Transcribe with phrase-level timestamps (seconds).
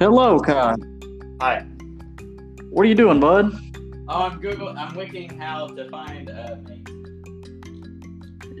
[0.00, 0.76] Hello, Kyle.
[1.40, 1.66] Hi.
[2.70, 3.52] What are you doing, bud?
[4.08, 4.68] Oh, I'm Google.
[4.68, 6.88] I'm wicking how to find a mate.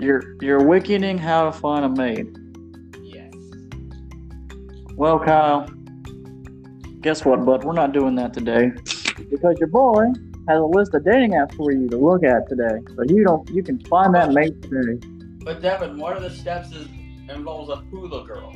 [0.00, 2.26] You're you're wikiing how to find a mate.
[3.04, 3.32] Yes.
[4.96, 5.68] Well, Kyle,
[7.02, 7.62] guess what, bud?
[7.62, 8.72] We're not doing that today
[9.30, 10.06] because your boy
[10.48, 12.80] has a list of dating apps for you to look at today.
[12.96, 14.98] So you don't you can find that mate today.
[15.44, 16.88] But Devin, one of the steps is
[17.28, 18.52] involves a hula girl.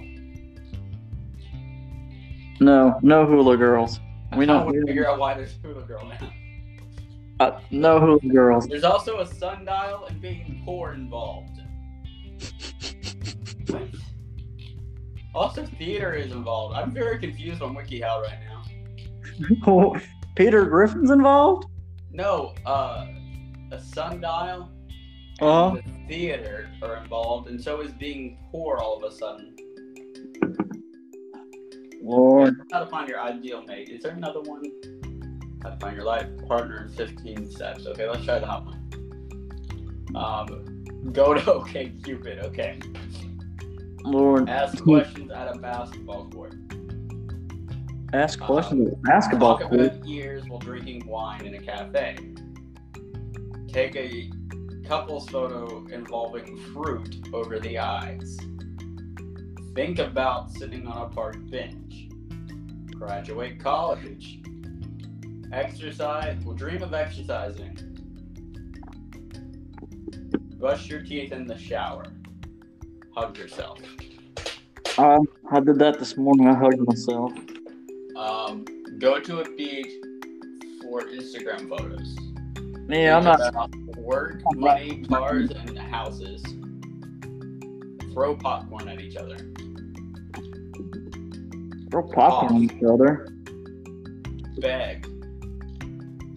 [2.63, 3.99] No, no hula girls.
[4.37, 4.65] We don't.
[4.65, 6.31] want to figure out why there's hula girl now.
[7.41, 8.69] Uh, no hula girls.
[8.69, 11.59] There's also a sundial and being poor involved.
[15.35, 16.77] Also, theater is involved.
[16.77, 19.95] I'm very confused on WikiHow right now.
[20.37, 21.65] Peter Griffin's involved.
[22.11, 23.07] No, uh,
[23.71, 24.69] a sundial
[25.41, 25.77] and Uh-huh.
[25.77, 29.52] the theater are involved, and so is being poor all of a sudden.
[32.03, 33.89] Lord, How to find your ideal mate.
[33.89, 34.65] Is there another one?
[35.63, 37.87] How to find your life partner in 15 steps.
[37.87, 38.79] Okay, let's try that one.
[40.17, 42.41] Um, go to OK Cupid.
[42.47, 42.79] Okay.
[44.05, 44.49] Lord.
[44.49, 46.55] Ask questions at a basketball court.
[48.13, 49.81] Ask questions at a basketball Talk court.
[49.81, 52.17] about years while drinking wine in a cafe.
[53.73, 54.29] Take a
[54.87, 58.37] couple's photo involving fruit over the eyes.
[59.75, 62.09] Think about sitting on a park bench.
[62.91, 64.41] Graduate college.
[65.51, 66.39] Exercise.
[66.45, 67.79] Well, dream of exercising.
[70.59, 72.05] Brush your teeth in the shower.
[73.15, 73.81] Hug yourself.
[74.99, 76.49] Um, I did that this morning.
[76.49, 77.33] I hugged myself.
[78.15, 78.67] Um,
[78.99, 79.91] go to a beach
[80.83, 82.17] for Instagram photos.
[82.89, 83.49] Yeah, I'm not.
[83.49, 86.43] about Work, money, cars, and houses.
[88.13, 89.37] Throw popcorn at each other.
[91.91, 93.27] Throw popcorn at each other.
[94.61, 95.07] Beg.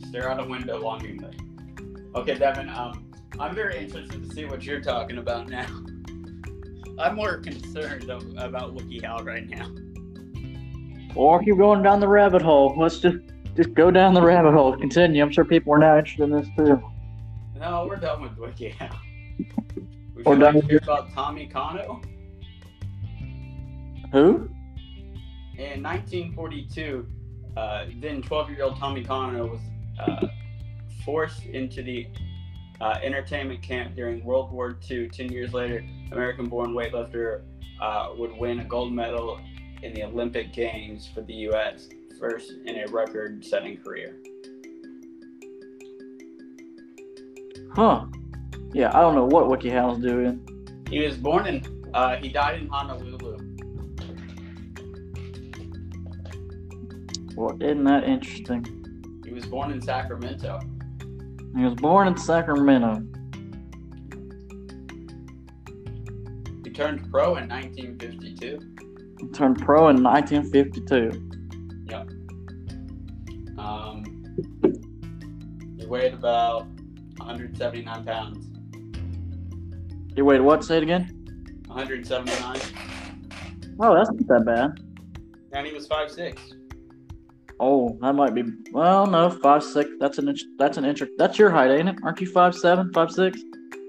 [0.07, 1.37] Stare out a window longingly.
[2.15, 2.69] Okay, Devin.
[2.69, 5.67] Um, I'm very interested to see what you're talking about now.
[6.97, 9.69] I'm more concerned about WikiHow right now.
[11.13, 12.73] Or keep going down the rabbit hole.
[12.77, 13.17] Let's just
[13.55, 14.77] just go down the rabbit hole.
[14.77, 15.21] Continue.
[15.21, 16.81] I'm sure people are now interested in this too.
[17.57, 18.95] No, we're done with WikiHow.
[20.25, 22.03] Would We're you done like to with hear about Tommy Kono?
[24.11, 24.49] Who?
[25.55, 27.05] In 1942,
[27.55, 29.59] uh, then 12 year old Tommy Kono was
[29.99, 30.27] uh,
[31.05, 32.07] forced into the
[32.81, 35.09] uh, entertainment camp during World War II.
[35.09, 37.43] Ten years later, American born weightlifter
[37.79, 39.39] uh, would win a gold medal
[39.83, 41.87] in the Olympic Games for the U.S.,
[42.19, 44.15] first in a record setting career.
[47.75, 48.05] Huh?
[48.75, 50.45] Yeah, I don't know what WikiHow's doing.
[50.89, 53.37] He was born in, uh, he died in Honolulu.
[57.37, 59.21] Well, isn't that interesting?
[59.25, 60.59] He was born in Sacramento.
[61.55, 63.01] He was born in Sacramento.
[66.65, 68.59] He turned pro in 1952.
[69.21, 71.31] He turned pro in 1952.
[73.57, 74.03] Um,
[75.79, 76.67] he weighed about
[77.19, 78.54] 179 pounds.
[80.15, 80.63] You wait, what?
[80.63, 81.63] Say it again.
[81.67, 82.59] 179.
[83.79, 84.79] Oh, that's not that bad.
[85.51, 86.37] And he was 5'6.
[87.59, 88.43] Oh, that might be.
[88.71, 89.89] Well, no, five six.
[89.99, 90.43] That's an inch.
[90.57, 91.01] That's an inch.
[91.17, 91.95] That's your height, ain't it?
[92.03, 93.39] Aren't you five seven, five six?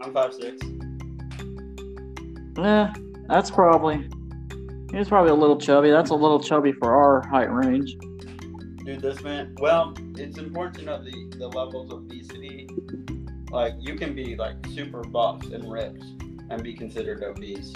[0.02, 2.58] I'm 5'6.
[2.58, 2.92] Yeah,
[3.28, 4.08] that's probably.
[4.92, 5.90] He's probably a little chubby.
[5.90, 7.96] That's a little chubby for our height range.
[8.84, 12.68] Dude, this man, well, it's important to know the, the levels of obesity.
[13.50, 16.02] Like, you can be, like, super buff and ripped
[16.50, 17.72] and be considered obese.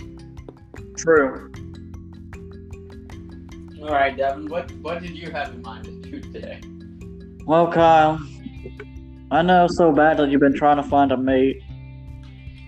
[0.96, 1.50] True.
[3.82, 6.60] All right, Devin, what, what did you have in mind to do today?
[7.46, 8.20] Well, Kyle,
[9.30, 11.62] I know so bad that you've been trying to find a mate.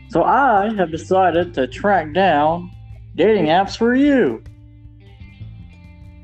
[0.09, 2.71] So I have decided to track down
[3.15, 4.43] dating apps for you.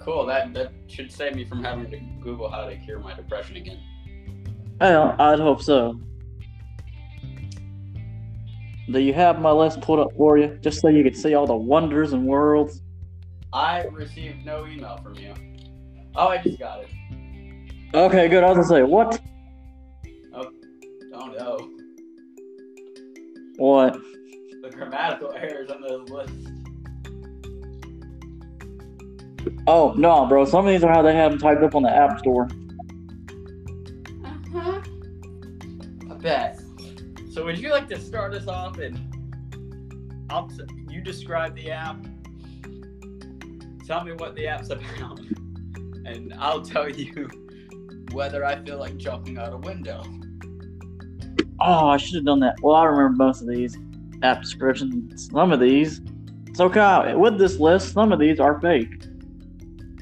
[0.01, 3.57] Cool, that, that should save me from having to Google how to cure my depression
[3.57, 3.79] again.
[4.81, 6.01] Well, I'd hope so.
[8.91, 11.47] Do you have my list pulled up for you, just so you can see all
[11.47, 12.81] the wonders and worlds?
[13.53, 15.35] I received no email from you.
[16.17, 16.89] Oh, I just got it.
[17.95, 18.43] Okay, good.
[18.45, 19.21] I was gonna say what?
[20.35, 20.51] Oh
[21.37, 21.69] no,
[23.57, 23.99] What?
[24.63, 26.33] the grammatical errors on this list.
[29.67, 30.45] Oh no, bro.
[30.45, 32.49] Some of these are how they have them typed up on the App Store.
[34.25, 34.81] Uh-huh.
[36.11, 36.58] I bet.
[37.39, 38.99] So would you like to start us off and
[40.29, 40.51] I'll,
[40.89, 42.05] you describe the app.
[43.87, 45.21] Tell me what the app's about.
[46.05, 47.31] and I'll tell you
[48.11, 50.03] whether I feel like jumping out a window.
[51.61, 52.57] Oh, I should have done that.
[52.61, 53.79] Well, I remember most of these
[54.25, 55.31] app descriptions.
[55.31, 56.01] Some of these.
[56.55, 59.05] So, Kyle, with this list, some of these are fake.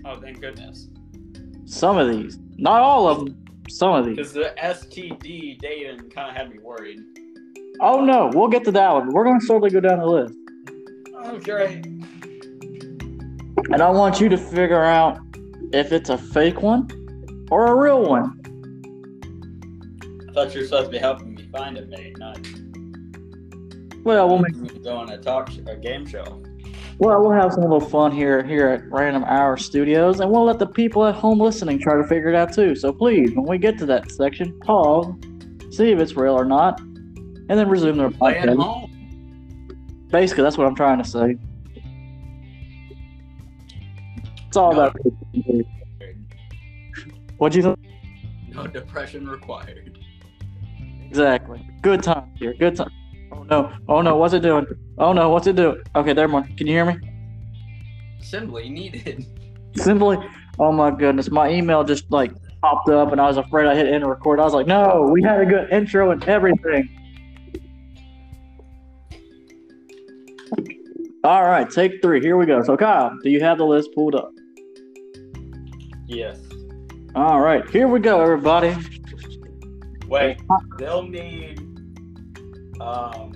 [0.06, 0.88] Oh, thank goodness.
[1.66, 2.38] Some of these.
[2.56, 3.44] Not all of them.
[3.68, 4.16] Some of these.
[4.16, 7.15] Because the STD dating kind of had me worried.
[7.80, 8.30] Oh, no.
[8.34, 9.12] We'll get to that one.
[9.12, 10.34] We're going to slowly go down the list.
[11.26, 11.82] Okay.
[13.72, 15.18] And I want you to figure out
[15.72, 16.88] if it's a fake one
[17.50, 18.40] or a real one.
[20.28, 22.38] I thought you were supposed to be helping me find a mate, not
[24.04, 26.42] Well, we'll make me go on a talk sh- a game show.
[26.98, 30.58] Well, we'll have some little fun here here at Random Hour Studios, and we'll let
[30.58, 32.74] the people at home listening try to figure it out too.
[32.74, 35.06] So please, when we get to that section, pause,
[35.70, 36.80] see if it's real or not,
[37.48, 38.90] and then resume their podcast.
[40.10, 41.36] Basically, that's what I'm trying to say.
[44.48, 44.78] It's all No.
[44.86, 44.96] about.
[47.38, 47.78] What do you think?
[48.54, 49.98] No depression required.
[51.08, 51.66] Exactly.
[51.82, 52.54] Good time here.
[52.54, 52.90] Good time.
[53.32, 53.72] Oh no!
[53.88, 54.16] Oh no!
[54.16, 54.66] What's it doing?
[54.98, 55.28] Oh no!
[55.30, 55.82] What's it doing?
[55.94, 56.44] Okay, there, one.
[56.56, 56.96] Can you hear me?
[58.20, 59.26] Assembly needed.
[59.76, 60.16] Simply,
[60.58, 62.32] oh my goodness, my email just like
[62.62, 64.40] popped up, and I was afraid I hit end record.
[64.40, 66.88] I was like, no, we had a good intro and everything.
[71.26, 72.20] All right, take three.
[72.20, 72.62] Here we go.
[72.62, 74.32] So, Kyle, do you have the list pulled up?
[76.06, 76.38] Yes.
[77.16, 78.76] All right, here we go, everybody.
[80.06, 80.38] Wait,
[80.78, 81.58] they'll need
[82.80, 83.32] um,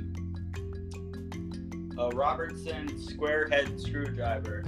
[1.99, 4.63] a Robertson square head screwdriver,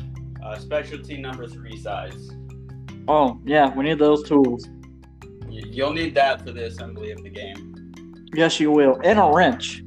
[0.45, 2.29] uh, specialty number three size.
[3.07, 4.69] Oh yeah, we need those tools.
[5.47, 7.93] Y- You'll need that for the assembly of the game.
[8.35, 9.85] Yes, you will, and a wrench,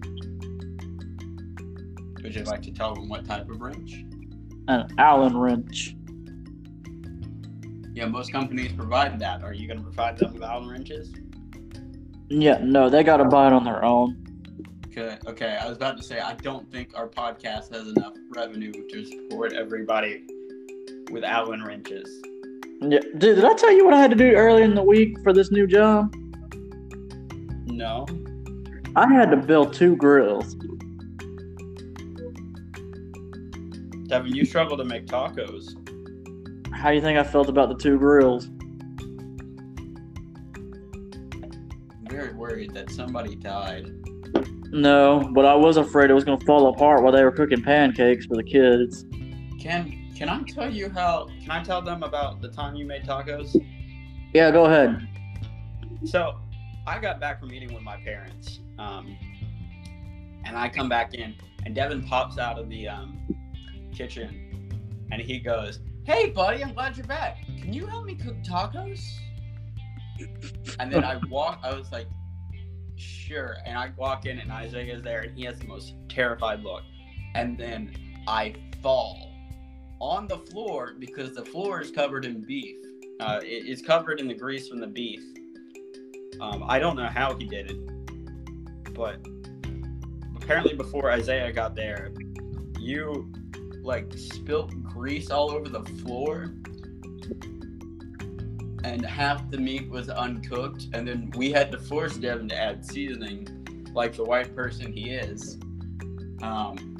[2.36, 4.04] Would you like to tell them what type of wrench?
[4.68, 5.96] an Allen wrench.
[7.94, 9.42] Yeah, most companies provide that.
[9.42, 11.14] Are you going to provide them with Allen wrenches?
[12.28, 14.22] Yeah, no, they got to buy it on their own.
[14.88, 15.58] Okay, okay.
[15.62, 19.54] I was about to say I don't think our podcast has enough revenue to support
[19.54, 20.26] everybody
[21.12, 22.10] with Allen wrenches.
[22.81, 25.22] Yeah, dude, did I tell you what I had to do earlier in the week
[25.24, 26.14] for this new job?
[27.66, 28.06] No.
[28.98, 30.58] I had to build two grills.
[34.07, 35.74] Devin, you struggle to make tacos.
[36.72, 38.50] How do you think I felt about the two grills?
[42.10, 43.92] Very worried that somebody died.
[44.72, 48.25] No, but I was afraid it was gonna fall apart while they were cooking pancakes
[48.25, 49.06] for the kids.
[49.60, 51.28] Can can I tell you how?
[51.42, 53.56] Can I tell them about the time you made tacos?
[54.34, 55.07] Yeah, go ahead.
[56.06, 56.40] So,
[56.86, 59.18] I got back from eating with my parents, um,
[60.46, 61.36] and I come back in,
[61.66, 63.19] and Devin pops out of the um,
[63.95, 64.69] kitchen,
[65.12, 67.45] and he goes, "Hey, buddy, I'm glad you're back.
[67.45, 69.01] Can you help me cook tacos?"
[70.80, 71.59] And then I walk.
[71.63, 72.07] I was like,
[72.95, 76.83] "Sure." And I walk in, and Isaiah's there, and he has the most terrified look.
[77.33, 77.94] And then
[78.27, 79.31] I fall
[80.00, 82.75] on the floor because the floor is covered in beef.
[83.19, 85.21] Uh, it is covered in the grease from the beef.
[86.42, 89.25] Um, I don't know how he did it, but
[90.36, 92.12] apparently before Isaiah got there,
[92.80, 93.31] you
[93.85, 96.54] like spilt grease all over the floor,
[98.83, 102.85] and half the meat was uncooked, and then we had to force Devin to add
[102.85, 103.47] seasoning,
[103.94, 105.57] like the white person he is.
[106.42, 106.95] Um,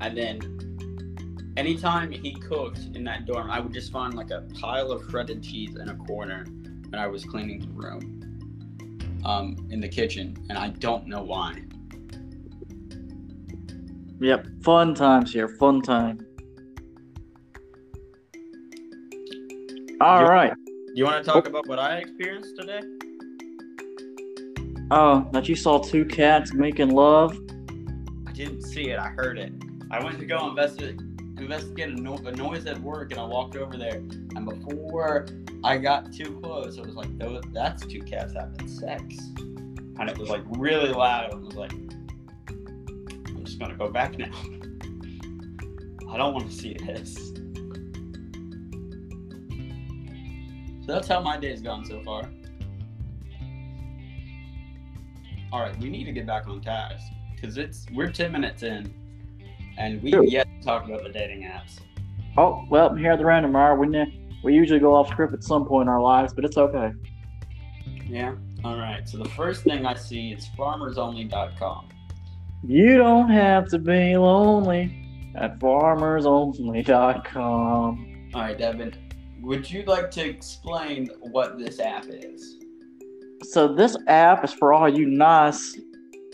[0.00, 4.90] and then anytime he cooked in that dorm, I would just find like a pile
[4.90, 6.44] of shredded cheese in a corner
[6.88, 11.62] when I was cleaning the room um, in the kitchen, and I don't know why.
[14.20, 16.26] Yep, fun times here, fun time.
[20.00, 20.28] All Yeah.
[20.28, 20.54] right.
[20.64, 21.50] Do you want to talk oh.
[21.50, 22.80] about what I experienced today?
[24.90, 27.36] Oh, that you saw two cats making love.
[28.26, 28.98] I didn't see it.
[28.98, 29.52] I heard it.
[29.90, 31.00] I went to go investigate
[31.36, 33.96] investigate a, no- a noise at work, and I walked over there.
[34.36, 35.26] And before
[35.64, 40.18] I got too close, I was like, "Those, that's two cats having sex." And it
[40.18, 41.32] was like really loud.
[41.32, 41.72] I was like,
[43.44, 44.30] "I'm just gonna go back now.
[46.10, 47.14] I don't want to see this."
[50.86, 52.22] So that's how my day's gone so far.
[55.52, 58.94] All right, we need to get back on task because it's we're ten minutes in,
[59.76, 60.24] and we Sure.
[60.24, 61.80] yet to talk about the dating apps.
[62.38, 65.44] Oh, well, here at the Random Hour, we ne- we usually go off script at
[65.44, 66.92] some point in our lives, but it's okay.
[68.08, 68.36] Yeah.
[68.64, 69.06] All right.
[69.06, 71.88] So the first thing I see is farmersonly.com.
[72.66, 74.90] You don't have to be lonely
[75.34, 78.30] at farmersonly.com.
[78.34, 78.94] All right, Devin.
[79.42, 82.56] would you like to explain what this app is?
[83.42, 85.78] So this app is for all you nice,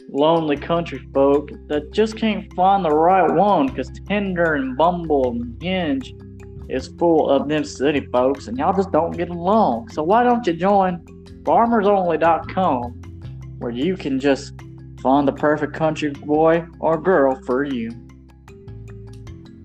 [0.08, 5.60] lonely country folk that just can't find the right one because Tinder and Bumble and
[5.60, 6.14] Hinge
[6.68, 9.88] is full of them city folks and y'all just don't get along.
[9.88, 11.04] So why don't you join
[11.42, 12.82] farmersonly.com
[13.58, 14.54] where you can just
[15.02, 17.90] find the perfect country boy or girl for you.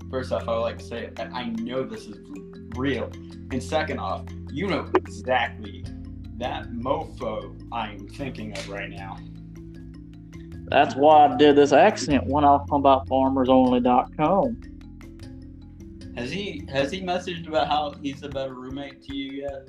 [0.09, 2.17] First off, I would like to say that I know this is
[2.75, 3.11] real.
[3.51, 5.83] And second off, you know exactly
[6.37, 9.17] that mofo I'm thinking of right now.
[10.67, 14.61] That's why I did this accent when I come about farmersonly.com.
[16.17, 19.67] Has he has he messaged about how he's a better roommate to you yet?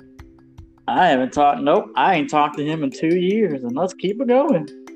[0.87, 1.61] I haven't talked.
[1.61, 4.86] Nope, I ain't talked to him in two years, and let's keep it going.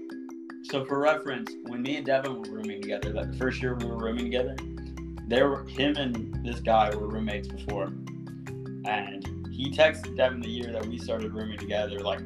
[0.64, 3.86] So for reference, when me and Devin were rooming together, like the first year we
[3.86, 4.56] were rooming together,
[5.28, 7.86] there were him and this guy were roommates before,
[8.86, 12.22] and he texted Devin the year that we started rooming together, like,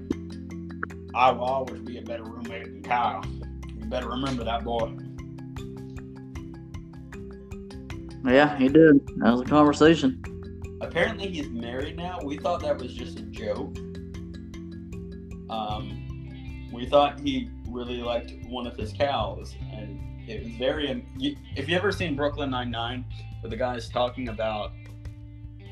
[1.15, 3.24] "I will always be a better roommate than Kyle.
[3.80, 4.94] You better remember that boy."
[8.25, 9.06] Yeah, he did.
[9.18, 10.22] That was a conversation.
[10.82, 12.20] Apparently, he's married now.
[12.24, 13.77] We thought that was just a joke.
[15.50, 21.05] Um, we thought he really liked one of his cows, and it was very.
[21.55, 23.05] If you ever seen Brooklyn Nine Nine,
[23.41, 24.72] where the guy is talking about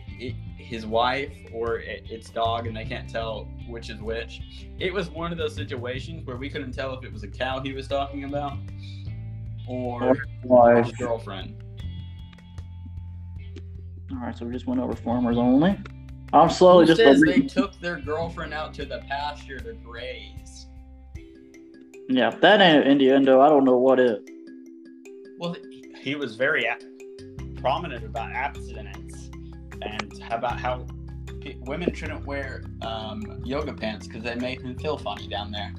[0.08, 4.42] it, his wife or it, its dog, and they can't tell which is which,
[4.80, 7.62] it was one of those situations where we couldn't tell if it was a cow
[7.62, 8.58] he was talking about
[9.68, 10.16] or
[10.84, 11.64] his girlfriend.
[14.12, 15.80] All right, so we just went over farmers only.
[16.34, 17.02] I'm slowly Who just.
[17.02, 20.43] says they took their girlfriend out to the pasture to graze.
[22.10, 24.20] Yeah, if that ain't innuendo, I don't know what is.
[25.40, 25.56] Well,
[26.02, 26.68] he was very
[27.56, 29.30] prominent about abstinence
[29.82, 30.86] and about how
[31.62, 35.74] women shouldn't wear um, yoga pants because they make them feel funny down there.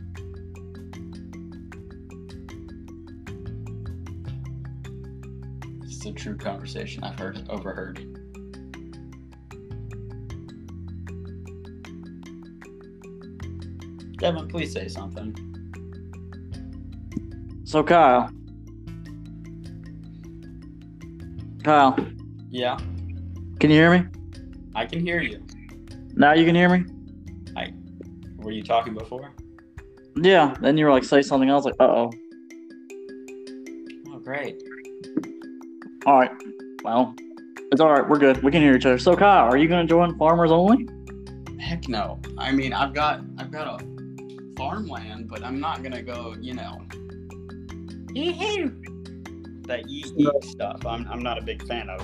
[5.83, 7.99] It's a true conversation I've heard overheard.
[14.19, 15.54] Devin, please say something.
[17.65, 18.31] So Kyle.
[21.63, 21.97] Kyle.
[22.51, 22.77] Yeah.
[23.59, 24.07] Can you hear me?
[24.75, 25.43] I can hear you.
[26.15, 26.85] Now you can hear me?
[27.57, 27.73] I
[28.37, 29.33] were you talking before?
[30.15, 30.55] Yeah.
[30.61, 32.11] Then you were like say something else like uh oh.
[34.09, 34.63] Oh great.
[36.07, 36.33] Alright.
[36.85, 37.15] Well,
[37.73, 38.43] it's alright, we're good.
[38.43, 38.99] We can hear each other.
[38.99, 40.87] So Kyle, are you gonna join Farmers Only?
[41.59, 42.21] Heck no.
[42.37, 43.85] I mean I've got I've got a
[44.55, 46.83] farmland, but I'm not gonna go, you know,
[48.15, 50.85] that eat, eat stuff.
[50.87, 52.01] I'm, I'm not a big fan of.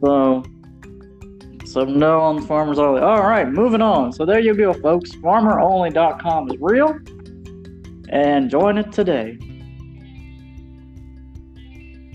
[0.00, 0.42] So,
[1.64, 3.00] so no on farmers only.
[3.00, 4.12] All right, moving on.
[4.12, 5.12] So there you go, folks.
[5.12, 6.98] FarmerOnly.com is real,
[8.08, 9.38] and join it today.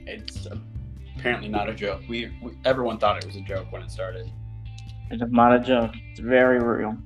[0.06, 0.48] It's
[1.18, 2.01] apparently not a joke.
[2.08, 4.30] We, we everyone thought it was a joke when it started.
[5.10, 5.91] It's not a joke.
[6.12, 6.98] It's very real.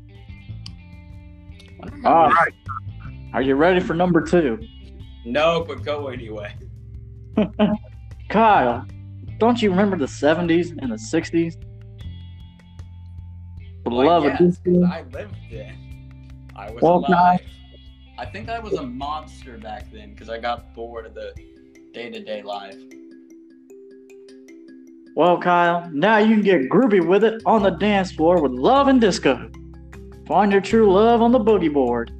[2.04, 2.54] All right.
[3.34, 4.60] Are you ready for number two?
[5.26, 6.56] No, but go anyway.
[8.30, 8.86] Kyle,
[9.40, 11.60] don't you remember the 70s and the 60s?
[13.84, 16.32] The well, love yes, of I lived then.
[16.56, 17.42] I was well, alive.
[18.18, 21.34] I think I was a monster back then because I got bored of the
[21.94, 22.78] day to day life.
[25.16, 28.88] Well, Kyle, now you can get groovy with it on the dance floor with love
[28.88, 29.50] and disco.
[30.28, 32.12] Find your true love on the boogie board.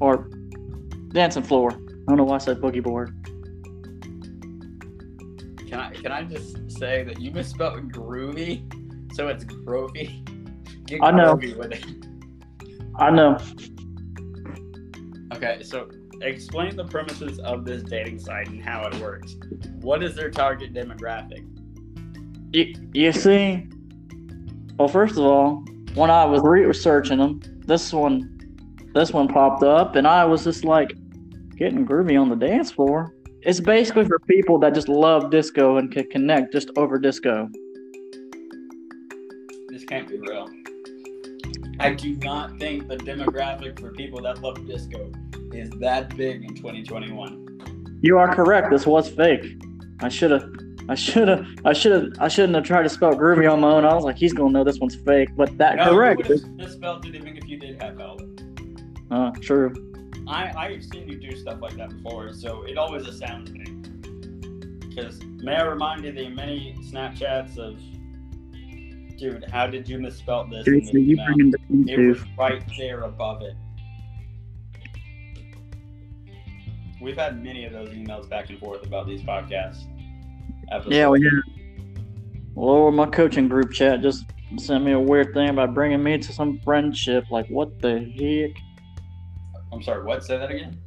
[0.00, 0.28] Or
[1.12, 1.78] dancing floor.
[2.06, 3.14] I don't know why I said boogie board.
[5.66, 8.62] Can I can I just say that you misspelled groovy,
[9.14, 10.22] so it's groovy.
[10.86, 11.40] Get I know.
[12.96, 13.38] I know.
[15.34, 15.88] Okay, so
[16.20, 19.36] explain the premises of this dating site and how it works.
[19.80, 21.44] What is their target demographic?
[22.52, 23.66] You, you see,
[24.78, 28.30] well, first of all, when I was researching them, this one,
[28.94, 30.92] this one popped up, and I was just like
[31.54, 33.14] getting groovy on the dance floor.
[33.42, 37.48] It's basically for people that just love disco and can connect just over disco.
[39.68, 40.48] This can't be real.
[41.80, 45.12] I do not think the demographic for people that love disco
[45.52, 48.00] is that big in 2021.
[48.02, 48.70] You are correct.
[48.70, 49.62] This was fake.
[50.00, 50.48] I should have
[50.88, 53.70] I should have, I should have, I shouldn't have tried to spell groovy on my
[53.70, 53.86] own.
[53.86, 56.28] I was like, he's gonna know this one's fake, but that no, correct.
[56.28, 58.20] You would have spelled it even if you did have help.
[59.10, 59.93] Uh, true.
[60.26, 63.64] I I've seen you do stuff like that before, so it always astounds me.
[64.88, 67.80] Because may I remind you the many Snapchats of
[69.16, 70.66] Dude, how did you misspell this?
[70.66, 73.54] JC, the you the It was right there above it.
[77.00, 79.84] We've had many of those emails back and forth about these podcasts.
[80.70, 80.96] Episodes.
[80.96, 81.94] Yeah, we have.
[82.54, 84.24] Well, my coaching group chat just
[84.56, 87.24] sent me a weird thing about bringing me to some friendship.
[87.30, 88.62] Like, what the heck?
[89.74, 90.22] I'm sorry, what?
[90.22, 90.78] Say that again?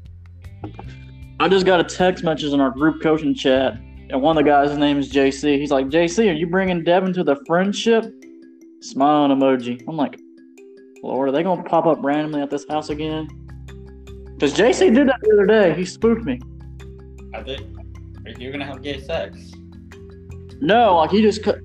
[1.40, 4.50] I just got a text message in our group coaching chat, and one of the
[4.50, 5.60] guys' name is JC.
[5.60, 8.06] He's like, JC, are you bringing Devin to the friendship?
[8.80, 9.84] Smiling emoji.
[9.88, 10.18] I'm like,
[11.04, 13.28] Lord, are they gonna pop up randomly at this house again?
[14.34, 15.74] Because JC did that the other day.
[15.74, 16.40] He spooked me.
[17.34, 17.62] I think
[18.40, 19.52] you're gonna have gay sex.
[20.62, 21.44] No, like he just.
[21.44, 21.62] Cu-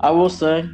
[0.00, 0.68] I will say,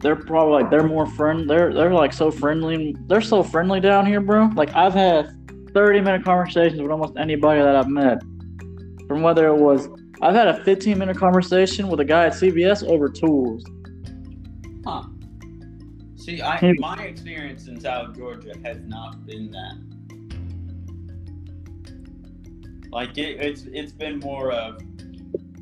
[0.00, 1.48] they're probably like they're more friend.
[1.48, 2.94] They're they're like so friendly.
[3.06, 4.50] They're so friendly down here, bro.
[4.54, 5.34] Like I've had
[5.74, 8.20] thirty minute conversations with almost anybody that I've met.
[9.08, 9.88] From whether it was,
[10.20, 13.64] I've had a fifteen minute conversation with a guy at CVS over tools.
[14.86, 15.04] Huh.
[16.16, 16.72] See, I Hmm.
[16.78, 19.76] my experience in South Georgia has not been that.
[22.90, 24.80] Like it, it's it's been more of,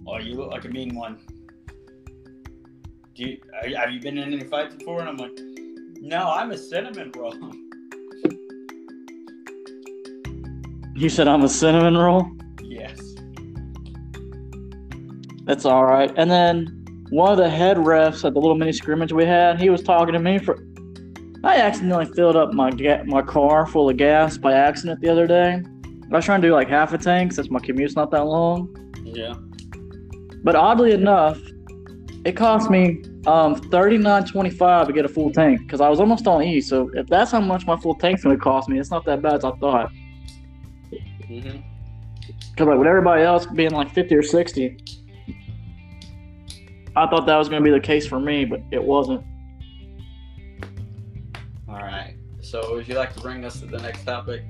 [0.07, 1.19] oh, you look like a mean one.
[3.17, 3.39] Do you,
[3.75, 5.01] have you been in any fights before?
[5.01, 5.33] And I'm like,
[6.03, 7.33] no, I'm a cinnamon roll.
[10.95, 12.31] You said I'm a cinnamon roll.
[12.63, 13.01] yes.
[15.45, 16.13] That's all right.
[16.19, 19.71] And then one of the head refs at the little mini scrimmage we had, he
[19.71, 20.59] was talking to me for.
[21.43, 25.27] I accidentally filled up my ga- my car full of gas by accident the other
[25.27, 25.63] day.
[26.13, 28.75] I was trying to do like half a tank since my commute's not that long.
[29.05, 29.35] Yeah.
[30.43, 31.39] But oddly enough,
[32.27, 35.89] it cost me um thirty nine twenty five to get a full tank because I
[35.89, 36.61] was almost on E.
[36.61, 39.35] So if that's how much my full tank's gonna cost me, it's not that bad
[39.35, 39.91] as I thought.
[41.27, 44.77] hmm Because like with everybody else being like fifty or sixty,
[46.97, 49.25] I thought that was gonna be the case for me, but it wasn't.
[51.69, 52.17] All right.
[52.41, 54.43] So, would you like to bring us to the next topic?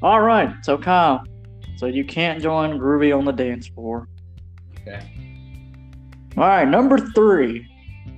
[0.00, 1.22] All right, so Kyle,
[1.76, 4.08] so you can't join Groovy on the dance floor.
[4.80, 5.19] Okay.
[6.40, 7.68] All right, number three,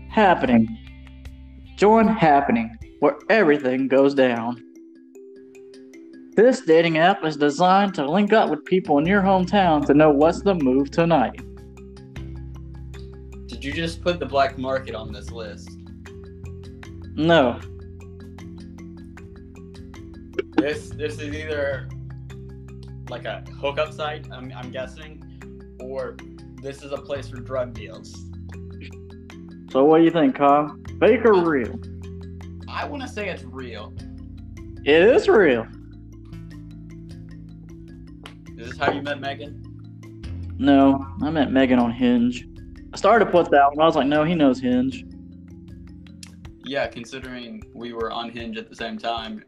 [0.08, 0.78] happening.
[1.76, 4.62] Join happening, where everything goes down.
[6.36, 10.10] This dating app is designed to link up with people in your hometown to know
[10.10, 11.34] what's the move tonight.
[13.48, 15.68] Did you just put the black market on this list?
[17.16, 17.58] No,
[20.52, 21.88] This this is either
[23.10, 25.20] like a hookup site, I'm, I'm guessing,
[25.80, 26.16] or
[26.62, 28.12] this is a place for drug deals.
[29.70, 30.74] so what do you think, Kyle?
[31.00, 31.78] Fake or real?
[32.68, 33.92] I want to say it's real.
[34.84, 35.66] It is real.
[38.58, 39.60] Is this how you met Megan?
[40.58, 42.46] No, I met Megan on Hinge.
[42.92, 45.04] I started to put that one, I was like, no, he knows Hinge.
[46.64, 49.42] Yeah, considering we were on Hinge at the same time,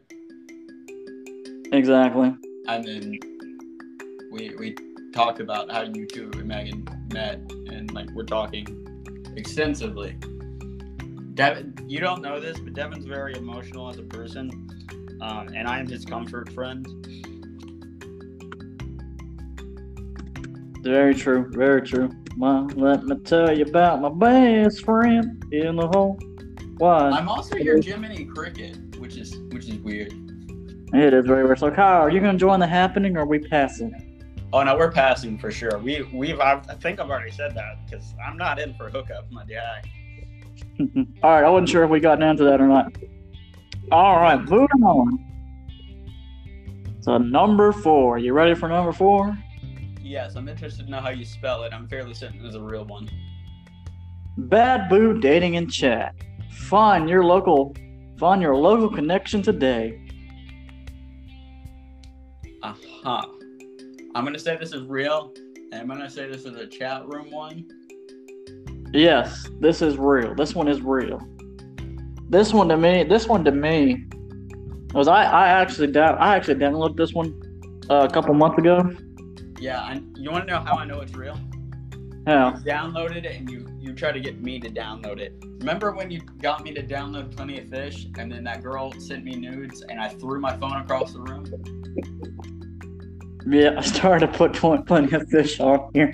[1.71, 2.35] Exactly.
[2.67, 3.17] and then
[4.31, 4.75] we we
[5.15, 8.67] talked about how you two and Megan met, and like we're talking
[9.37, 10.17] extensively.
[11.35, 14.49] Devin, you don't know this, but Devin's very emotional as a person,
[15.21, 16.85] um, and I am his comfort friend.
[20.83, 21.49] Very true.
[21.51, 22.11] Very true.
[22.37, 26.19] Well, let me tell you about my best friend in the whole
[26.77, 27.13] wide.
[27.13, 30.13] I'm also your Jiminy Cricket, which is which is weird.
[30.93, 31.59] It is very weird.
[31.59, 34.04] So, Kyle, are you going to join the happening or are we passing?
[34.53, 35.77] Oh no, we're passing for sure.
[35.79, 39.43] We we've I think I've already said that because I'm not in for hookup, my
[39.45, 39.81] guy.
[41.23, 41.43] All right.
[41.43, 42.95] I wasn't sure if we got down to that or not.
[43.91, 44.39] All right.
[44.39, 45.25] Moving on.
[47.01, 48.17] So, number four.
[48.17, 49.37] You ready for number four?
[50.01, 51.73] Yes, I'm interested to know how you spell it.
[51.73, 53.09] I'm fairly certain it's a real one.
[54.39, 56.15] Badoo Dating and Chat.
[56.51, 57.75] Find your local.
[58.17, 60.01] Find your local connection today.
[62.63, 63.27] Uh huh.
[64.15, 65.33] I'm gonna say this is real,
[65.73, 67.65] and I'm gonna say this is a chat room one.
[68.93, 70.33] Yes, this is real.
[70.33, 71.19] This one is real.
[72.29, 74.05] This one to me, this one to me,
[74.93, 77.37] was I, I actually down, I actually downloaded this one
[77.89, 78.89] uh, a couple months ago.
[79.59, 81.37] Yeah, and you want to know how I know it's real?
[82.25, 85.33] Yeah, You downloaded it and you you try to get me to download it.
[85.59, 89.25] Remember when you got me to download Plenty of Fish, and then that girl sent
[89.25, 91.43] me nudes, and I threw my phone across the room?
[93.47, 93.75] Yeah.
[93.77, 96.13] I started to put plenty of fish on here.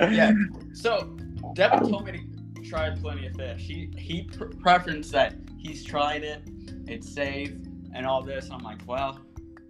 [0.00, 0.32] Yeah.
[0.76, 1.16] So
[1.54, 2.12] Devin told me
[2.54, 3.62] to try Plenty of Fish.
[3.62, 6.42] He he pre- preferenced that he's tried it,
[6.86, 7.52] it's safe,
[7.94, 8.50] and all this.
[8.50, 9.18] I'm like, well,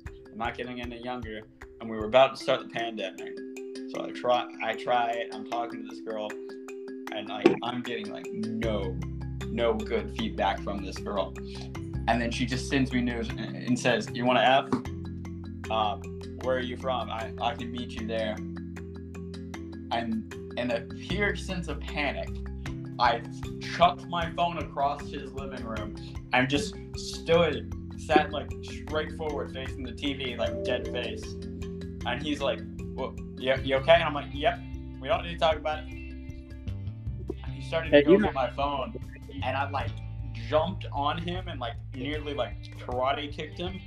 [0.08, 1.42] I'm not getting any younger,
[1.80, 3.38] and we were about to start the pandemic.
[3.94, 5.32] So I try I try it.
[5.32, 6.28] I'm talking to this girl,
[7.14, 8.98] and like I'm getting like no,
[9.46, 11.32] no good feedback from this girl.
[12.08, 15.70] And then she just sends me news and, and says, "You want to f?
[15.70, 15.98] Uh,
[16.42, 17.10] where are you from?
[17.10, 18.36] I I can meet you there."
[19.92, 22.28] And in a pure sense of panic,
[22.98, 23.22] I
[23.60, 25.96] chucked my phone across his living room
[26.32, 31.22] and just stood, sat like straight forward facing the TV, like dead face.
[32.06, 32.60] And he's like,
[32.94, 33.94] well, you, you okay?
[33.94, 34.58] And I'm like, yep,
[35.00, 35.88] we don't need to talk about it.
[35.88, 38.94] And he started to Hey, go through my phone,
[39.42, 39.90] and I like
[40.48, 43.80] jumped on him and like nearly like karate kicked him.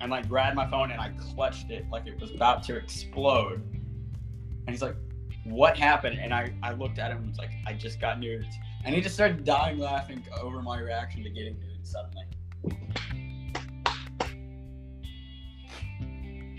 [0.00, 3.62] And like grabbed my phone and I clutched it like it was about to explode.
[3.62, 4.96] And he's like,
[5.44, 6.18] what happened?
[6.18, 8.54] And I, I looked at him and was like, I just got nudes.
[8.84, 12.24] And he just started dying laughing over my reaction to getting nudes suddenly.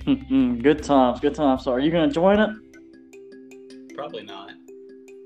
[0.08, 1.65] Mm-mm, good times, good times.
[1.65, 2.50] So, are you gonna join it?
[3.93, 4.52] Probably not.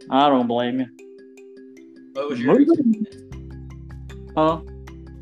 [0.09, 0.87] I don't blame you.
[2.13, 3.15] What was your experience?
[4.35, 4.61] Huh?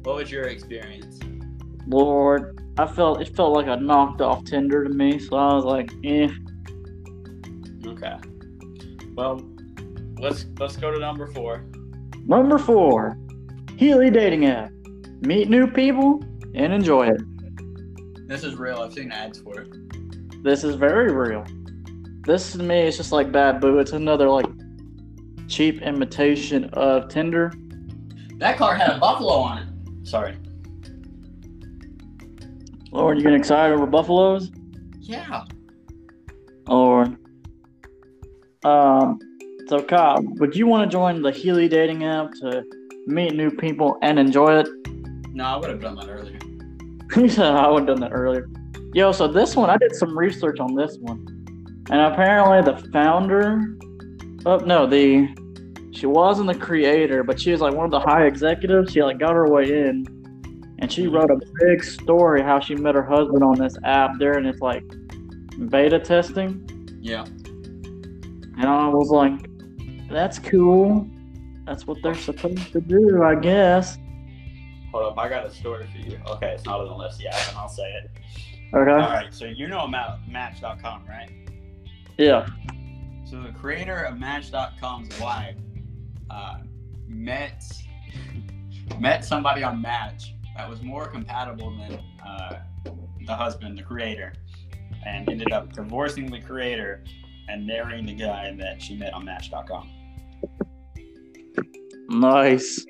[0.03, 1.19] What was your experience?
[1.87, 5.19] Lord, I felt it felt like a knocked off Tinder to me.
[5.19, 6.29] So I was like, eh.
[7.85, 8.15] Okay.
[9.15, 9.41] Well,
[10.19, 11.65] let's let's go to number four.
[12.25, 13.17] Number four,
[13.77, 14.71] Hily dating app.
[15.21, 17.21] Meet new people and enjoy it.
[18.27, 18.77] This is real.
[18.81, 20.43] I've seen ads for it.
[20.43, 21.45] This is very real.
[22.25, 23.81] This to me is just like Badoo.
[23.81, 24.45] It's another like
[25.47, 27.51] cheap imitation of Tinder.
[28.37, 30.07] That car had a buffalo on it.
[30.07, 30.37] Sorry.
[32.91, 34.51] Lord, you getting excited over buffaloes?
[34.99, 35.45] Yeah.
[36.67, 37.17] Lord.
[38.63, 39.19] Um.
[39.67, 42.63] So Kyle, would you want to join the Hily dating app to
[43.05, 44.67] meet new people and enjoy it?
[45.31, 46.39] No, I would have done that earlier.
[47.15, 48.47] He said I would have done that earlier.
[48.93, 51.25] Yo, so this one, I did some research on this one.
[51.89, 53.79] And apparently the founder
[54.45, 55.27] oh no, the
[55.91, 58.93] she wasn't the creator, but she was like one of the high executives.
[58.93, 60.05] She like got her way in.
[60.81, 64.45] And she wrote a big story how she met her husband on this app during
[64.45, 64.83] its like
[65.69, 66.65] beta testing.
[67.01, 67.25] Yeah.
[67.25, 69.49] And I was like,
[70.09, 71.09] that's cool.
[71.65, 73.97] That's what they're supposed to do, I guess.
[74.91, 76.19] Hold up, I got a story for you.
[76.27, 78.11] Okay, it's not on the list yet, and I'll say it.
[78.73, 78.91] Okay.
[78.91, 81.29] All right, so you know about Match.com, right?
[82.17, 82.47] Yeah.
[83.25, 85.55] So the creator of Match.com's wife
[86.29, 86.59] uh,
[87.07, 87.63] met
[88.99, 92.59] met somebody on Match that was more compatible than uh,
[93.25, 94.33] the husband, the creator,
[95.05, 97.01] and ended up divorcing the creator
[97.47, 99.89] and marrying the guy that she met on Match.com.
[102.09, 102.85] Nice.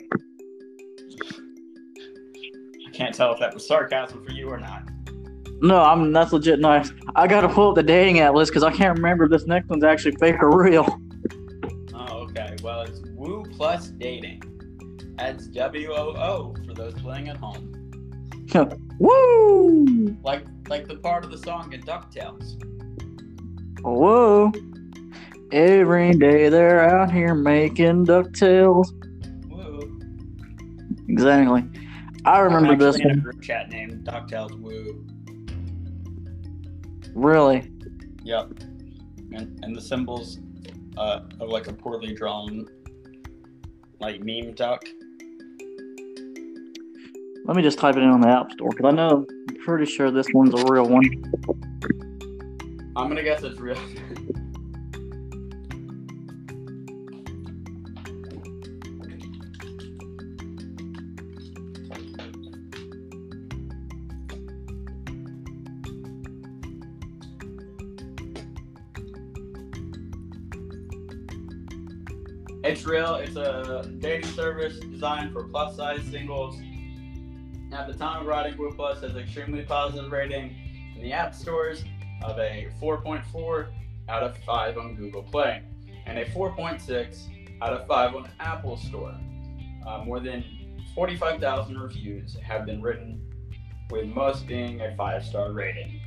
[2.88, 4.90] I can't tell if that was sarcasm for you or not.
[5.62, 6.92] No, I'm that's legit nice.
[7.16, 9.70] I gotta pull up the dating app list because I can't remember if this next
[9.70, 10.88] one's actually fake or real.
[11.94, 12.56] Oh, okay.
[12.64, 14.42] Well, it's Woo Plus Dating.
[15.20, 17.76] That's W O O for those playing at home.
[19.00, 20.16] Woo!
[20.24, 22.58] Like like the part of the song in DuckTales.
[23.82, 24.52] Whoa!
[25.52, 28.94] Every day they're out here making DuckTales.
[29.50, 30.00] Woo.
[31.10, 31.66] Exactly.
[32.24, 35.06] I remember this in a group chat named DuckTales Woo.
[37.14, 37.70] Really.
[38.24, 38.52] Yep.
[39.34, 40.40] And and the symbols
[40.98, 42.66] uh, of like a poorly drawn
[44.00, 44.86] like meme duck.
[47.50, 49.92] Let me just type it in on the App Store because I know I'm pretty
[49.92, 51.02] sure this one's a real one.
[52.96, 53.76] I'm gonna guess it's real.
[72.64, 73.16] It's real.
[73.16, 76.56] It's a dating service designed for plus size singles.
[77.72, 80.56] At the time of writing, Woo Plus has extremely positive rating
[80.96, 81.84] in the app stores
[82.24, 83.68] of a 4.4
[84.10, 85.62] out of 5 on Google Play
[86.08, 87.28] and a 4.6
[87.62, 89.16] out of 5 on Apple Store.
[89.86, 90.44] Uh, more than
[90.96, 93.22] 45,000 reviews have been written,
[93.92, 96.02] with most being a 5 star rating.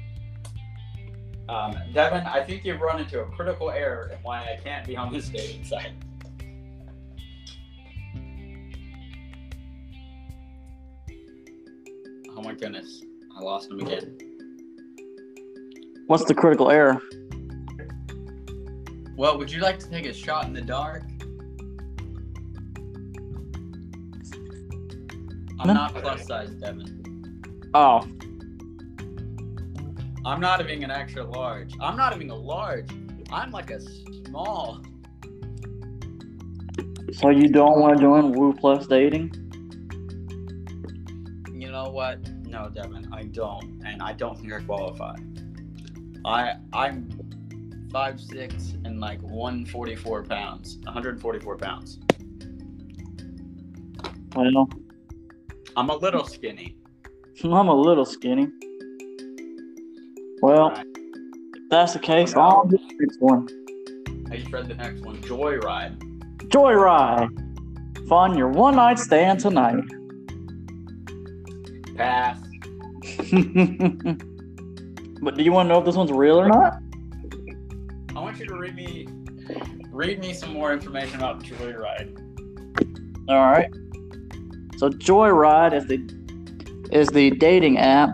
[1.48, 4.96] Um, Devin, I think you've run into a critical error in why I can't be
[4.96, 5.92] on this dating site.
[12.42, 13.04] Oh my goodness,
[13.36, 14.18] I lost him again.
[16.08, 17.00] What's the critical error?
[19.16, 21.04] Well, would you like to take a shot in the dark?
[25.60, 25.74] I'm No.
[25.74, 27.70] not plus size, Devin.
[27.74, 28.00] Oh,
[30.24, 31.72] I'm not even an extra large.
[31.80, 32.90] I'm not even a large.
[33.30, 33.80] I'm like a
[34.26, 34.82] small.
[37.12, 39.30] So you don't want to join Woo Plus Dating?
[41.54, 42.18] You know what?
[42.52, 45.16] No, Devin, I don't, and I don't think I qualify.
[46.26, 47.08] I I'm
[47.90, 51.98] five six and like one forty four pounds, one hundred forty four pounds.
[54.36, 54.68] Well,
[55.78, 56.76] I'm a little skinny.
[57.42, 58.48] I'm a little skinny.
[60.42, 60.86] Well, Right.
[60.86, 63.48] if that's the case, I'll do the next one.
[64.30, 65.98] I just read the next one, Joyride.
[66.48, 68.08] Joyride.
[68.08, 69.84] Fun your one night stand tonight.
[71.96, 72.38] Pass.
[75.22, 76.78] but do you want to know if this one's real or not?
[78.14, 79.06] I want you to read me
[79.90, 82.16] read me some more information about Joyride.
[83.28, 83.70] All right.
[84.78, 86.22] So Joyride is the
[86.90, 88.10] is the dating app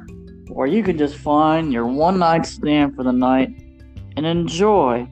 [0.48, 3.48] where you can just find your one night stand for the night
[4.16, 5.08] and enjoy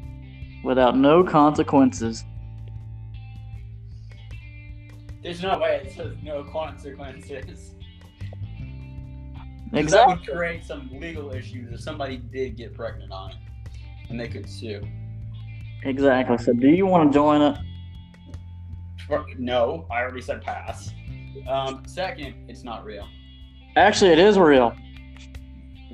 [0.65, 2.25] without no consequences.
[5.23, 7.75] There's no way it says no consequences.
[9.83, 10.29] 'Cause That Exactly.
[10.33, 13.37] would create some legal issues if somebody did get pregnant on it,
[14.09, 14.83] and they could sue.
[15.85, 16.39] Exactly.
[16.39, 17.59] So do you want to join it?
[19.39, 20.93] No, I already said pass.
[21.47, 23.07] Um, second, it's not real.
[23.77, 24.75] Actually, it is real.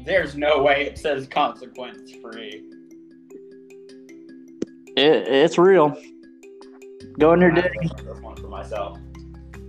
[0.05, 2.63] There's no way it says consequence free.
[4.97, 5.95] It, it's real.
[7.19, 7.91] Go on your dating.
[8.05, 8.99] This one for myself.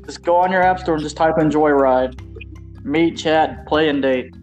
[0.06, 2.13] Just go on your app store and just type in Joyride.
[2.84, 4.34] Meet, chat, play, and date.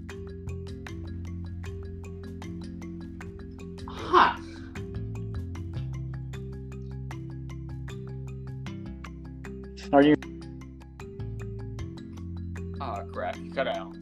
[3.87, 4.37] Huh.
[9.93, 10.15] Are you?
[12.81, 13.37] Oh crap!
[13.37, 13.95] You cut out.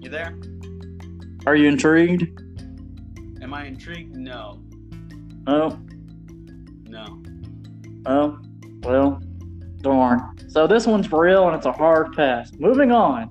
[0.00, 0.38] You there?
[1.46, 2.40] Are you intrigued?
[3.42, 4.16] Am I intrigued?
[4.16, 4.62] No.
[5.46, 5.78] Oh,
[6.88, 7.22] No.
[8.06, 8.38] oh,
[8.82, 9.20] well,
[9.82, 10.35] darn.
[10.56, 12.50] So this one's for real and it's a hard pass.
[12.58, 13.28] Moving on.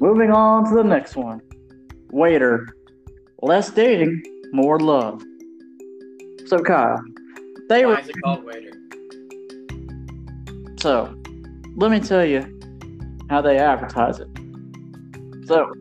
[0.00, 1.40] Moving on to the next one.
[2.10, 2.66] Waiter.
[3.40, 4.20] Less dating,
[4.50, 5.22] more love.
[6.46, 7.00] So Kyle,
[7.68, 8.72] they Why were is it called waiter?
[10.80, 11.16] so.
[11.76, 12.40] Let me tell you
[13.30, 14.28] how they advertise it.
[15.46, 15.72] So,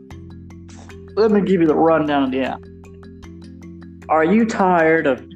[1.16, 2.62] let me give you the rundown of the app.
[4.10, 5.28] Are you tired of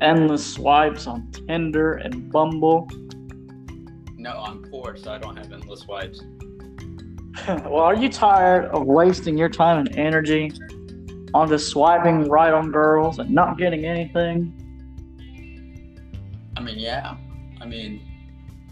[0.00, 2.88] endless swipes on Tinder and Bumble?
[4.26, 6.20] No, I'm poor, so I don't have endless swipes.
[7.48, 10.52] well, are you tired of wasting your time and energy
[11.32, 14.52] on just swiping right on girls and not getting anything?
[16.56, 17.16] I mean, yeah.
[17.60, 18.00] I mean,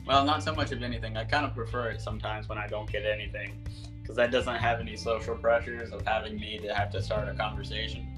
[0.04, 1.16] well, not so much of anything.
[1.16, 3.64] I kind of prefer it sometimes when I don't get anything,
[4.02, 7.34] because that doesn't have any social pressures of having me to have to start a
[7.34, 8.08] conversation.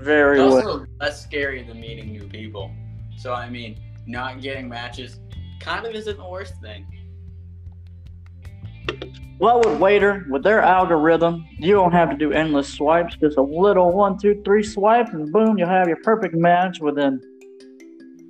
[0.00, 0.68] Very It's well.
[0.68, 2.72] also less scary than meeting new people.
[3.16, 5.20] So I mean, not getting matches
[5.60, 6.86] kind of isn't the worst thing.
[9.38, 13.16] Well, with Waiter, with their algorithm, you don't have to do endless swipes.
[13.16, 17.20] Just a little one, two, three swipes, and boom, you'll have your perfect match within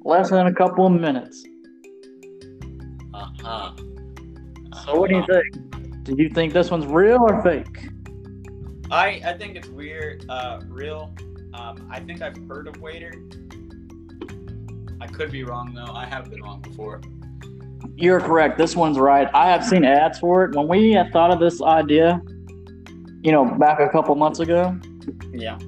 [0.05, 1.45] less than a couple of minutes.
[3.13, 3.73] Uh huh.
[4.85, 6.05] So, what do you think?
[6.05, 7.89] Do you think this one's real or fake?
[8.91, 11.15] I I think it's weird, uh, real.
[11.53, 13.13] Um, I think I've heard of Waiter.
[15.05, 15.93] I could be wrong though.
[15.93, 17.03] I have been wrong before.
[17.95, 18.57] You're correct.
[18.57, 19.29] This one's right.
[19.35, 20.57] I have seen ads for it.
[20.57, 22.23] When we had thought of this idea,
[23.23, 24.75] you know, back a couple months ago,
[25.33, 25.59] Yeah.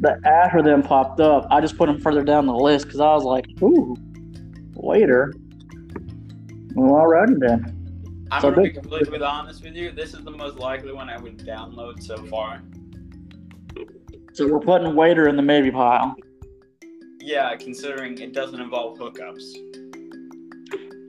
[0.00, 1.46] the ad for them popped up.
[1.50, 3.94] I just put them further down the list because I was like, ooh,
[4.74, 5.34] Waiter.
[6.74, 7.78] Well, alrighty then.
[8.32, 9.92] I'm So gonna be this- completely honest with you.
[9.92, 12.62] This is the most likely one I would download so far.
[14.32, 16.16] So we're putting Waiter in the maybe pile.
[17.24, 19.54] Yeah, considering it doesn't involve hookups.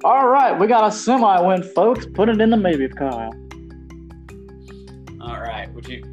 [0.04, 2.06] All right, we got a semi win, folks.
[2.06, 3.32] Put it in the maybe pile.
[5.19, 6.04] All right, would you?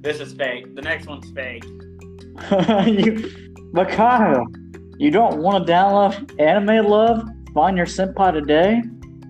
[0.00, 0.76] This is fake.
[0.76, 1.64] The next one's fake.
[2.86, 4.46] you, but Kyle,
[4.96, 7.28] you don't want to download Anime Love?
[7.54, 8.80] Find your senpai today?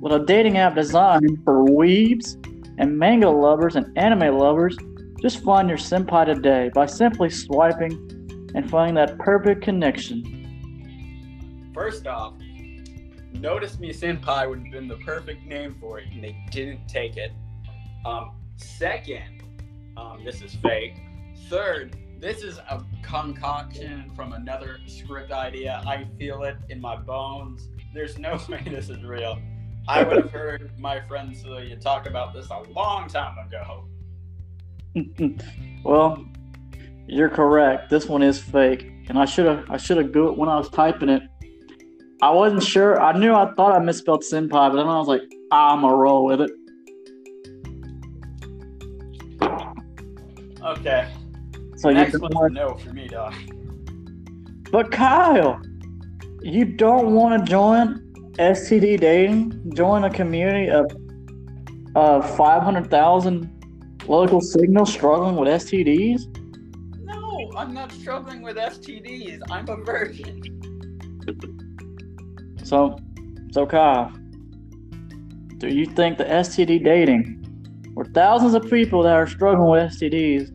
[0.02, 2.34] With a dating app designed for weebs
[2.76, 4.76] and manga lovers and anime lovers,
[5.22, 8.17] just find your senpai today by simply swiping
[8.54, 11.70] and find that perfect connection.
[11.74, 12.34] First off,
[13.32, 17.16] Notice Me Senpai would have been the perfect name for it, and they didn't take
[17.16, 17.32] it.
[18.04, 19.42] Um, second,
[19.96, 20.96] um, this is fake.
[21.48, 25.82] Third, this is a concoction from another script idea.
[25.86, 27.68] I feel it in my bones.
[27.94, 29.38] There's no way this is real.
[29.86, 33.84] I would have heard my friend Celia talk about this a long time ago.
[35.84, 36.24] well,
[37.08, 37.90] you're correct.
[37.90, 38.92] This one is fake.
[39.08, 41.22] and I should have I should have go when I was typing it.
[42.20, 43.00] I wasn't sure.
[43.00, 46.24] I knew I thought I misspelled senpai, but then I was like, I'm a roll
[46.24, 46.50] with it.
[50.62, 51.08] Okay.
[51.76, 53.32] So you Next don't one's no for me, dog.
[54.72, 55.60] but Kyle,
[56.42, 58.00] you don't want to join
[58.38, 59.72] STD dating?
[59.74, 60.90] Join a community of
[61.94, 63.48] of five hundred thousand
[64.06, 66.22] local signals struggling with STDs?
[67.58, 69.40] No, I'm not struggling with STDs.
[69.50, 70.42] I'm a virgin.
[72.62, 72.96] So,
[73.50, 74.12] so Kyle,
[75.56, 80.52] do you think the STD dating, where thousands of people that are struggling with STDs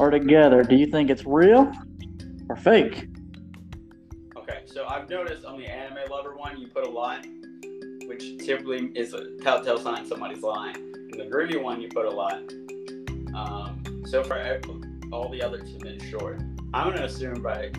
[0.00, 1.70] are together, do you think it's real
[2.48, 3.08] or fake?
[4.36, 7.24] Okay, so I've noticed on the anime lover one, you put a lot,
[8.06, 10.74] which typically is a telltale sign somebody's lying.
[10.74, 12.42] In the groovy one, you put a lot.
[13.32, 14.62] Um, so far, ev-
[15.12, 16.40] all the others have been short.
[16.74, 17.70] I'm going to assume by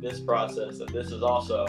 [0.00, 1.66] this process that this is also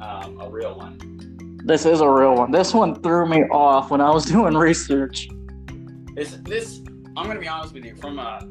[0.00, 1.60] um, a real one.
[1.64, 2.50] This is a real one.
[2.50, 5.28] This one threw me off when I was doing research.
[6.14, 6.80] This, this,
[7.16, 8.46] I'm going to be honest with you, from a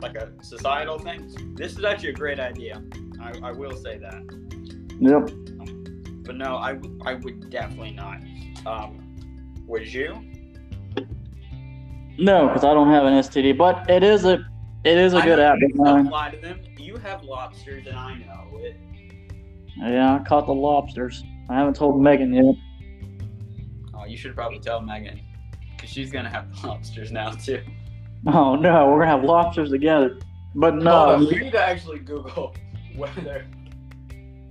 [0.00, 2.82] like a societal thing, this is actually a great idea.
[3.20, 4.22] I, I will say that.
[5.00, 6.24] Yep.
[6.24, 8.18] But no, I, I would definitely not.
[8.66, 9.16] Um,
[9.66, 10.20] would you?
[12.18, 14.44] No, because I don't have an STD, but it is a
[14.86, 15.58] it is a I good app.
[15.76, 16.60] lie to them.
[16.78, 18.76] You have lobsters, and I know it.
[19.78, 21.22] Yeah, I caught the lobsters.
[21.50, 22.54] I haven't told Megan yet.
[23.94, 25.20] Oh, you should probably tell Megan,
[25.76, 27.62] because she's gonna have lobsters now too.
[28.26, 30.18] Oh no, we're gonna have lobsters together.
[30.54, 32.54] But no, we need to actually Google
[32.96, 33.46] whether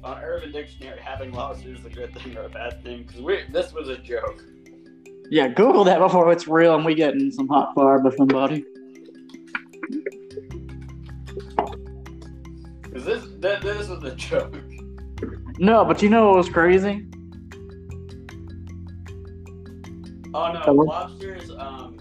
[0.04, 3.04] on Urban Dictionary having lobsters is a good thing or a bad thing.
[3.04, 4.44] Because we this was a joke.
[5.32, 8.64] yeah, Google that before it's real and we get in some hot fire with somebody.
[12.96, 14.56] Because this th- this was a joke.
[15.60, 17.06] No, but you know what was crazy?
[20.34, 21.52] Oh no, lobsters.
[21.52, 21.98] Um,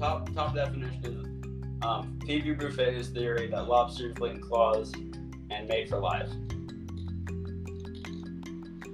[0.00, 4.94] top top definition is um, Phoebe Buffay's theory that lobsters in claws
[5.50, 6.30] and made for life.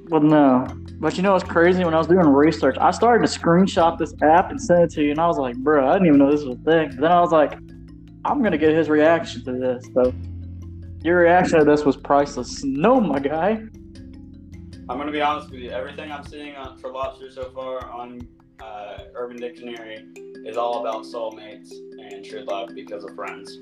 [0.08, 0.66] Well, no.
[0.98, 1.84] But you know what's crazy?
[1.84, 5.04] When I was doing research, I started to screenshot this app and send it to
[5.04, 6.88] you, and I was like, bro, I didn't even know this was a thing.
[6.88, 7.52] But then I was like,
[8.24, 9.88] I'm gonna get his reaction to this.
[9.94, 10.12] So
[11.02, 12.62] your reaction to this was priceless.
[12.64, 13.62] No, my guy.
[14.88, 15.70] I'm gonna be honest with you.
[15.70, 18.26] Everything I'm seeing on, for lobsters so far on
[18.60, 20.04] uh, Urban Dictionary
[20.44, 23.58] is all about soulmates and true love because of friends.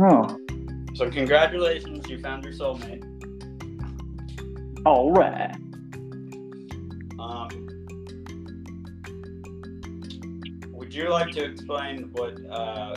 [0.00, 0.36] Oh,
[0.94, 3.04] So congratulations, you found your soulmate.
[4.84, 5.54] all right.
[7.18, 7.48] Um,
[10.72, 12.94] would you like to explain what uh,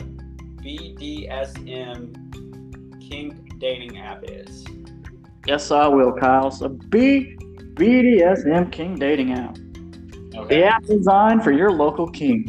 [0.62, 2.16] BDSM
[3.12, 4.64] kink dating app is?
[5.46, 6.50] Yes, I will, Kyle.
[6.50, 7.36] So B
[7.74, 9.58] BDSM Kink dating app.
[10.34, 10.60] Okay.
[10.60, 12.48] The app designed for your local kink.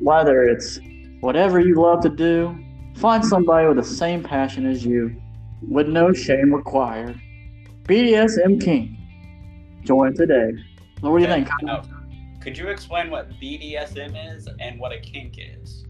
[0.00, 0.78] Whether it's
[1.20, 2.58] whatever you love to do,
[2.96, 5.16] find somebody with the same passion as you,
[5.66, 7.18] with no shame required.
[7.84, 8.90] BDSM Kink.
[9.84, 10.50] Join today.
[11.00, 11.48] What do you think?
[11.48, 11.88] Kyle?
[12.42, 15.85] Could you explain what BDSM is and what a kink is?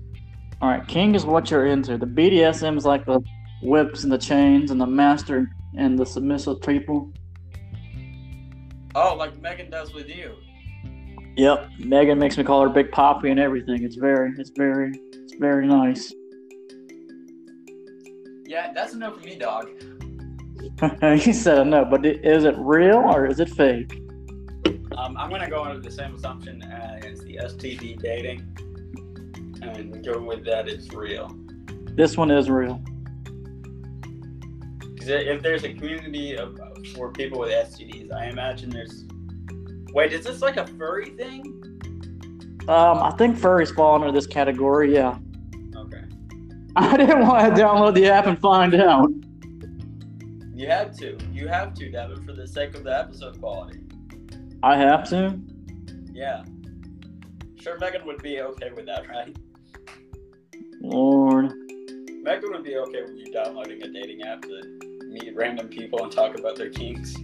[0.60, 1.98] All right, Kink is what you're into.
[1.98, 3.20] The BDSM is like the
[3.62, 7.12] whips and the chains, and the master and the submissive people.
[8.94, 10.36] Oh, like Megan does with you.
[11.36, 11.68] Yep.
[11.80, 13.84] Megan makes me call her Big Poppy and everything.
[13.84, 16.14] It's very, it's very, it's very nice.
[18.46, 19.68] Yeah, that's enough for me, dog.
[21.20, 24.00] he said no, but is it real or is it fake?
[24.96, 28.56] Um, I'm gonna go under the same assumption as the STD dating,
[29.62, 31.34] and go with that it's real.
[31.94, 32.82] This one is real.
[35.00, 36.58] If there's a community of
[36.94, 39.04] for people with STDs, I imagine there's.
[39.92, 41.62] Wait, is this like a furry thing?
[42.68, 44.92] Um, I think furries fall under this category.
[44.92, 45.18] Yeah.
[45.76, 46.02] Okay.
[46.76, 49.10] I didn't want to download the app and find out.
[50.54, 51.16] You had to.
[51.32, 53.80] You have to, Devin, for the sake of the episode quality.
[54.62, 55.38] I have to.
[56.12, 56.44] Yeah.
[57.60, 59.36] Sure, Megan would be okay with that, right?
[60.86, 61.52] Lord.
[62.22, 64.62] Megan would be okay with you downloading a dating app to
[65.06, 67.16] meet random people and talk about their kinks.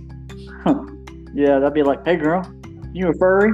[1.35, 2.45] Yeah, that'd be like, hey girl,
[2.93, 3.53] you a furry?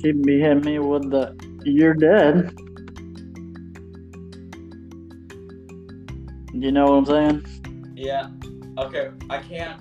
[0.00, 2.54] She'd be hitting me with the, you're dead.
[6.54, 7.44] You know what I'm saying?
[7.96, 8.28] Yeah.
[8.78, 9.80] Okay, I can't.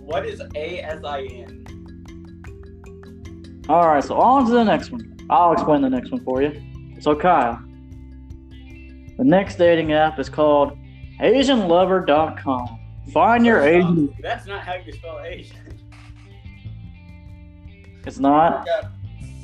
[0.00, 1.68] What is ASIN?
[3.68, 5.16] All right, so on to the next one.
[5.30, 6.60] I'll explain the next one for you.
[7.00, 7.60] So, Kyle,
[9.18, 10.76] The next dating app is called
[11.20, 12.78] AsianLover.com.
[13.12, 14.14] Find your Asian.
[14.20, 15.56] That's not how you spell Asian.
[18.06, 18.60] It's not.
[18.60, 18.92] I've got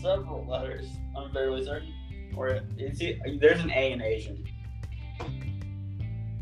[0.02, 0.88] several letters.
[1.16, 1.92] I'm fairly certain.
[2.36, 4.44] Or is he, there's an A in Asian.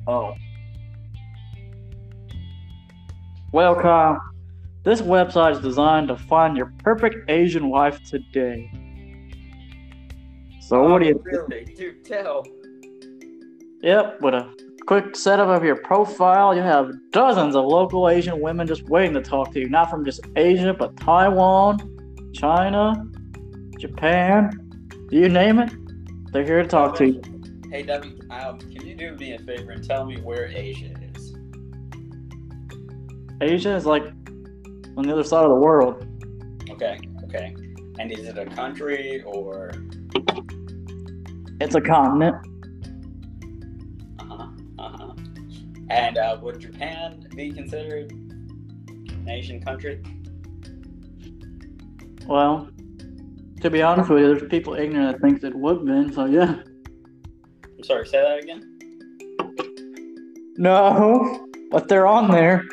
[0.06, 0.34] Oh.
[3.52, 4.20] Well, Kyle,
[4.84, 8.70] this website is designed to find your perfect Asian wife today.
[10.66, 11.22] So, what do you?
[11.22, 11.64] really?
[11.64, 12.44] Dude, tell.
[13.82, 14.52] Yep, with a
[14.84, 19.22] quick setup of your profile, you have dozens of local Asian women just waiting to
[19.22, 19.68] talk to you.
[19.68, 23.06] Not from just Asia, but Taiwan, China,
[23.78, 24.50] Japan,
[25.12, 25.72] you name it.
[26.32, 27.22] They're here to talk to you.
[27.70, 31.36] Hey, Debbie, um, can you do me a favor and tell me where Asia is?
[33.40, 34.02] Asia is like
[34.96, 36.04] on the other side of the world.
[36.70, 37.54] Okay, okay.
[38.00, 39.70] And is it a country or?
[41.60, 42.36] It's a continent.
[44.18, 44.48] Uh huh.
[44.78, 45.12] Uh huh.
[45.88, 50.02] And uh, would Japan be considered an Asian country?
[52.26, 52.68] Well,
[53.60, 56.12] to be honest with you, there's people ignorant that thinks it would been.
[56.12, 56.56] So yeah.
[57.64, 58.06] I'm sorry.
[58.06, 58.72] Say that again.
[60.58, 62.64] No, but they're on there.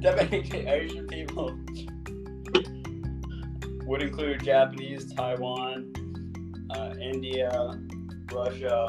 [0.00, 1.58] Definitely Asian people
[3.86, 5.92] would include Japanese, Taiwan,
[6.74, 7.50] uh, India,
[8.32, 8.88] Russia.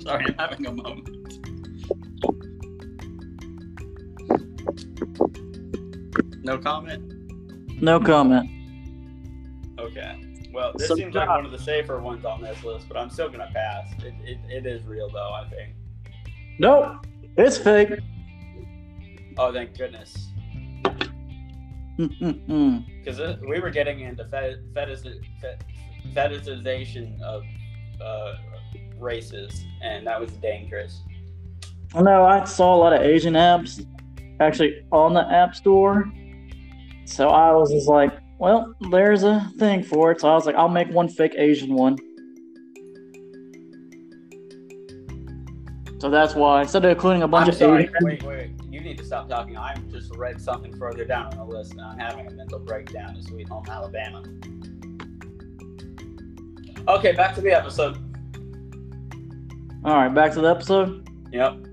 [0.00, 1.08] Sorry, I'm having a moment.
[6.44, 7.82] No comment?
[7.82, 8.48] No comment.
[9.80, 10.22] Okay.
[10.52, 13.10] Well, this So- seems like one of the safer ones on this list, but I'm
[13.10, 13.88] still gonna pass.
[14.04, 15.74] It, it, it is real though, I think.
[16.58, 17.06] Nope,
[17.36, 17.90] it's fake.
[19.38, 20.28] Oh, thank goodness.
[21.96, 25.00] Because we were getting into fet- fetish,
[25.40, 25.64] fet-
[26.14, 27.42] fetishization of
[28.00, 28.34] uh,
[28.98, 31.00] races, and that was dangerous.
[31.94, 33.86] no, I saw a lot of Asian apps
[34.40, 36.10] actually on the App Store.
[37.06, 40.20] So I was just like, well, there's a thing for it.
[40.20, 41.96] So I was like, I'll make one fake Asian one.
[45.98, 47.82] So that's why instead of including a bunch I'm of sorry.
[47.84, 48.50] Asian, Wait, wait.
[48.86, 49.56] Need to stop talking.
[49.56, 53.16] I just read something further down on the list, and I'm having a mental breakdown
[53.16, 54.22] in Sweet Home Alabama.
[56.86, 57.96] Okay, back to the episode.
[59.84, 61.04] all right, back to the episode.
[61.32, 61.66] Yep.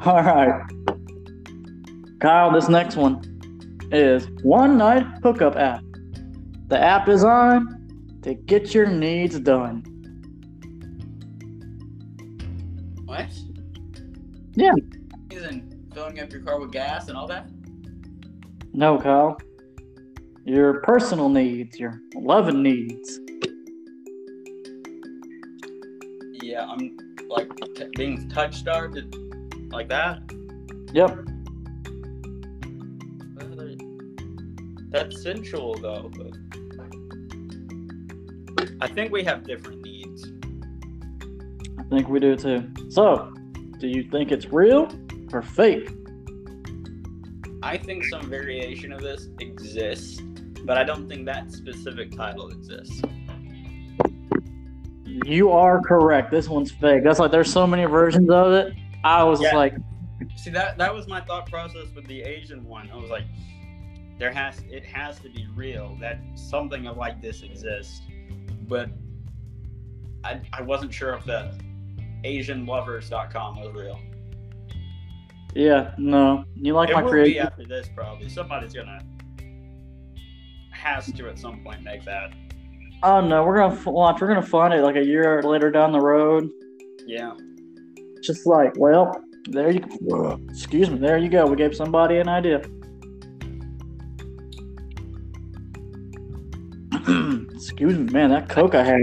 [0.04, 0.64] All right,
[2.18, 3.22] Kyle, this next one
[3.92, 5.84] is One Night Hookup App.
[6.66, 9.84] The app designed to get your needs done.
[13.04, 13.28] What?
[14.56, 14.72] Yeah.
[16.08, 17.50] Filling up your car with gas and all that?
[18.72, 19.36] No, Kyle.
[20.46, 23.20] Your personal needs, your loving needs.
[26.40, 26.96] Yeah, I'm
[27.28, 28.96] like t- being touch starved
[29.70, 30.20] like that.
[30.94, 31.18] Yep.
[34.88, 36.10] That's sensual though.
[38.56, 40.24] But I think we have different needs.
[41.78, 42.66] I think we do too.
[42.88, 43.30] So,
[43.78, 44.88] do you think it's real
[45.34, 45.97] or fake?
[47.62, 50.20] I think some variation of this exists,
[50.64, 53.02] but I don't think that specific title exists.
[55.04, 56.30] You are correct.
[56.30, 57.02] This one's fake.
[57.02, 58.74] That's like there's so many versions of it.
[59.04, 59.56] I was Yeah.
[59.56, 59.74] like,
[60.36, 62.88] See that that was my thought process with the Asian one.
[62.92, 63.24] I was like,
[64.18, 68.02] there has it has to be real that something like this exists,
[68.68, 68.90] but
[70.24, 71.52] I I wasn't sure if the
[72.24, 73.98] AsianLovers.com was real.
[75.54, 76.44] Yeah, no.
[76.54, 77.46] You like it my will be creative?
[77.46, 78.28] after this probably.
[78.28, 79.00] Somebody's gonna
[80.72, 82.32] has to at some point make that.
[83.02, 84.20] Oh no, we're gonna f- watch.
[84.20, 86.48] We're gonna find it like a year later down the road.
[87.06, 87.34] Yeah.
[88.22, 89.12] Just like, well,
[89.46, 89.84] there you.
[90.50, 90.98] Excuse me.
[90.98, 91.46] There you go.
[91.46, 92.58] We gave somebody an idea.
[97.54, 98.30] Excuse me, man.
[98.30, 99.02] That coke I had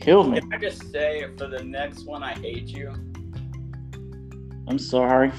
[0.00, 0.40] killed me.
[0.40, 2.92] Can I just say for the next one I hate you?
[4.68, 5.30] I'm sorry.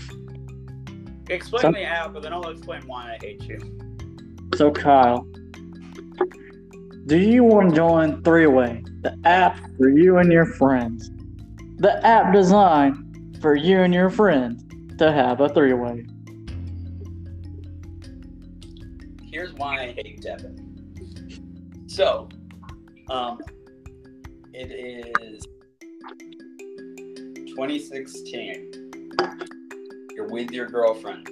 [1.29, 3.59] Explain Some- the app, but then I'll explain why I hate you.
[4.55, 5.27] So, Kyle,
[7.05, 11.11] do you want to join Three Way, the app for you and your friends?
[11.79, 14.63] The app designed for you and your friends
[14.97, 16.05] to have a three way.
[19.31, 21.85] Here's why I hate Devin.
[21.87, 22.29] So,
[23.09, 23.39] um,
[24.53, 25.45] it is
[27.49, 28.71] 2016.
[30.17, 31.29] You're with your girlfriend.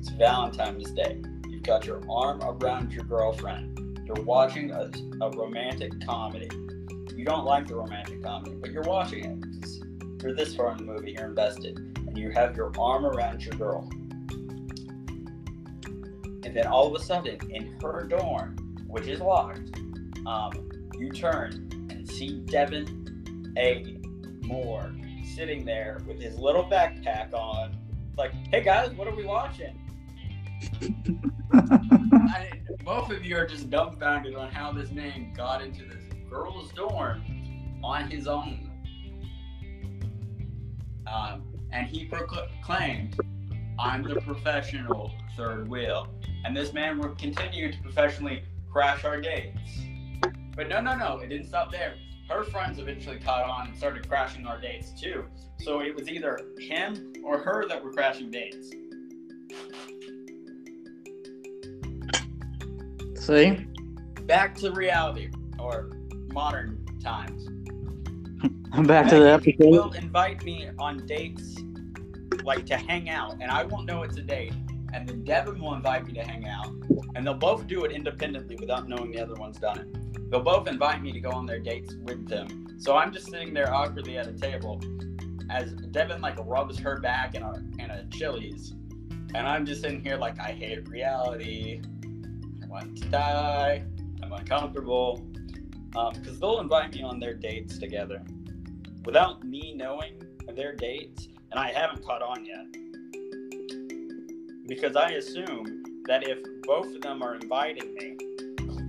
[0.00, 1.22] It's Valentine's Day.
[1.48, 4.00] You've got your arm around your girlfriend.
[4.04, 4.90] You're watching a,
[5.20, 6.48] a romantic comedy.
[7.14, 9.38] You don't like the romantic comedy, but you're watching it
[10.24, 13.54] you're this far in the movie, you're invested, and you have your arm around your
[13.54, 13.88] girl.
[16.42, 18.56] And then all of a sudden, in her dorm,
[18.88, 19.70] which is locked,
[20.26, 24.00] um, you turn and see Devin A.
[24.44, 24.92] Moore
[25.34, 27.76] sitting there with his little backpack on.
[28.16, 29.78] Like, hey guys, what are we watching?
[31.52, 32.50] I,
[32.84, 37.22] both of you are just dumbfounded on how this man got into this girl's dorm
[37.82, 38.70] on his own.
[41.06, 43.18] Um, and he proclaimed,
[43.78, 46.08] I'm the professional third wheel.
[46.44, 49.58] And this man will continue to professionally crash our dates.
[50.54, 51.94] But no, no, no, it didn't stop there.
[52.28, 55.24] Her friends eventually caught on and started crashing our dates too.
[55.60, 58.70] So it was either him or her that were crashing dates.
[63.16, 63.66] See?
[64.22, 65.90] Back to reality or
[66.32, 67.46] modern times.
[68.72, 69.70] I'm back to the episode.
[69.70, 71.56] will invite me on dates,
[72.42, 74.54] like to hang out, and I won't know it's a date.
[74.92, 76.68] And then Devin will invite me to hang out,
[77.14, 80.01] and they'll both do it independently without knowing the other one's done it.
[80.32, 82.78] They'll both invite me to go on their dates with them.
[82.78, 84.80] So I'm just sitting there awkwardly at a table
[85.50, 88.72] as Devin like rubs her back in a in a Chili's,
[89.34, 91.82] and I'm just sitting here like I hate reality.
[92.62, 93.84] I want to die.
[94.22, 95.22] I'm uncomfortable.
[95.94, 98.22] Um, because they'll invite me on their dates together
[99.04, 100.14] without me knowing
[100.56, 102.72] their dates, and I haven't caught on yet.
[104.66, 108.16] Because I assume that if both of them are inviting me,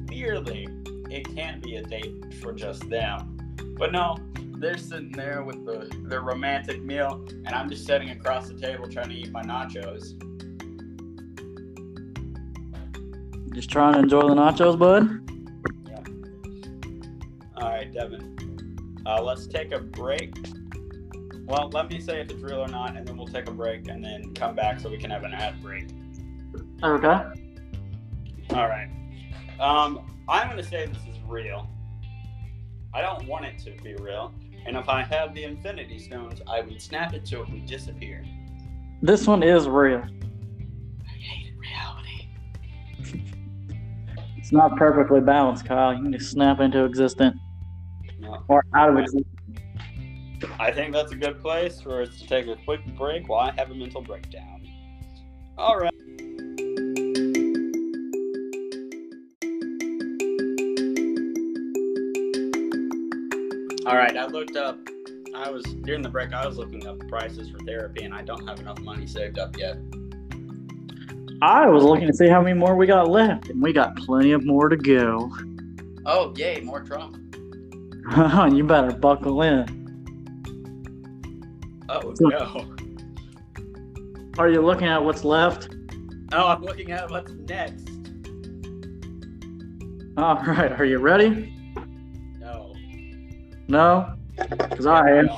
[0.08, 0.70] clearly
[1.14, 3.38] it can't be a date for just them.
[3.78, 4.18] But no,
[4.58, 8.88] they're sitting there with the, their romantic meal, and I'm just sitting across the table
[8.88, 10.20] trying to eat my nachos.
[13.54, 15.08] Just trying to enjoy the nachos, bud.
[15.88, 16.02] Yeah.
[17.58, 18.98] All right, Devin.
[19.06, 20.34] Uh, let's take a break.
[21.46, 23.88] Well, let me say if it's real or not, and then we'll take a break
[23.88, 25.86] and then come back so we can have an ad break.
[26.82, 27.22] Okay.
[28.50, 28.90] All right.
[29.60, 31.70] Um, I'm going to say this is real.
[32.94, 34.34] I don't want it to be real.
[34.66, 38.24] And if I had the Infinity Stones, I would snap it so it would disappear.
[39.02, 40.02] This one is real.
[40.02, 43.30] I hate reality.
[44.38, 45.94] It's not perfectly balanced, Kyle.
[45.96, 47.38] You can just snap into existence
[48.20, 48.44] No.
[48.50, 49.26] or out of existence.
[50.60, 53.54] I think that's a good place for us to take a quick break while I
[53.58, 54.68] have a mental breakdown.
[55.58, 55.94] All right.
[63.94, 64.80] All right, I looked up.
[65.36, 66.34] I was during the break.
[66.34, 69.56] I was looking up prices for therapy, and I don't have enough money saved up
[69.56, 69.78] yet.
[71.44, 74.32] I was looking to see how many more we got left, and we got plenty
[74.32, 75.32] of more to go.
[76.08, 76.60] Oh, yay!
[76.62, 77.18] More Trump.
[78.56, 79.64] you better buckle in.
[81.88, 82.76] Oh no!
[84.40, 85.70] Are you looking at what's left?
[86.32, 87.88] Oh, I'm looking at what's next.
[90.18, 90.72] All right.
[90.72, 91.54] Are you ready?
[93.68, 94.14] No.
[94.36, 95.30] Because I am.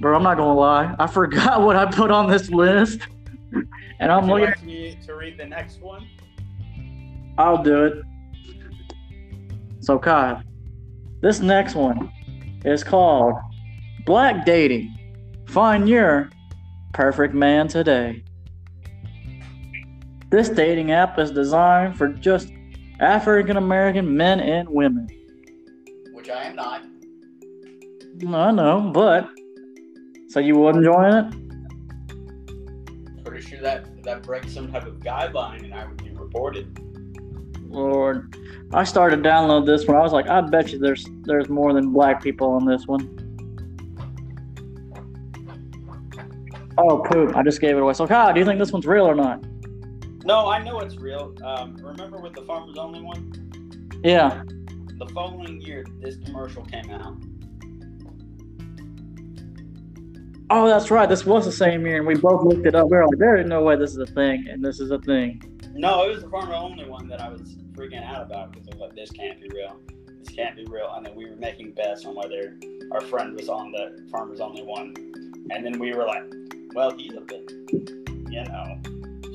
[0.00, 0.94] Bro, I'm not going to lie.
[0.98, 3.00] I forgot what I put on this list.
[3.98, 4.44] And I'm looking.
[4.44, 6.06] like me to read the next one?
[7.38, 8.02] I'll do it.
[9.80, 10.42] So, Kyle,
[11.22, 12.12] this next one
[12.64, 13.36] is called
[14.04, 14.92] Black Dating.
[15.46, 16.28] Find your
[16.92, 18.22] perfect man today.
[20.28, 22.52] This dating app is designed for just
[23.00, 25.08] African American men and women.
[26.26, 26.82] Which I am not.
[28.34, 29.30] I know, but
[30.26, 31.32] so you wouldn't join it?
[33.24, 36.80] Pretty sure that that breaks some type of guideline, and I would be reported.
[37.68, 38.36] Lord,
[38.74, 39.96] I started to download this one.
[39.96, 43.08] I was like, I bet you there's there's more than black people on this one.
[46.76, 47.36] Oh poop!
[47.36, 47.92] I just gave it away.
[47.92, 49.44] So Kyle, do you think this one's real or not?
[50.24, 51.36] No, I know it's real.
[51.44, 54.00] Um, remember with the farmers only one?
[54.02, 54.42] Yeah.
[54.98, 57.16] The following year, this commercial came out.
[60.48, 61.06] Oh, that's right.
[61.06, 62.88] This was the same year, and we both looked it up.
[62.88, 64.98] We were like, there is no way this is a thing, and this is a
[65.00, 65.42] thing.
[65.74, 68.76] No, it was the farmer only one that I was freaking out about because I
[68.76, 69.76] was like, this can't be real.
[70.18, 70.90] This can't be real.
[70.94, 72.56] And then we were making bets on whether
[72.92, 74.94] our friend was on the farmers only one.
[75.50, 76.24] And then we were like,
[76.74, 77.52] well, he's a bit,
[78.30, 78.80] you know.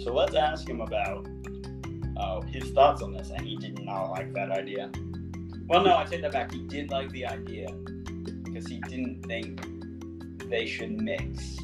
[0.04, 1.28] So let's ask him about
[2.18, 3.30] uh, his thoughts on this.
[3.30, 4.90] And he did not like that idea.
[5.68, 6.52] Well, no, I take that back.
[6.52, 7.68] He did like the idea
[8.44, 9.62] because he didn't think
[10.50, 11.58] they should mix.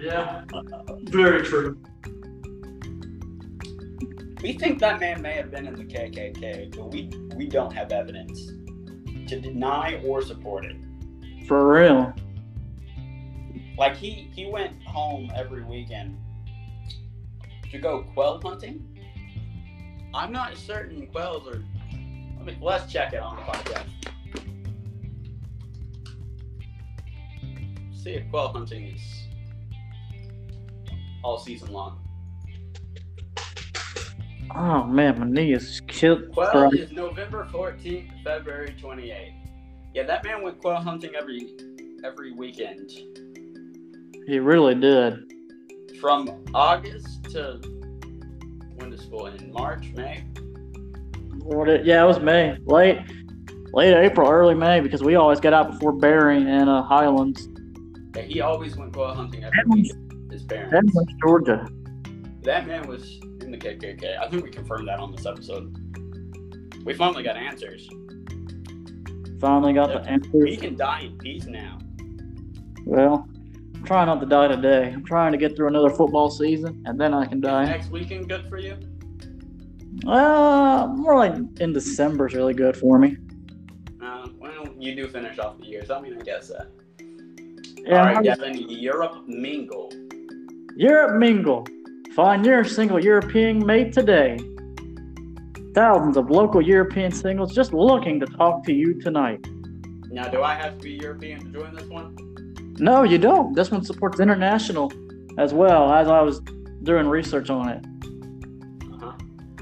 [0.00, 0.44] Yeah,
[1.04, 1.78] very true.
[4.42, 7.92] We think that man may have been in the KKK, but we we don't have
[7.92, 8.46] evidence
[9.28, 10.76] to deny or support it.
[11.46, 12.12] For real.
[13.78, 16.18] Like he he went home every weekend
[17.70, 18.91] to go quail hunting.
[20.14, 21.62] I'm not certain quails are.
[22.36, 23.86] Let me, let's check it on the podcast.
[27.94, 29.00] See if quail hunting is
[31.22, 31.98] all season long.
[34.54, 36.30] Oh man, my knee is killed.
[36.32, 39.34] Quail is November 14th, February 28th.
[39.94, 41.54] Yeah, that man went quail hunting every
[42.04, 42.90] every weekend.
[44.26, 45.32] He really did.
[46.00, 47.60] From August to
[48.82, 49.52] when does school end?
[49.52, 50.24] March, May?
[51.44, 52.56] What it, yeah, it was May.
[52.66, 52.98] Late
[53.72, 57.48] late April, early May, because we always got out before Berry and uh, Highlands.
[58.14, 60.30] Yeah, he always went quail hunting every weekend.
[60.30, 60.74] His parents.
[60.74, 61.66] Edmonds, Georgia.
[62.42, 64.18] That man was in the KKK.
[64.18, 65.74] I think we confirmed that on this episode.
[66.84, 67.88] We finally got answers.
[69.40, 69.98] Finally got Yeah.
[69.98, 70.48] the answers.
[70.48, 71.78] He can die in peace now.
[72.84, 73.28] Well,
[73.92, 74.90] trying not to die today.
[74.90, 77.66] I'm trying to get through another football season, and then I can Is die.
[77.66, 78.78] next weekend good for you?
[80.06, 83.18] Uh, more like in December is really good for me.
[84.02, 86.68] Uh, well, you do finish off the year, so I mean, I guess that.
[87.76, 89.92] Yeah, All right, I'm- Europe mingle.
[90.74, 91.66] Europe Mingle.
[92.16, 94.38] Find your single European mate today.
[95.74, 99.46] Thousands of local European singles just looking to talk to you tonight.
[100.10, 102.31] Now, do I have to be European to join this one?
[102.82, 103.54] No, you don't.
[103.54, 104.92] This one supports international
[105.38, 106.40] as well as I was
[106.82, 107.84] doing research on it.
[108.92, 109.12] Uh-huh.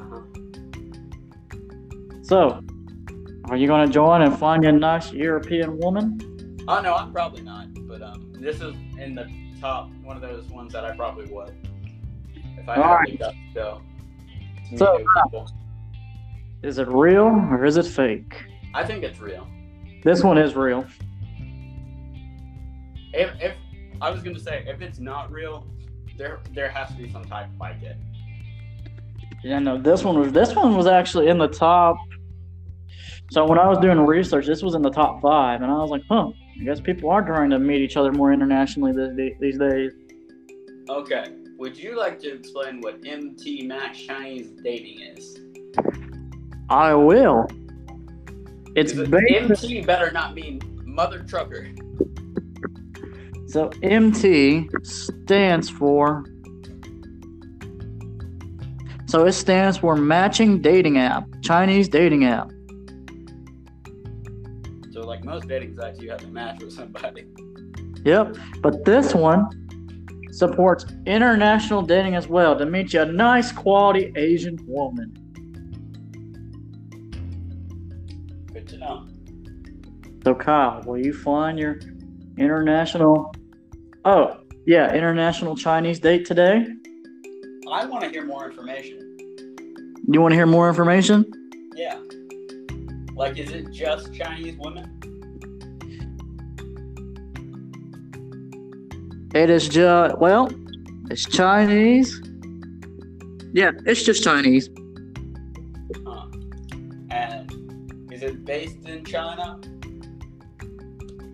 [0.00, 0.22] Uh-huh.
[2.22, 2.62] So,
[3.50, 6.56] are you going to join and find you a nice European woman?
[6.66, 7.66] Oh no, I'm probably not.
[7.86, 11.54] But um, this is in the top one of those ones that I probably would
[12.56, 13.20] if I All had right.
[13.54, 13.82] go.
[14.72, 15.46] So, new.
[16.62, 18.46] Is it real or is it fake?
[18.72, 19.46] I think it's real.
[20.04, 20.86] This one is real.
[23.12, 23.54] If, if
[24.00, 25.66] I was gonna say if it's not real,
[26.16, 27.96] there there has to be some type of like it.
[29.42, 31.96] Yeah, no, this one was this one was actually in the top.
[33.30, 35.90] So when I was doing research, this was in the top five, and I was
[35.90, 36.30] like, huh,
[36.61, 39.92] I guess people are trying to meet each other more internationally these, these days.
[40.88, 41.26] Okay.
[41.56, 45.38] Would you like to explain what MT Max Chinese dating is?
[46.68, 47.46] I will.
[48.76, 51.68] It's MT better not mean mother trucker.
[53.51, 56.24] So MT stands for.
[59.07, 62.48] So it stands for matching dating app, Chinese dating app.
[64.92, 67.26] So like most dating sites, you have to match with somebody.
[68.05, 68.36] Yep.
[68.61, 69.48] But this one
[70.30, 75.11] supports international dating as well to meet you a nice quality Asian woman.
[78.53, 79.09] Good to know.
[80.22, 81.80] So Kyle, will you find your
[82.38, 83.34] international
[84.05, 86.66] Oh, yeah, international Chinese date today?
[87.70, 89.18] I want to hear more information.
[90.09, 91.30] You want to hear more information?
[91.74, 92.01] Yeah.
[93.14, 94.96] Like, is it just Chinese women?
[99.34, 100.51] It is just well,
[101.11, 102.22] it's Chinese.
[103.53, 104.70] Yeah, it's just Chinese.
[106.07, 106.26] Huh.
[107.11, 109.61] And is it based in China?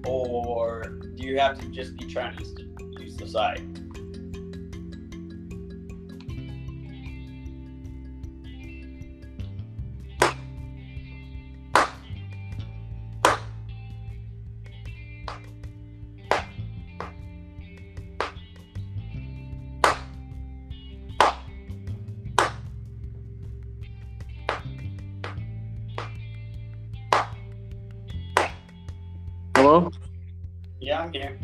[0.05, 2.65] Or you have to just be Chinese to
[3.01, 3.61] use the site?
[29.57, 29.91] Hello?
[30.87, 31.37] Yeah, I'm here.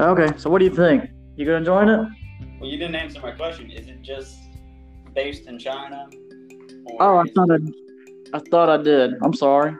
[0.00, 1.04] Okay, so what do you think?
[1.36, 2.08] You gonna join it?
[2.58, 3.70] Well, you didn't answer my question.
[3.70, 4.36] Is it just
[5.14, 6.08] based in China?
[6.98, 9.12] Oh, I thought I, I thought I did.
[9.22, 9.76] I'm sorry.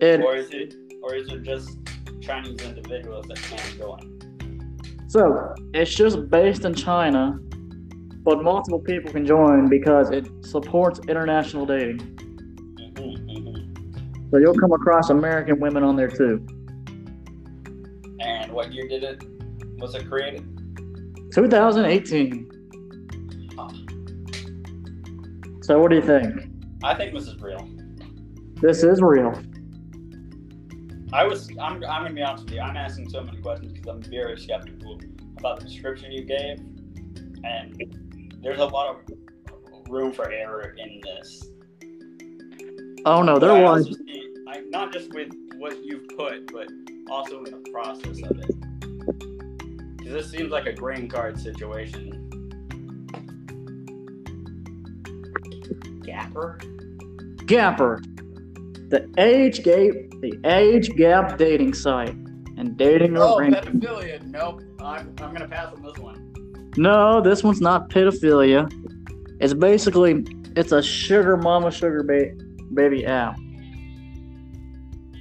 [0.00, 1.76] It or is it or is it just
[2.20, 5.08] Chinese individuals that can join?
[5.08, 7.36] so it's just based in China,
[8.22, 11.98] but multiple people can join because it supports international dating.
[11.98, 16.46] hmm hmm So you'll come across American women on there too.
[18.56, 19.22] What year did it?
[19.76, 20.42] Was it created?
[21.34, 22.50] 2018.
[23.54, 23.68] Huh.
[25.60, 26.48] So what do you think?
[26.82, 27.68] I think this is real.
[28.62, 29.38] This is real.
[31.12, 31.50] I was.
[31.60, 31.74] I'm.
[31.74, 32.62] I'm gonna be honest with you.
[32.62, 35.02] I'm asking so many questions because I'm very skeptical
[35.36, 36.58] about the description you gave,
[37.44, 38.96] and there's a lot of
[39.90, 41.46] room for error in this.
[43.04, 43.94] Oh no, there was.
[44.48, 46.68] I, not just with what you've put, but
[47.10, 49.96] also in the process of it.
[49.98, 52.22] Because this seems like a green card situation.
[56.04, 56.58] Gapper?
[57.46, 58.00] Gapper,
[58.88, 62.14] the age gap, the age gap dating site,
[62.56, 63.80] and dating Oh, arrangement.
[63.80, 64.22] pedophilia.
[64.26, 64.62] Nope.
[64.80, 66.72] I'm, I'm going to pass on this one.
[66.76, 68.70] No, this one's not pedophilia.
[69.40, 70.24] It's basically
[70.56, 72.32] it's a sugar mama sugar ba-
[72.74, 73.38] baby app,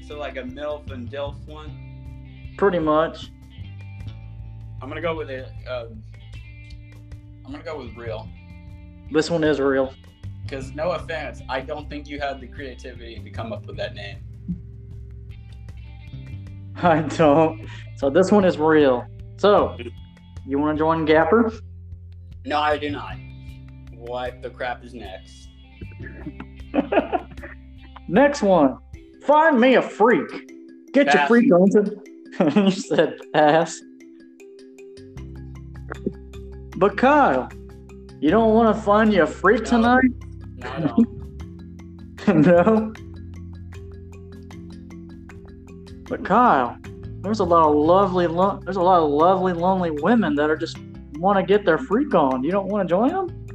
[0.08, 2.54] So, like a MILF and DILF one.
[2.58, 3.32] pretty much.
[4.82, 5.48] I'm going to go with it.
[5.68, 6.04] Um,
[7.44, 8.30] I'm going to go with real.
[9.12, 9.94] This one is real.
[10.44, 13.96] Because, no offense, I don't think you had the creativity to come up with that
[13.96, 14.18] name.
[16.84, 17.68] I don't.
[17.96, 19.08] So this one is real.
[19.38, 19.76] So,
[20.46, 21.52] you want to join Gapper?
[22.46, 23.16] No, I do not.
[23.96, 25.50] What the crap is next?
[28.08, 28.78] Next one.
[29.26, 30.30] Find me a freak.
[30.94, 31.68] Get your freak on
[32.66, 33.82] you said pass.
[36.78, 37.50] But Kyle,
[38.20, 39.70] you don't want to find you a freak No.
[39.70, 40.04] tonight?
[40.58, 40.96] No,
[42.34, 42.94] no.
[46.08, 46.78] But Kyle,
[47.22, 50.58] there's a lot of lovely, lo- there's a lot of lovely, lonely women that are
[50.58, 50.78] just
[51.18, 52.44] want to get their freak on.
[52.44, 53.46] You don't want to join them?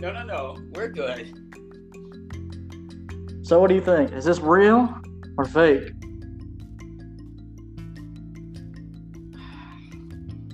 [0.00, 0.56] no, no, no.
[0.74, 1.47] We're good.
[3.48, 4.12] So what do you think?
[4.12, 4.94] Is this real
[5.38, 5.90] or fake?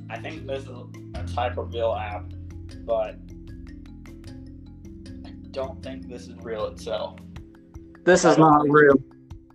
[0.09, 0.69] I think this is
[1.17, 2.23] a type of real app,
[2.87, 3.17] but
[5.27, 7.19] I don't think this is real itself.
[8.05, 8.95] This is not real.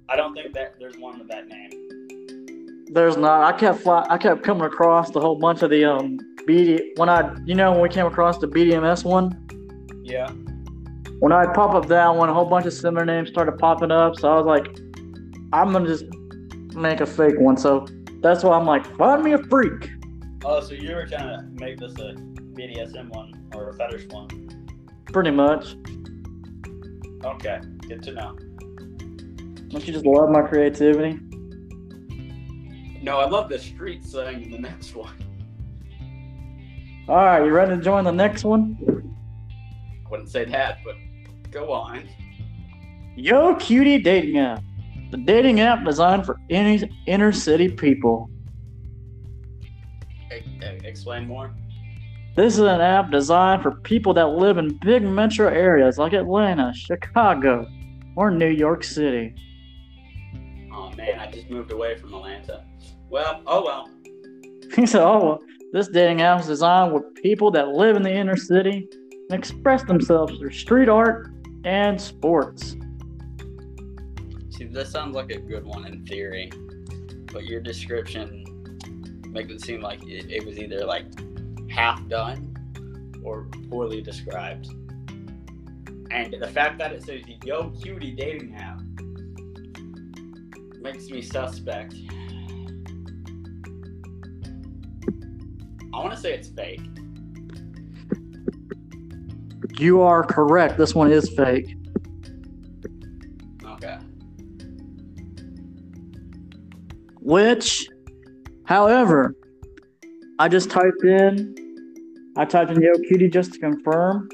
[0.09, 2.87] I don't think that there's one with that name.
[2.91, 3.53] There's not.
[3.53, 7.07] I kept fly, I kept coming across the whole bunch of the um BD when
[7.07, 9.47] I you know when we came across the BDMS one
[10.03, 10.29] Yeah.
[11.19, 14.17] When I pop up that one a whole bunch of similar names started popping up
[14.19, 14.67] so I was like
[15.53, 16.05] I'm gonna just
[16.75, 17.87] make a fake one so
[18.21, 19.89] that's why I'm like find me a freak
[20.45, 24.29] Oh, so you were trying to make this a BDSM one or a fetish one?
[25.07, 25.75] pretty much.
[27.25, 28.37] Okay, good to know.
[29.69, 31.19] Don't you just love my creativity?
[33.01, 35.13] No, I love the street slang in the next one.
[37.07, 38.77] All right, you ready to join the next one?
[40.09, 40.95] Wouldn't say that, but
[41.51, 42.07] go on.
[43.15, 44.63] Yo Cutie dating app,
[45.11, 48.29] the dating app designed for any inner city people.
[50.31, 50.41] E-
[50.83, 51.53] explain more.
[52.35, 56.71] This is an app designed for people that live in big metro areas like Atlanta,
[56.73, 57.67] Chicago,
[58.15, 59.35] or New York City.
[60.71, 62.63] Oh man, I just moved away from Atlanta.
[63.09, 63.89] Well, oh well.
[64.75, 65.39] He said, "Oh, well,
[65.73, 68.87] this dating app is designed with people that live in the inner city
[69.29, 71.27] and express themselves through street art
[71.63, 72.75] and sports."
[74.49, 76.51] See, this sounds like a good one in theory,
[77.31, 78.43] but your description
[79.31, 81.05] makes it seem like it, it was either like
[81.69, 82.55] half done
[83.23, 84.69] or poorly described.
[86.11, 88.81] And the fact that it says "Yo Cutie Dating App"
[90.81, 91.93] makes me suspect.
[95.93, 96.81] I want to say it's fake.
[99.77, 100.77] You are correct.
[100.77, 101.75] This one is fake.
[103.65, 103.97] Okay.
[107.21, 107.89] Which,
[108.65, 109.35] however,
[110.39, 111.55] I just typed in,
[112.37, 114.29] I typed in Yo Cutie just to confirm.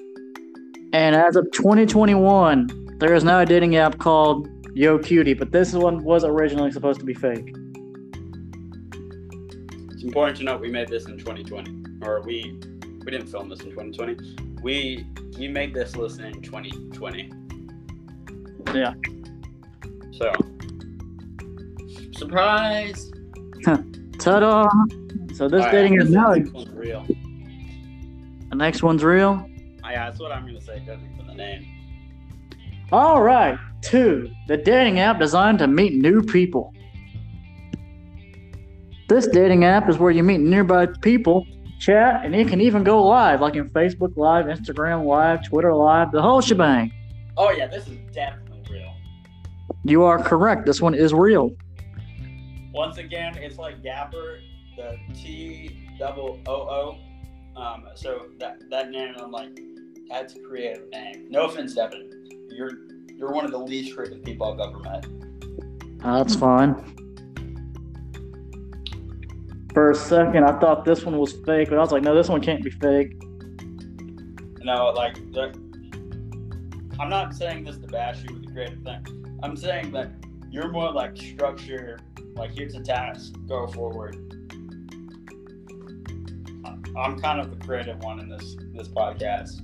[0.94, 5.74] And as of 2021, there is now a dating app called Yo Cutie, but this
[5.74, 7.54] one was originally supposed to be fake.
[9.92, 12.60] It's important to note we made this in 2020, or we
[13.06, 14.62] we didn't film this in 2020.
[14.64, 15.06] We
[15.38, 17.32] we made this list in 2020.
[18.74, 18.94] Yeah.
[20.12, 20.34] So
[22.18, 23.12] surprise!
[23.64, 24.68] Ta da!
[25.34, 26.32] So this right, dating app this now,
[26.74, 27.06] real.
[28.50, 29.48] the next one's real.
[29.84, 31.68] Ah, yeah, that's what I'm gonna say, judging from the name.
[32.92, 36.74] All right, two, the dating app designed to meet new people.
[39.10, 41.46] This dating app is where you meet nearby people,
[41.80, 46.12] chat, and it can even go live, like in Facebook Live, Instagram Live, Twitter Live,
[46.12, 46.92] the whole shebang.
[47.38, 48.94] Oh yeah, this is definitely real.
[49.84, 50.66] You are correct.
[50.66, 51.52] This one is real.
[52.74, 54.40] Once again, it's like Gapper,
[54.78, 56.98] the T double O O.
[57.60, 59.60] Um, so that that name, I'm like,
[60.10, 61.28] that's a creative name.
[61.30, 62.10] No offense, Devin.
[62.50, 62.72] You're
[63.16, 65.06] you're one of the least creative people I've ever met.
[66.04, 66.76] Uh, that's fine.
[69.76, 72.30] For a second, I thought this one was fake, but I was like, no, this
[72.30, 73.22] one can't be fake.
[74.64, 75.18] No, like,
[76.98, 79.38] I'm not saying this to bash you with the creative thing.
[79.44, 80.12] I'm saying that
[80.50, 82.00] you're more like structure,
[82.36, 84.16] like here's a task, go forward.
[86.98, 89.62] I'm kind of the creative one in this this podcast,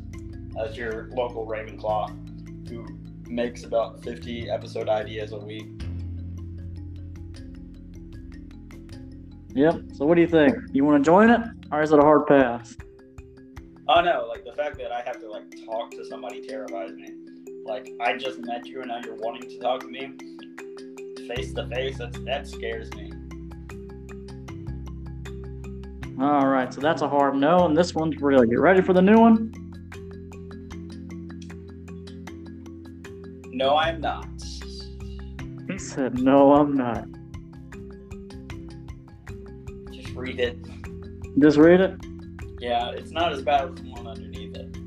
[0.59, 2.85] as your local Ravenclaw, who
[3.29, 5.69] makes about 50 episode ideas a week.
[9.53, 9.81] Yep.
[9.93, 10.55] So what do you think?
[10.71, 11.41] You want to join it,
[11.71, 12.75] or is it a hard pass?
[13.87, 17.09] Oh no, like the fact that I have to like talk to somebody terrifies me.
[17.65, 20.13] Like I just met you and now you're wanting to talk to me
[21.27, 21.97] face to face.
[21.97, 23.11] That's that scares me.
[26.21, 26.73] All right.
[26.73, 28.43] So that's a hard no, and this one's real.
[28.43, 29.51] Get ready for the new one.
[33.53, 34.27] No, I am not.
[35.67, 37.05] He said, "No, I'm not."
[40.21, 40.57] Read it.
[41.39, 41.95] Just read it.
[42.59, 44.77] Yeah, it's not as bad as the one underneath it.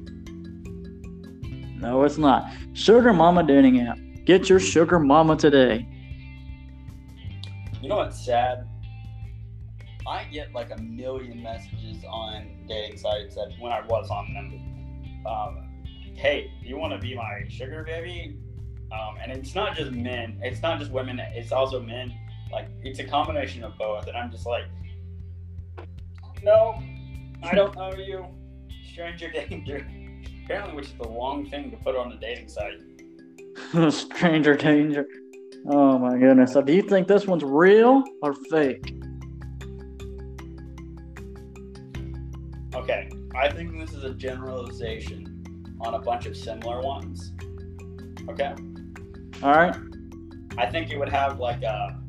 [1.80, 2.51] No, it's not.
[2.72, 3.99] Sugar Mama dating app.
[4.24, 5.87] Get your sugar mama today.
[7.82, 8.66] You know what's sad?
[10.07, 15.26] I get like a million messages on dating sites that when I was on them.
[15.26, 18.39] Um, hey, you want to be my sugar baby?
[18.93, 20.39] Um, and it's not just men.
[20.43, 21.18] It's not just women.
[21.18, 22.14] It's also men.
[22.51, 24.07] Like it's a combination of both.
[24.07, 24.64] And I'm just like,
[26.43, 26.82] no,
[27.43, 28.26] I don't know you.
[28.91, 29.87] Stranger danger.
[30.45, 32.80] Apparently, which is the wrong thing to put on a dating site.
[33.93, 35.07] Stranger danger.
[35.68, 36.53] Oh my goodness.
[36.53, 38.95] So do you think this one's real or fake?
[42.74, 47.32] Okay, I think this is a generalization on a bunch of similar ones.
[48.28, 48.55] Okay,
[49.43, 49.74] All right.
[50.59, 52.03] I think it would have like a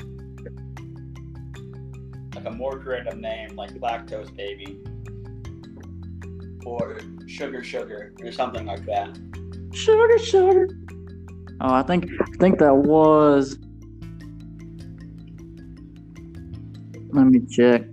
[2.35, 4.81] like a more random name, like lactose baby,
[6.65, 9.17] or sugar sugar, or something like that.
[9.73, 10.69] Sugar, sugar.
[11.61, 13.57] Oh, I think I think that was.
[17.11, 17.83] Let me check.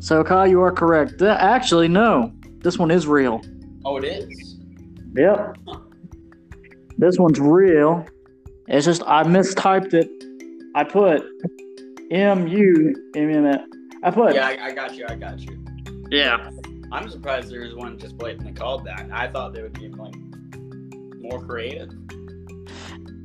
[0.00, 1.18] So, Kyle, you are correct.
[1.20, 2.32] Th- Actually, no.
[2.58, 3.40] This one is real.
[3.84, 4.56] Oh, it is.
[5.14, 5.56] Yep.
[6.98, 8.04] This one's real.
[8.66, 10.08] It's just I mistyped it.
[10.74, 11.22] I put
[12.10, 13.70] M U M M.
[14.04, 15.06] I put Yeah, I, I got you.
[15.08, 15.64] I got you.
[16.10, 16.50] yeah.
[16.92, 19.08] I'm surprised there is one just blatantly called that.
[19.10, 20.14] I thought they would be like
[21.18, 21.90] more creative.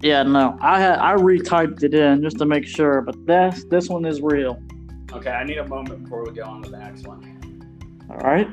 [0.02, 0.58] Yeah, no.
[0.62, 4.22] I had I retyped it in just to make sure, but this this one is
[4.22, 4.64] real.
[5.12, 7.22] Okay, I need a moment before we go on to the next one.
[8.10, 8.48] All right.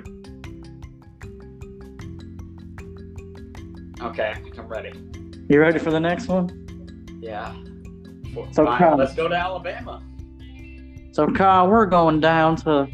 [4.03, 4.93] Okay, I'm ready.
[5.49, 6.49] You ready for the next one?
[7.23, 7.55] Yeah.
[8.53, 10.03] So, Fine, let's go to Alabama.
[11.17, 12.87] So Kyle, we're going down to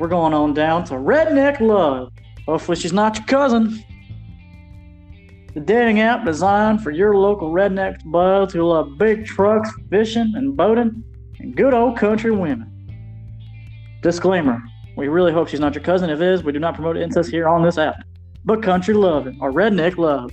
[0.00, 2.10] we're going on down to Redneck Love.
[2.48, 3.84] Hopefully she's not your cousin.
[5.52, 10.56] The dating app designed for your local rednecks buds who love big trucks, fishing and
[10.56, 11.04] boating,
[11.40, 12.70] and good old country women.
[14.00, 14.58] Disclaimer:
[14.96, 16.08] We really hope she's not your cousin.
[16.08, 17.96] If it is, we do not promote incest here on this app.
[18.46, 20.30] But country loving or redneck love.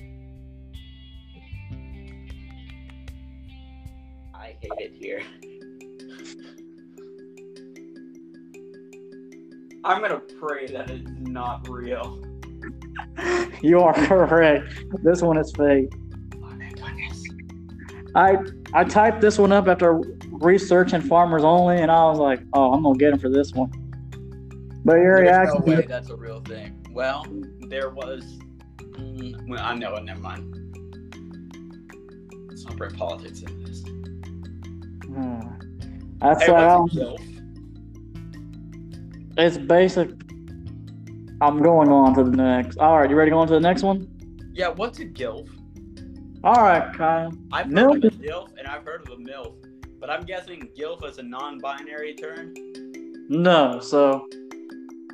[9.83, 12.23] I'm gonna pray that it's not real.
[13.61, 14.85] You are correct.
[15.03, 15.91] This one is fake.
[16.35, 17.25] Oh my goodness.
[18.15, 18.37] I
[18.73, 20.01] I typed this one up after
[20.31, 23.69] researching farmers only, and I was like, "Oh, I'm gonna get him for this one."
[24.85, 26.85] But your There's reaction, no way that's a real thing.
[26.91, 27.25] Well,
[27.67, 28.39] there was.
[28.77, 30.05] Mm, well, I know it.
[30.05, 30.55] Never mind.
[32.47, 33.81] Let's not bring politics in this.
[35.05, 35.41] Hmm.
[36.19, 36.51] that's Hey,
[39.39, 40.09] it's basic.
[41.41, 42.77] I'm going on to the next.
[42.77, 44.07] All right, you ready to go on to the next one?
[44.53, 45.49] Yeah, what's a gilf?
[46.43, 47.31] All right, Kyle.
[47.51, 49.55] I've heard Milf of a gilf and I've heard of a milf,
[49.99, 52.53] but I'm guessing gilf is a non-binary term.
[53.29, 54.27] No, so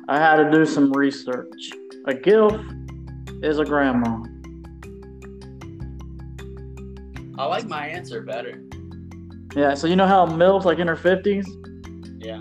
[0.08, 1.70] I had to do some research.
[2.06, 2.62] A gilf
[3.44, 4.22] is a grandma.
[7.38, 8.62] I like my answer better.
[9.54, 11.46] Yeah, so you know how milf's like in her fifties?
[12.18, 12.40] Yeah.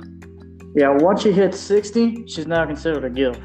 [0.76, 3.40] Yeah, once she hits sixty, she's now considered a gilf.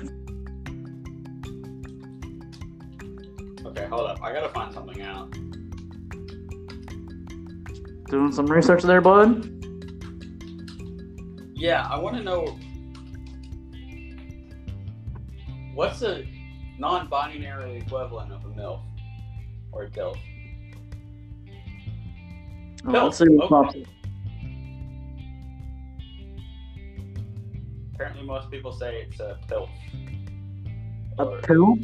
[3.65, 4.21] Okay, hold up.
[4.21, 5.31] I gotta find something out.
[8.11, 9.49] Doing some research there, bud.
[11.55, 12.59] Yeah, I want to know
[15.75, 16.27] what's the
[16.81, 18.83] non-binary equivalent of a milf
[19.71, 20.17] or a gilf.
[22.87, 23.83] Oh, uh, let's see what Okay.
[23.83, 23.90] pops
[28.01, 29.69] apparently most people say it's a pilf.
[31.19, 31.77] A Or pill?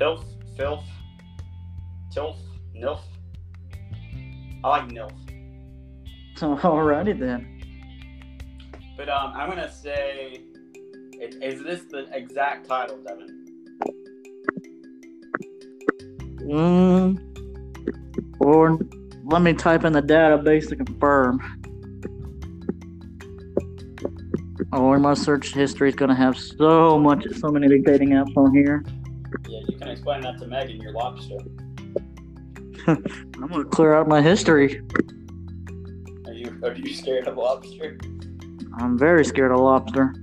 [0.00, 0.24] pilf,
[0.56, 0.84] filth,
[2.12, 2.36] tilf,
[2.76, 2.98] nilf.
[4.64, 5.12] I like nilf.
[6.36, 7.60] Alrighty then.
[8.96, 10.40] But um, I'm gonna say,
[11.20, 13.46] is, is this the exact title, Devin?
[16.40, 17.18] Mm.
[18.40, 18.76] Or
[19.24, 21.61] let me type in the database to confirm.
[24.72, 28.54] Or my search history is gonna have so much, so many big dating apps on
[28.54, 28.84] here.
[29.48, 31.36] Yeah, you can explain that to Megan, your lobster.
[32.86, 34.82] I'm gonna clear out my history.
[36.26, 37.98] Are you are you scared of lobster?
[38.78, 40.14] I'm very scared of lobster.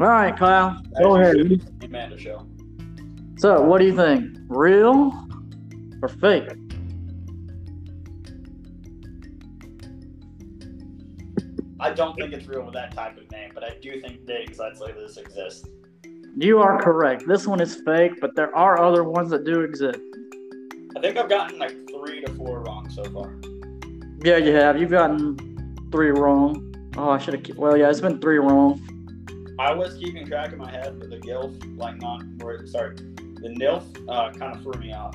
[0.00, 1.36] All right, Kyle, go ahead.
[1.36, 1.80] you should.
[1.80, 2.46] The Amanda show.
[3.38, 4.36] So, what do you think?
[4.48, 5.12] Real
[6.02, 6.50] or fake?
[11.80, 14.54] I don't think it's real with that type of name, but I do think dating
[14.54, 15.68] sites like this exist.
[16.36, 17.26] You are correct.
[17.26, 19.98] This one is fake, but there are other ones that do exist.
[20.96, 23.34] I think I've gotten like three to four wrong so far.
[24.22, 24.80] Yeah, you have.
[24.80, 25.36] You've gotten
[25.92, 26.74] three wrong.
[26.96, 27.58] Oh, I should have.
[27.58, 28.80] Well, yeah, it's been three wrong.
[29.58, 33.54] I was keeping track in my head, but the GILF, like not, or sorry, the
[33.60, 35.14] NILF, uh, kind of threw me off.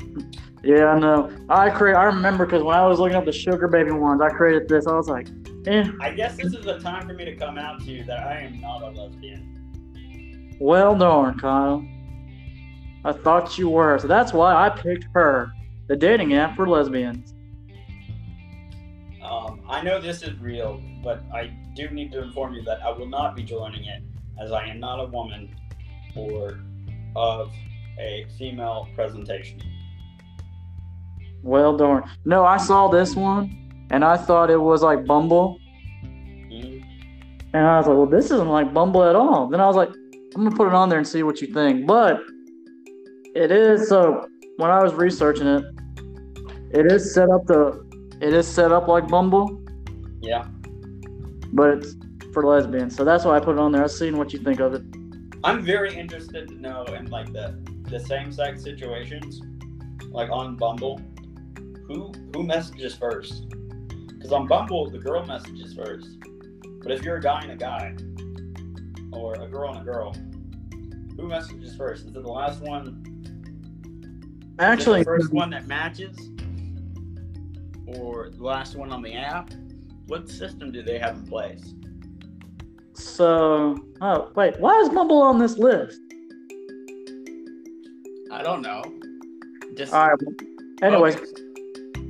[0.63, 1.29] Yeah, I know.
[1.49, 1.95] I create.
[1.95, 4.87] I remember because when I was looking up the sugar baby ones, I created this.
[4.87, 5.27] I was like,
[5.67, 5.85] eh.
[5.99, 8.39] I guess this is the time for me to come out to you that I
[8.39, 10.55] am not a lesbian.
[10.61, 11.85] Well darn, Kyle.
[13.03, 13.99] I thought you were.
[13.99, 15.51] So that's why I picked her,
[15.87, 17.33] the dating app for lesbians.
[19.21, 22.91] Um, I know this is real, but I do need to inform you that I
[22.91, 24.01] will not be joining it
[24.41, 25.53] as I am not a woman
[26.15, 26.59] or
[27.17, 27.51] of
[27.99, 29.61] a female presentation.
[31.43, 32.03] Well darn.
[32.25, 35.59] No, I saw this one, and I thought it was like Bumble,
[36.49, 39.47] and I was like, well, this isn't like Bumble at all.
[39.47, 39.89] Then I was like,
[40.35, 41.85] I'm gonna put it on there and see what you think.
[41.85, 42.21] But
[43.35, 44.27] it is so.
[44.57, 45.63] When I was researching it,
[46.71, 47.83] it is set up to.
[48.21, 49.61] It is set up like Bumble,
[50.21, 50.45] Yeah.
[51.51, 51.95] but it's
[52.31, 52.95] for lesbians.
[52.95, 53.81] So that's why I put it on there.
[53.81, 54.81] I was seeing what you think of it.
[55.43, 59.41] I'm very interested to know in like the the same sex situations,
[60.09, 61.01] like on Bumble,
[61.87, 63.49] who who messages first?
[64.07, 66.17] Because on Bumble, the girl messages first.
[66.81, 67.95] But if you're a guy and a guy,
[69.11, 70.13] or a girl and a girl,
[71.17, 72.05] who messages first?
[72.05, 73.09] Is it the last one?
[74.59, 76.17] Actually, the first one that matches,
[77.85, 79.51] or the last one on the app?
[80.07, 81.73] What system do they have in place?
[82.95, 85.99] so oh wait, why is Bumble on this list?
[88.31, 88.81] I don't know.
[89.75, 90.19] Just All right.
[90.81, 91.17] Anyways.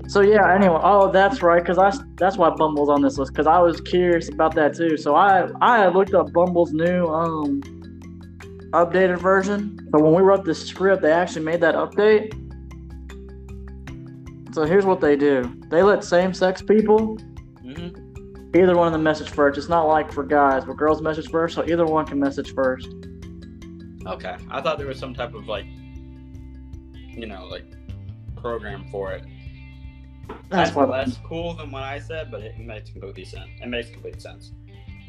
[0.08, 3.48] So yeah, anyway, oh that's right, because I that's why Bumble's on this list, because
[3.48, 4.98] I was curious about that too.
[4.98, 7.62] So I I looked up Bumble's new um
[8.72, 9.80] updated version.
[9.92, 12.34] But when we wrote the script, they actually made that update.
[14.54, 17.18] So here's what they do: they let same-sex people
[17.64, 18.56] Mhm.
[18.56, 19.58] either one of them message first.
[19.58, 22.88] It's not like for guys, but girls message first, so either one can message first.
[24.06, 25.66] Okay, I thought there was some type of like,
[26.94, 27.66] you know, like
[28.36, 29.24] program for it.
[30.28, 33.50] That's That's why less cool than what I said, but it makes complete sense.
[33.62, 34.52] It makes complete sense.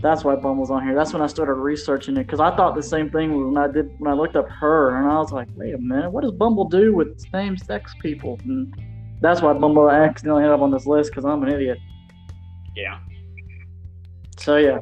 [0.01, 0.95] That's why Bumble's on here.
[0.95, 3.95] That's when I started researching it because I thought the same thing when I did
[3.99, 6.69] when I looked up her, and I was like, wait a minute, what does Bumble
[6.69, 8.39] do with same-sex people?
[8.45, 8.75] And
[9.21, 11.79] that's why Bumble accidentally ended up on this list because I'm an idiot.
[12.77, 12.99] Yeah.
[14.39, 14.79] So yeah.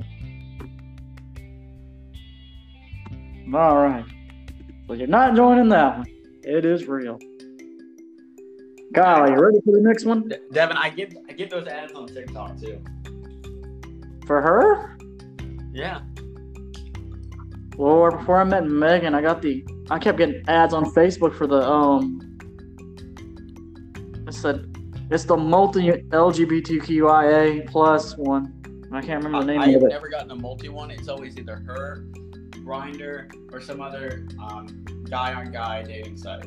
[3.55, 4.05] All right.
[4.87, 6.07] So you're not joining that one.
[6.43, 7.19] It is real.
[8.95, 10.31] Kyle, you ready for the next one?
[10.53, 12.83] Devin, I get I get those ads on TikTok too.
[14.27, 14.97] For her?
[15.73, 16.03] Yeah.
[17.77, 21.47] Well, before I met Megan, I got the I kept getting ads on Facebook for
[21.47, 22.21] the um.
[24.27, 24.69] It said
[25.11, 28.59] it's the multi LGBTQIA plus one.
[28.93, 29.89] I can't remember the name I, I've of it.
[29.89, 30.91] never gotten a multi one.
[30.91, 32.05] It's always either her,
[32.63, 36.45] Grindr, or some other um, guy on guy dating site.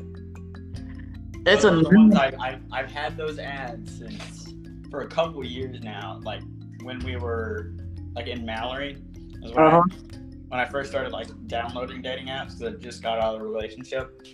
[1.46, 4.52] It's a the ones I, I, I've had those ads since
[4.90, 6.20] for a couple years now.
[6.22, 6.42] Like
[6.82, 7.72] when we were
[8.14, 8.98] like in Mallory,
[9.40, 9.82] when, Uh-huh.
[9.88, 10.16] I,
[10.48, 13.44] when I first started like downloading dating apps because I just got out of a
[13.44, 14.26] relationship.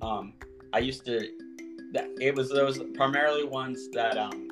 [0.00, 0.32] Um,
[0.72, 1.28] I used to.
[1.92, 4.48] That it was those primarily ones that um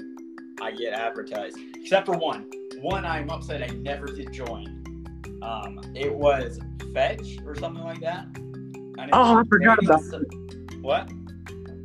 [0.60, 2.50] I get advertised, except for one.
[2.82, 4.84] One I'm upset I never did join.
[5.42, 6.60] Um, it was
[6.92, 8.26] Fetch or something like that.
[9.14, 10.24] Oh, I forgot about some-
[10.82, 11.10] What?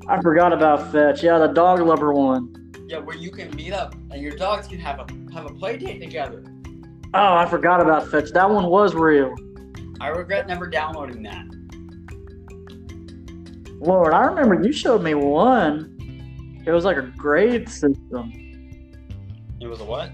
[0.08, 1.24] I forgot about Fetch.
[1.24, 2.72] Yeah, the dog lover one.
[2.88, 5.78] Yeah, where you can meet up and your dogs can have a have a play
[5.78, 6.44] date together.
[7.16, 8.32] Oh, I forgot about Fetch.
[8.32, 9.34] That one was real.
[10.00, 11.46] I regret never downloading that.
[13.80, 15.92] Lord, I remember you showed me one.
[16.66, 18.32] It was like a grade system.
[19.60, 20.12] It was a what?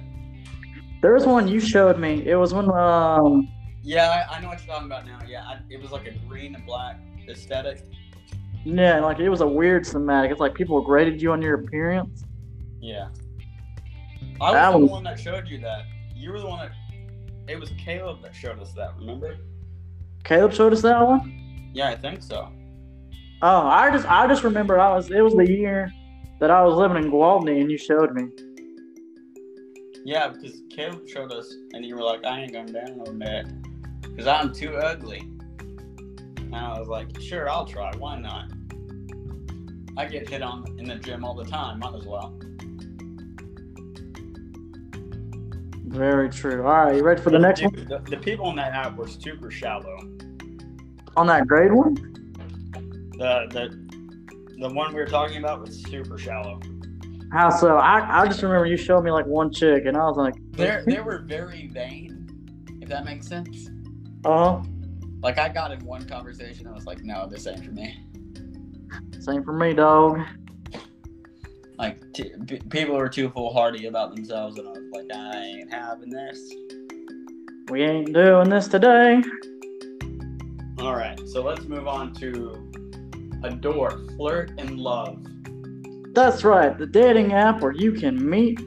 [1.01, 2.25] There was one you showed me.
[2.25, 3.49] It was when um
[3.83, 5.19] Yeah, I, I know what you're talking about now.
[5.27, 7.83] Yeah, I, it was like a green and black aesthetic.
[8.63, 10.31] Yeah, like it was a weird thematic.
[10.31, 12.23] It's like people graded you on your appearance.
[12.79, 13.09] Yeah.
[14.39, 15.83] I was That the was- one that showed you that.
[16.15, 16.71] You were the one that.
[17.47, 18.95] It was Caleb that showed us that.
[18.97, 19.35] Remember?
[20.23, 21.71] Caleb showed us that one.
[21.73, 22.49] Yeah, I think so.
[23.41, 25.91] Oh, I just I just remember I was it was the year
[26.39, 28.27] that I was living in Gwaltney and you showed me.
[30.03, 34.27] Yeah, because Caleb showed us, and you were like, "I ain't gonna download that because
[34.27, 35.21] I'm too ugly."
[36.53, 37.91] And I was like, "Sure, I'll try.
[37.97, 38.51] Why not?"
[39.97, 41.79] I get hit on in the gym all the time.
[41.79, 42.37] Might as well.
[45.87, 46.65] Very true.
[46.65, 47.73] All right, you ready for the next one?
[47.75, 49.97] The, the people in that app were super shallow.
[51.17, 51.95] On that grade one?
[53.17, 56.59] The the the one we were talking about was super shallow.
[57.33, 57.77] How so?
[57.77, 60.81] I, I just remember you showed me like one chick and I was like, They
[60.85, 62.29] they were very vain,
[62.81, 63.69] if that makes sense.
[64.23, 64.63] oh,
[65.21, 68.05] Like I got in one conversation, I was like, "No, this ain't for me."
[69.19, 70.19] same for me, dog.
[71.77, 75.71] Like t- p- people are too foolhardy about themselves, and I was like, "I ain't
[75.71, 76.39] having this."
[77.69, 79.21] We ain't doing this today.
[80.79, 82.71] All right, so let's move on to
[83.43, 85.23] adore, flirt, and love.
[86.13, 88.59] That's right, the dating app where you can meet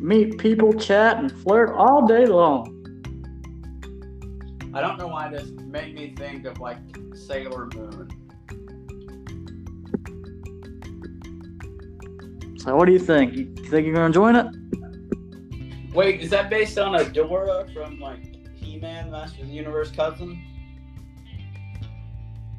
[0.00, 2.77] meet people, chat, and flirt all day long.
[4.74, 6.78] I don't know why this made me think of like
[7.14, 8.08] Sailor Moon.
[12.58, 13.34] So what do you think?
[13.34, 14.46] You think you're gonna join it?
[15.94, 18.22] Wait, is that based on Adora from like
[18.56, 20.38] He-Man, Master of the Universe cousin?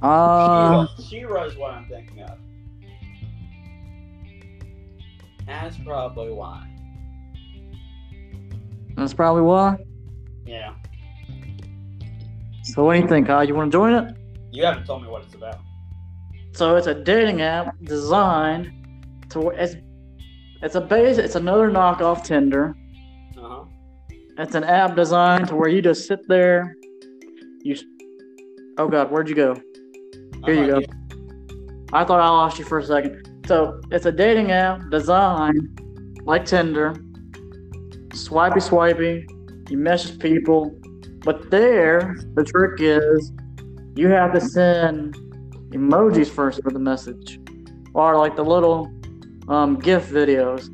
[0.02, 2.40] Uh, She-Ra is what I'm thinking of.
[5.46, 6.66] That's probably why.
[8.96, 9.78] that's probably why.
[10.46, 10.74] Yeah.
[12.74, 13.44] So what do you think, Kyle?
[13.44, 14.16] You wanna join it?
[14.52, 15.60] You haven't told me what it's about.
[16.54, 18.72] So it's a dating app designed
[19.30, 19.76] to it's
[20.62, 22.76] it's a base it's another knockoff Tinder.
[23.38, 23.64] Uh huh.
[24.38, 26.76] It's an app designed to where you just sit there.
[27.64, 27.76] You.
[28.78, 29.56] Oh God, where'd you go?
[30.46, 30.82] Here you go.
[31.92, 33.46] I thought I lost you for a second.
[33.48, 35.82] So it's a dating app designed
[36.24, 36.94] like Tinder.
[38.14, 39.26] Swipey swipey.
[39.70, 40.79] You message people,
[41.24, 43.32] but there the trick is
[43.96, 45.16] you have to send
[45.72, 47.40] emojis first for the message,
[47.94, 48.92] or like the little
[49.48, 50.70] um, GIF videos.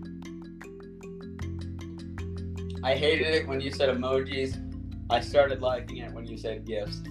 [2.83, 4.61] I hated it when you said emojis.
[5.09, 7.01] I started liking it when you said gifts.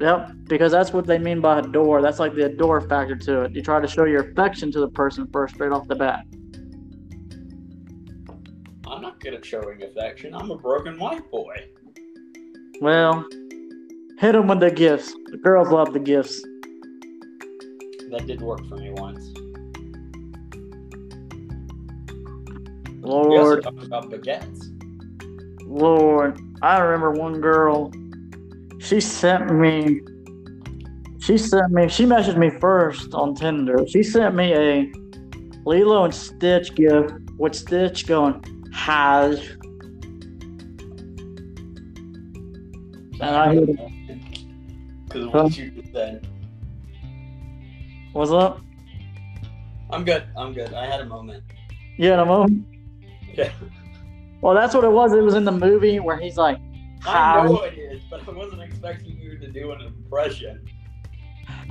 [0.00, 2.00] Yep, because that's what they mean by adore.
[2.00, 3.52] That's like the adore factor to it.
[3.52, 6.24] You try to show your affection to the person first, straight off the bat.
[8.86, 10.34] I'm not good at showing affection.
[10.34, 11.54] I'm a broken white boy.
[12.80, 13.26] Well,
[14.18, 15.14] hit them with the gifts.
[15.26, 16.40] The girls love the gifts.
[18.10, 19.22] That did work for me once.
[23.02, 24.70] We also Lord, talked about baguettes.
[25.66, 27.92] Lord, I remember one girl.
[28.78, 30.00] She sent me.
[31.20, 31.88] She sent me.
[31.88, 33.86] She messaged me first on Tinder.
[33.88, 34.90] She sent me a
[35.66, 38.42] Lilo and Stitch gift with Stitch going
[38.72, 39.38] has.
[43.36, 43.66] I hit
[45.06, 46.26] Because of what you just said.
[48.12, 48.60] What's up?
[49.90, 50.24] I'm good.
[50.36, 50.72] I'm good.
[50.74, 51.44] I had a moment.
[51.96, 52.66] Yeah, in a moment.
[53.34, 53.52] Yeah.
[54.40, 55.12] Well, that's what it was.
[55.12, 56.58] It was in the movie where he's like,
[57.06, 60.64] I "Hi." know it is, but I wasn't expecting you to do an impression.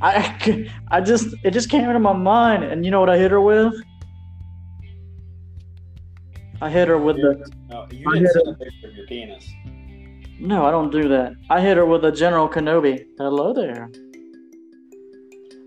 [0.02, 3.32] I, I just, it just came into my mind, and you know what I hit
[3.32, 3.74] her with?
[6.62, 7.52] I hit her with the.
[7.70, 9.50] No, you I didn't hit send a picture of your penis.
[10.40, 11.34] No, I don't do that.
[11.50, 13.06] I hit her with a General Kenobi.
[13.18, 13.92] Hello there.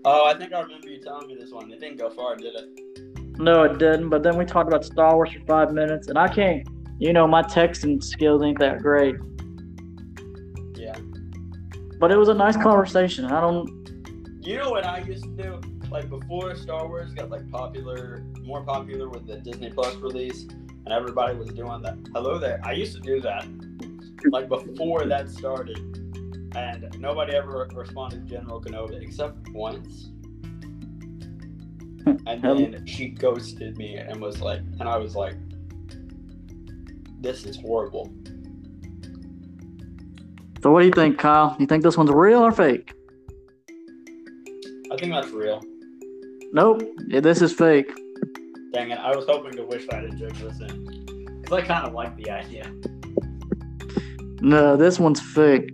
[0.03, 1.71] Oh, I think I remember you telling me this one.
[1.71, 3.37] It didn't go far, did it?
[3.37, 4.09] No, it didn't.
[4.09, 6.67] But then we talked about Star Wars for five minutes, and I can't.
[6.97, 9.15] You know, my texting skills ain't that great.
[10.75, 10.97] Yeah.
[11.99, 13.25] But it was a nice conversation.
[13.25, 13.69] I don't.
[14.41, 15.61] You know what I used to do?
[15.91, 20.89] Like before Star Wars got like popular, more popular with the Disney Plus release, and
[20.91, 21.95] everybody was doing that.
[22.11, 22.59] Hello there.
[22.63, 23.45] I used to do that.
[24.31, 25.77] Like before that started,
[26.55, 30.09] and nobody ever responded to General Kenobi except once.
[32.05, 35.35] and then she ghosted me and was like, and I was like,
[37.19, 38.13] this is horrible.
[40.61, 41.55] So what do you think, Kyle?
[41.59, 42.93] You think this one's real or fake?
[44.91, 45.61] I think that's real.
[46.53, 46.83] Nope.
[47.07, 47.91] Yeah, this is fake.
[48.73, 48.99] Dang it!
[48.99, 52.15] I was hoping to wish I had joke this in because I kind of like
[52.15, 52.71] the idea.
[54.43, 55.73] No, this one's fake.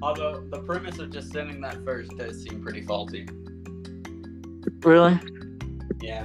[0.00, 3.28] Although the premise of just sending that first does seem pretty faulty.
[4.82, 5.18] Really?
[6.00, 6.24] Yeah.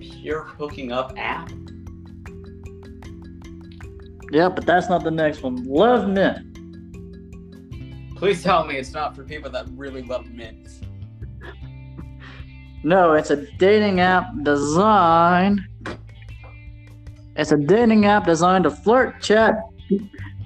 [0.00, 1.52] Pure hooking up app.
[4.32, 5.62] Yeah, but that's not the next one.
[5.64, 6.48] Love Mint.
[8.16, 10.80] Please tell me it's not for people that really love mints.
[12.82, 15.60] No, it's a dating app designed.
[17.40, 19.54] It's a dating app designed to flirt, chat,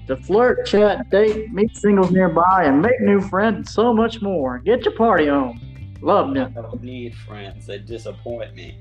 [0.07, 4.61] to flirt, chat, date, meet singles nearby, and make new friends, and so much more.
[4.61, 5.59] Get your party on.
[6.01, 7.67] Love I don't need friends.
[7.67, 8.79] They disappoint me.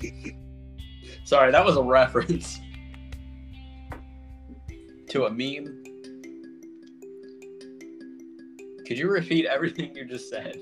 [1.24, 2.58] Sorry, that was a reference
[5.10, 5.84] to a meme.
[8.86, 10.56] Could you repeat everything you just said?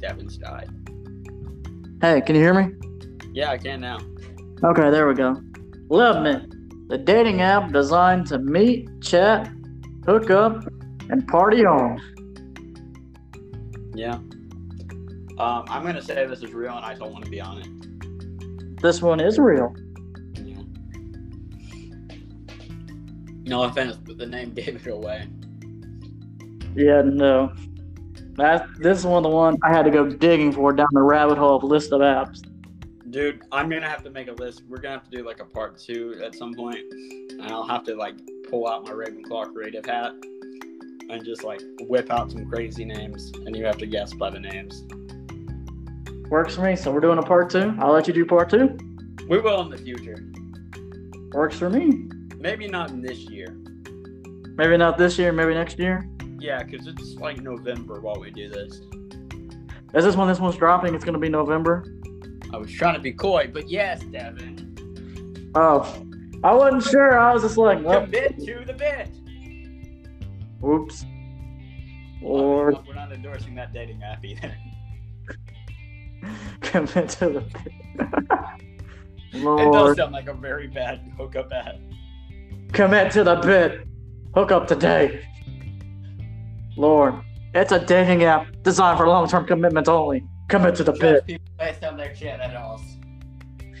[0.00, 0.68] Devin's died.
[2.00, 2.74] Hey, can you hear me?
[3.32, 3.98] Yeah, I can now.
[4.64, 5.40] Okay, there we go.
[5.88, 6.46] Love Me,
[6.88, 9.50] the dating app designed to meet, chat,
[10.06, 10.64] hook up,
[11.10, 12.00] and party on.
[13.94, 14.14] Yeah.
[15.38, 18.80] Um, I'm gonna say this is real, and I don't want to be on it.
[18.80, 19.74] This one is real.
[20.34, 20.62] Yeah.
[23.44, 25.28] No offense, but the name gave it away.
[26.74, 27.52] Yeah, no.
[28.40, 31.02] That this is one of the ones I had to go digging for down the
[31.02, 32.40] rabbit hole of list of apps.
[33.10, 34.62] Dude, I'm gonna have to make a list.
[34.66, 37.84] We're gonna have to do like a part two at some point, and I'll have
[37.84, 38.14] to like
[38.48, 40.12] pull out my Ravenclaw creative hat
[41.10, 44.40] and just like whip out some crazy names, and you have to guess by the
[44.40, 44.84] names.
[46.30, 46.76] Works for me.
[46.76, 47.74] So we're doing a part two.
[47.78, 48.74] I'll let you do part two.
[49.28, 50.16] We will in the future.
[51.32, 52.08] Works for me.
[52.38, 53.54] Maybe not in this year.
[54.56, 56.08] Maybe not this year, maybe next year.
[56.40, 58.80] Yeah, because it's like November while we do this.
[59.94, 60.94] Is this when this one's dropping?
[60.94, 61.84] It's gonna be November.
[62.52, 65.50] I was trying to be coy, but yes, Devin.
[65.54, 66.04] Oh,
[66.42, 67.18] I wasn't sure.
[67.18, 69.08] I was just like, well, Commit to the bit.
[70.60, 71.04] whoops.
[72.22, 74.54] Or We're not endorsing that dating app either.
[76.60, 78.12] commit to the bit.
[79.32, 81.76] It does sound like a very bad hookup app.
[82.72, 83.86] commit to the bit.
[84.34, 85.24] Hook up today.
[86.80, 87.14] Lord,
[87.52, 90.24] it's a dating app designed for long-term commitments only.
[90.48, 91.26] Commit to the bit.
[91.26, 92.80] people based on their genitals.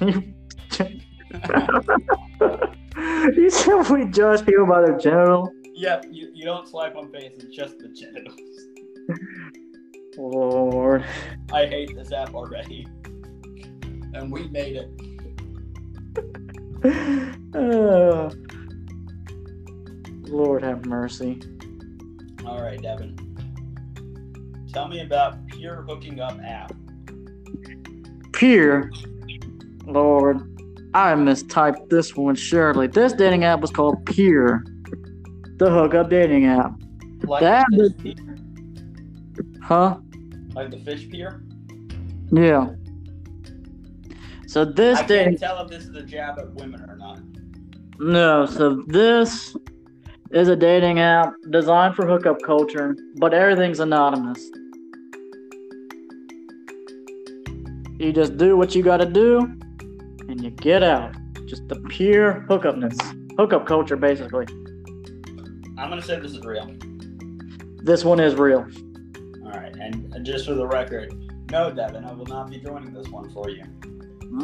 [3.38, 5.50] you said we judge people by their genital?
[5.74, 8.38] Yep, you, you don't swipe on faces, just the genitals.
[10.18, 11.02] Lord.
[11.54, 12.86] I hate this app already.
[14.12, 14.90] And we made it.
[17.52, 18.30] Uh,
[20.28, 21.40] Lord have mercy.
[22.46, 23.16] All right, Devin.
[24.72, 26.72] Tell me about Pure Hooking Up app.
[28.32, 28.90] Peer.
[29.86, 30.38] Lord,
[30.94, 32.86] I mistyped this one surely.
[32.86, 34.64] This dating app was called Peer,
[35.56, 36.72] the hookup dating app.
[37.24, 38.36] Like That the is- fish pier?
[39.62, 39.98] Huh?
[40.54, 41.42] Like the fish pier?
[42.32, 42.70] Yeah.
[44.46, 47.20] So this I dating can't tell if this is a jab at women or not.
[47.98, 49.54] no, so this
[50.30, 54.38] is a dating app designed for hookup culture, but everything's anonymous.
[57.98, 59.40] You just do what you gotta do,
[60.28, 61.14] and you get out.
[61.46, 62.96] Just the pure hookupness,
[63.36, 64.46] hookup culture, basically.
[65.76, 66.70] I'm gonna say this is real.
[67.82, 68.66] This one is real.
[69.44, 71.12] All right, and and just for the record,
[71.50, 73.64] no, Devin, I will not be joining this one for you.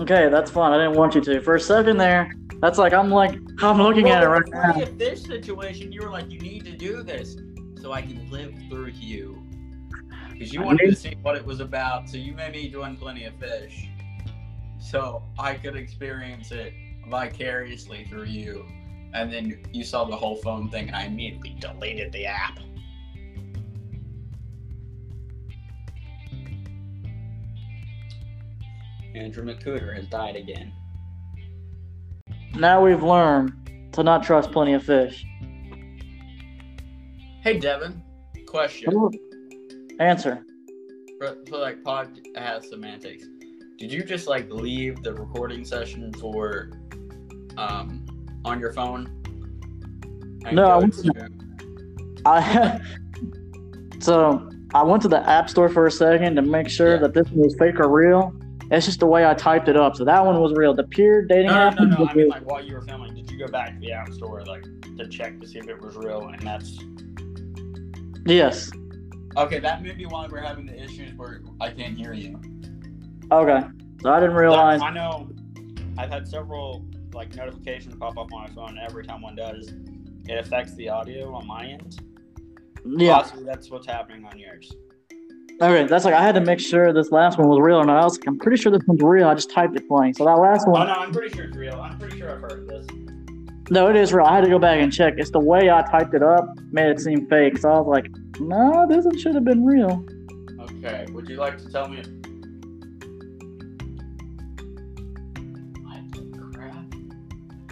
[0.01, 0.73] Okay, that's fine.
[0.73, 1.41] I didn't want you to.
[1.41, 4.83] For a second there, that's like I'm like I'm looking at it right now.
[4.83, 7.37] Of fish situation, you were like, you need to do this
[7.81, 9.43] so I can live through you.
[10.33, 12.69] Because you I wanted need- to see what it was about, so you made me
[12.69, 13.89] join Plenty of Fish.
[14.79, 16.73] So I could experience it
[17.09, 18.67] vicariously through you.
[19.15, 22.59] And then you saw the whole phone thing, and I immediately deleted the app.
[29.17, 30.73] Andrew McCooter has died again.
[32.55, 33.53] Now we've learned
[33.93, 35.25] to not trust plenty of fish.
[37.43, 38.03] Hey, Devin.
[38.47, 39.11] Question.
[40.01, 40.45] Answer.
[41.19, 43.25] For, for like podcast semantics,
[43.79, 46.71] did you just like leave the recording session for
[47.57, 48.05] um,
[48.45, 49.13] on your phone?
[50.53, 51.31] No, I go went to-
[52.27, 52.81] I
[54.01, 56.99] so I went to the app store for a second to make sure Yeah.
[57.03, 58.35] that this was fake or real.
[58.71, 59.97] It's just the way I typed it up.
[59.97, 60.75] So that one was real.
[60.75, 61.75] The pure dating No, no, app.
[61.79, 61.97] no, no.
[62.01, 64.13] was I mean, like while you were filming, did you go back to the app
[64.13, 64.65] store like
[64.97, 66.27] to check to see if it was real?
[66.29, 66.79] And that's
[68.27, 68.71] yes.
[69.37, 69.61] okay.
[69.61, 72.41] That may be why we're having the issues where I can't hear you.
[73.31, 73.67] Okay.
[74.03, 74.81] So I didn't realize.
[74.83, 75.29] I know
[75.97, 76.85] I've had several
[77.15, 78.79] like notifications pop up on my phone.
[78.79, 79.73] Every time one does,
[80.29, 82.01] it affects the audio on my end.
[82.85, 83.15] Yeah.
[83.19, 84.73] Possibly that's what's happening on yours.
[85.61, 85.87] Okay.
[85.87, 87.99] That's like I had to make sure this last one was real or not.
[88.01, 89.27] I was like, I'm pretty sure this one's real.
[89.27, 90.13] I just typed it plain.
[90.13, 90.87] So that last Oh one.
[90.87, 91.81] no, I'm pretty sure it's real.
[91.81, 92.87] I'm pretty sure I've heard this.
[93.71, 94.27] No, it is real.
[94.27, 95.15] I had to go back and check.
[95.17, 97.59] It's the way I typed it up made it seem fake.
[97.59, 100.05] So I was like, no, this one should have been real.
[100.61, 101.07] Okay.
[101.13, 102.03] Would you like to tell me?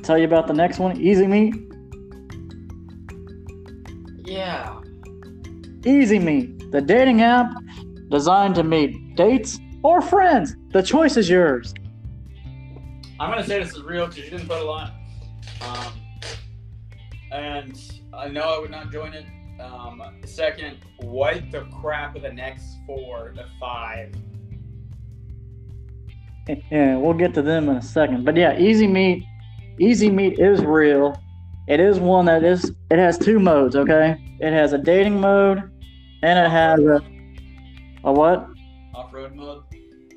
[0.02, 1.00] Tell you about the next one.
[1.00, 1.54] Easy Meet.
[4.26, 4.80] Yeah.
[5.86, 7.54] Easy Meet, the dating app
[8.10, 10.56] designed to meet dates or friends.
[10.70, 11.74] The choice is yours.
[13.20, 14.92] I'm gonna say this is real because you didn't put a lot.
[15.60, 15.92] Um,
[17.32, 17.80] and
[18.12, 19.26] I know I would not join it.
[19.60, 24.14] Um, second, what the crap of the next four to five?
[26.70, 28.26] Yeah, we'll get to them in a second.
[28.26, 29.24] But yeah, Easy Meet,
[29.80, 31.18] Easy Meet is real.
[31.68, 32.70] It is one that is.
[32.90, 33.74] It has two modes.
[33.74, 35.62] Okay, it has a dating mode,
[36.22, 37.00] and it has a
[38.04, 38.48] a what?
[38.94, 39.64] Off-road mode.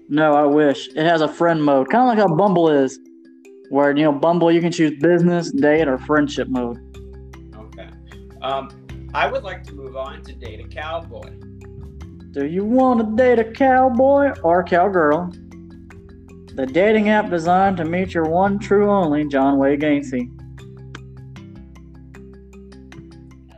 [0.10, 3.00] No, I wish it has a friend mode, kind of like how Bumble is,
[3.70, 6.78] where you know Bumble you can choose business, date, or friendship mode.
[7.56, 7.90] Okay.
[8.42, 11.30] Um, I would like to move on to date a cowboy.
[12.32, 15.32] Do you want to date a cowboy or cowgirl?
[16.54, 20.32] The dating app designed to meet your one true only, John Wayne Gacy.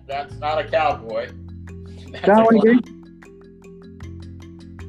[0.08, 1.30] That's not a cowboy.
[2.12, 2.82] That's John Wayne.
[2.82, 2.99] Gacy?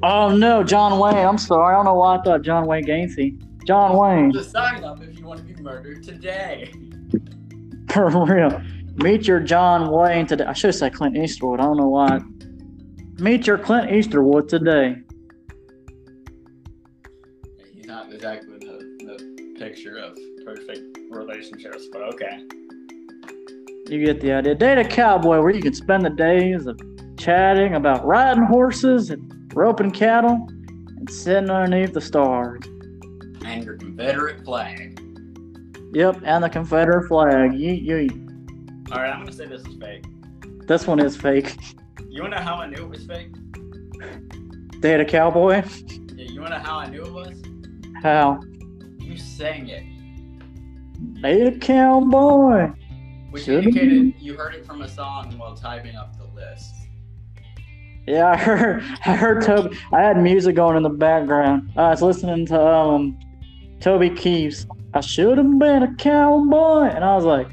[0.02, 1.26] Oh no, John Wayne.
[1.26, 1.74] I'm sorry.
[1.74, 3.38] I don't know why I thought John Wayne Gacy.
[3.66, 6.72] John Wayne, Just sign up if you want to be murdered today.
[7.90, 8.62] for real.
[8.96, 10.44] Meet your John Wayne today.
[10.44, 11.60] I should have said Clint Eastwood.
[11.60, 12.20] I don't know why.
[13.18, 14.96] Meet your Clint Eastwood today.
[17.74, 22.42] He's not exactly the, the picture of perfect relationships, but okay.
[23.88, 24.54] You get the idea.
[24.54, 26.80] Date a cowboy where you can spend the days of
[27.18, 30.46] chatting about riding horses and roping cattle
[30.96, 32.62] and sitting underneath the stars.
[33.44, 35.00] And your Confederate flag.
[35.92, 37.52] Yep, and the Confederate flag.
[37.52, 38.92] Yeet, yeet.
[38.92, 40.04] All right, I'm gonna say this is fake.
[40.66, 41.56] This one is fake.
[42.08, 43.32] You wanna know how I knew it was fake?
[44.80, 45.62] They had a cowboy?
[46.14, 47.42] Yeah, you wanna know how I knew it was?
[48.02, 48.40] How?
[48.98, 49.84] You sang it,
[51.22, 52.70] Date a cowboy.
[53.30, 56.74] which Should've indicated you heard it from a song while typing up the list.
[58.06, 58.82] Yeah, I heard.
[59.04, 59.76] I heard Toby.
[59.92, 61.70] I had music going in the background.
[61.76, 63.18] I was listening to um,
[63.80, 64.66] Toby Keith's.
[64.94, 67.48] I should have been a cowboy, and I was like,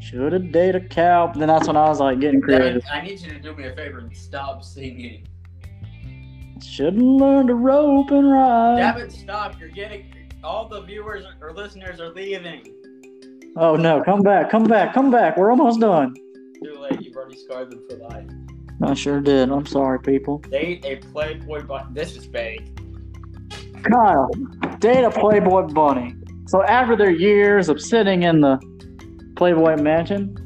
[0.00, 1.32] should have dated a cow.
[1.34, 2.82] Then that's when I was like getting creative.
[2.90, 5.26] I need you to do me a favor and stop singing.
[6.62, 8.78] Shouldn't learn to rope and ride.
[8.78, 9.58] Devin, stop!
[9.58, 10.12] You're getting
[10.44, 12.62] all the viewers or listeners are leaving.
[13.56, 15.36] Oh no, come back, come back, come back.
[15.36, 16.14] We're almost done.
[16.62, 17.00] Too late.
[17.00, 18.26] You've already scarred them for life.
[18.82, 19.50] I sure did.
[19.50, 20.38] I'm sorry, people.
[20.38, 21.84] Date a Playboy bunny.
[21.92, 22.72] This is fake.
[23.82, 24.30] Kyle,
[24.78, 26.14] date a Playboy bunny.
[26.46, 28.58] So after their years of sitting in the
[29.36, 30.36] Playboy mansion,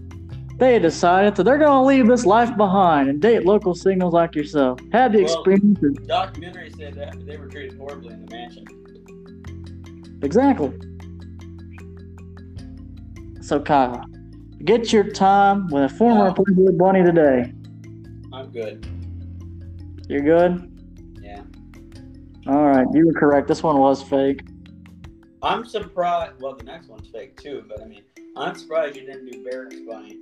[0.58, 4.34] they decided that they're going to leave this life behind and date local singles like
[4.34, 4.78] yourself.
[4.92, 5.78] Have the Well- experience.
[6.06, 8.64] Documentary said that they were treated horribly in the mansion.
[10.22, 10.72] Exactly.
[13.42, 14.04] So Kyle,
[14.64, 16.32] get your time with a former.
[16.32, 17.52] Playboy bunny today.
[18.54, 18.86] Good.
[20.08, 20.70] You're good?
[21.20, 21.42] Yeah.
[22.46, 23.48] All right, you were correct.
[23.48, 24.42] This one was fake.
[25.42, 26.34] I'm surprised.
[26.40, 28.02] Well, the next one's fake too, but I mean,
[28.36, 30.18] I'm surprised you didn't do Barrack's Bunny.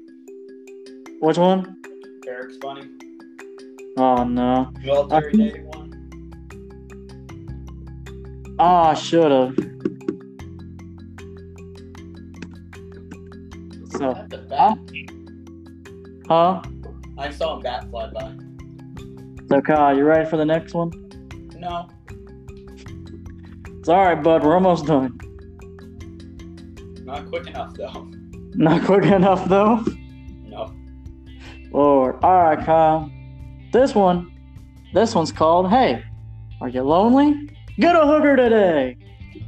[1.20, 1.76] Which one?
[2.24, 2.88] Barrack's Bunny.
[3.98, 4.72] Oh no.
[4.82, 5.90] Military I- dating one.
[8.59, 9.54] Ah, I should have.
[13.92, 14.78] So, That's a bat.
[16.28, 16.62] huh?
[17.22, 18.34] I saw a bat fly by.
[19.48, 20.90] So, Kyle, you ready for the next one?
[21.56, 21.88] No.
[23.78, 24.42] It's all right, bud.
[24.42, 25.20] We're almost done.
[27.04, 28.10] Not quick enough though.
[28.54, 29.84] Not quick enough, though.
[30.42, 30.74] No.
[31.70, 32.16] Lord.
[32.24, 33.08] All right, Kyle.
[33.72, 34.32] This one,
[34.92, 36.02] this one's called "Hey,
[36.60, 37.48] Are You Lonely?
[37.78, 38.96] Get a hooker today."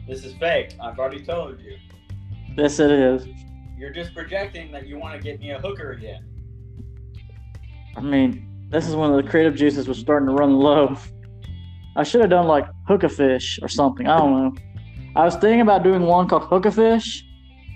[0.07, 0.77] This is fake.
[0.81, 1.77] I've already told you.
[2.57, 3.27] Yes, it is.
[3.77, 6.25] You're just projecting that you want to get me a hooker again.
[7.97, 10.97] I mean, this is when the creative juices was starting to run low.
[11.97, 14.09] I should have done like hook a fish or something.
[14.09, 14.55] I don't know.
[15.17, 17.25] I was thinking about doing one called Hook a Fish,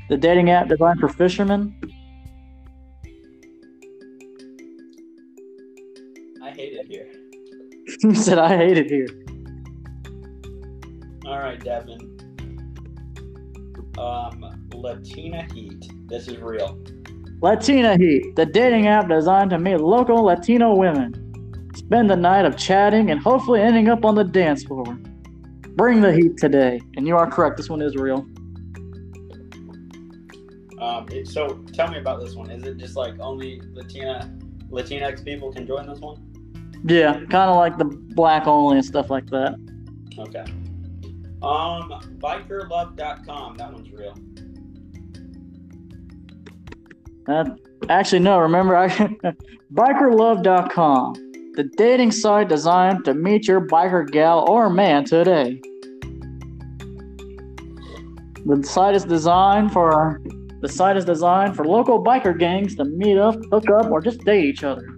[0.09, 1.81] the dating app designed for fishermen.
[6.43, 7.09] I hate it here.
[8.03, 9.09] you said I hate it here.
[11.27, 12.17] All right, Devin.
[13.99, 15.89] Um, Latina Heat.
[16.09, 16.77] This is real.
[17.41, 21.71] Latina Heat, the dating app designed to meet local Latino women.
[21.77, 24.99] Spend the night of chatting and hopefully ending up on the dance floor.
[25.77, 26.81] Bring the heat today.
[26.97, 28.27] And you are correct, this one is real.
[30.81, 32.51] Um, so tell me about this one.
[32.51, 34.37] Is it just like only Latina
[34.71, 36.25] Latinx people can join this one?
[36.85, 39.55] Yeah, kind of like the black only and stuff like that.
[40.19, 40.45] Okay.
[41.43, 43.57] Um, bikerlove.com.
[43.57, 44.15] That one's real.
[47.29, 47.59] That,
[47.91, 48.89] actually, no, remember, I,
[49.75, 51.13] bikerlove.com,
[51.57, 55.61] the dating site designed to meet your biker gal or man today.
[58.47, 60.23] The site is designed for
[60.63, 64.25] the site is designed for local biker gangs to meet up, hook up, or just
[64.25, 64.89] date each other.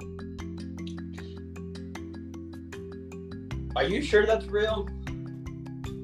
[3.74, 4.89] Are you sure that's real?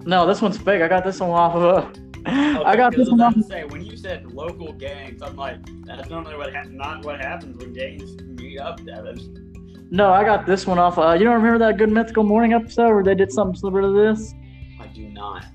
[0.05, 0.83] No, this one's fake.
[0.83, 2.06] I got this one off of a.
[2.67, 3.37] I got this one I off.
[3.37, 6.67] was about to say when you said local gangs, I'm like, that's normally what hap
[6.67, 9.89] not what happens when gangs meet up, Devin.
[9.91, 10.99] No, I got this one off.
[10.99, 13.93] Uh, you don't remember that Good Mythical Morning episode where they did something similar to
[13.93, 14.35] this?
[14.81, 15.47] I do not.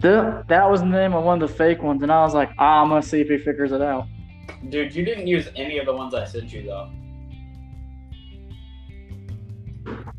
[0.00, 2.50] The, that was the name of one of the fake ones, and I was like,
[2.58, 4.08] ah, I'm gonna see if he figures it out.
[4.68, 6.90] Dude, you didn't use any of the ones I sent you though.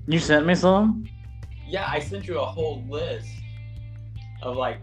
[0.07, 1.05] You sent me some?
[1.67, 3.27] Yeah, I sent you a whole list
[4.41, 4.77] of like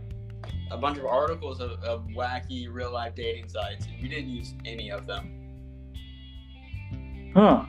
[0.71, 4.55] a bunch of articles of, of wacky real life dating sites, and you didn't use
[4.65, 5.37] any of them.
[7.35, 7.65] Huh.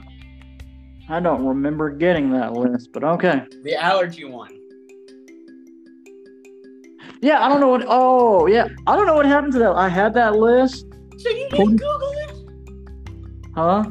[1.09, 3.43] I don't remember getting that list, but okay.
[3.63, 4.57] The allergy one.
[7.21, 7.83] Yeah, I don't know what.
[7.87, 8.67] Oh, yeah.
[8.87, 9.73] I don't know what happened to that.
[9.73, 10.87] I had that list.
[11.17, 12.31] So you didn't Google it?
[13.53, 13.83] Huh?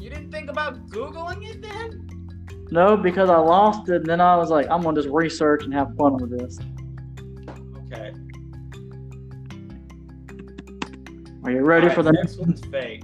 [0.00, 2.08] You didn't think about Googling it then?
[2.70, 5.72] No, because I lost it, and then I was like, I'm gonna just research and
[5.74, 6.58] have fun with this.
[11.44, 13.02] Are you ready for the next one's fake.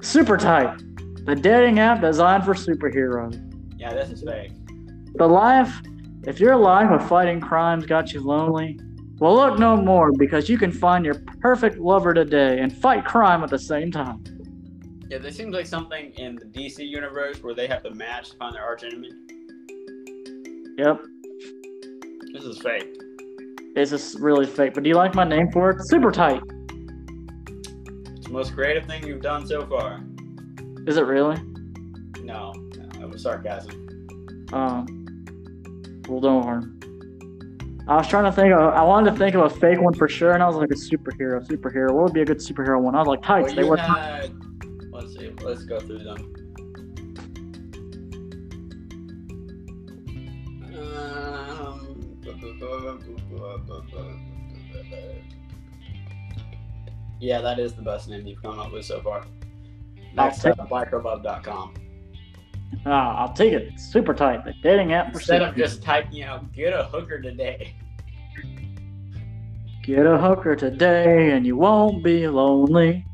[0.00, 0.80] Super Tight?
[1.26, 3.38] The dating app designed for superheroes.
[3.76, 4.52] Yeah, this is fake.
[5.16, 5.80] The life,
[6.28, 8.78] if your life of fighting crimes got you lonely,
[9.18, 13.42] well, look no more because you can find your perfect lover today and fight crime
[13.42, 14.24] at the same time.
[15.08, 18.36] Yeah, this seems like something in the DC universe where they have to match to
[18.36, 19.10] find their arch enemy.
[20.78, 21.02] Yep,
[22.32, 22.96] This is fake.
[23.76, 24.74] It's just really fake.
[24.74, 25.86] But do you like my name for it?
[25.88, 26.42] Super Tight.
[28.16, 30.02] It's the most creative thing you've done so far.
[30.86, 31.36] Is it really?
[32.22, 33.86] No, no, it was sarcasm.
[34.52, 36.64] Um, well, don't worry.
[37.88, 38.52] I was trying to think.
[38.52, 40.70] Of, I wanted to think of a fake one for sure, and I was like
[40.70, 41.44] a superhero.
[41.46, 41.92] Superhero.
[41.92, 42.94] What would be a good superhero one?
[42.94, 43.54] I was like tights.
[43.54, 44.26] Well, they tights.
[44.26, 44.34] had.
[44.92, 45.30] Let's see.
[45.42, 46.39] Let's go through them.
[57.20, 59.24] Yeah, that is the best name you've come up with so far.
[60.14, 61.74] Next up, microbub.com.
[62.86, 63.78] Ah, I'll take it.
[63.78, 64.44] Super tight.
[64.44, 67.74] The dating app for Instead of just typing out "get a hooker today,"
[69.82, 73.04] Get a hooker today, and you won't be lonely.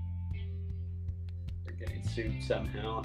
[1.65, 3.05] you're getting sued somehow.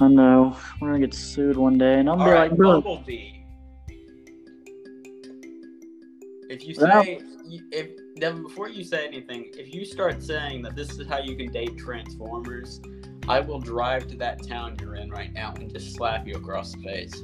[0.00, 0.56] I know.
[0.80, 2.80] We're gonna get sued one day, and I'm All gonna be like, bro.
[2.80, 3.33] Bumblebee.
[6.54, 7.20] If you say,
[7.72, 11.34] if Devin, before you say anything, if you start saying that this is how you
[11.34, 12.80] can date Transformers,
[13.26, 16.70] I will drive to that town you're in right now and just slap you across
[16.70, 17.22] the face.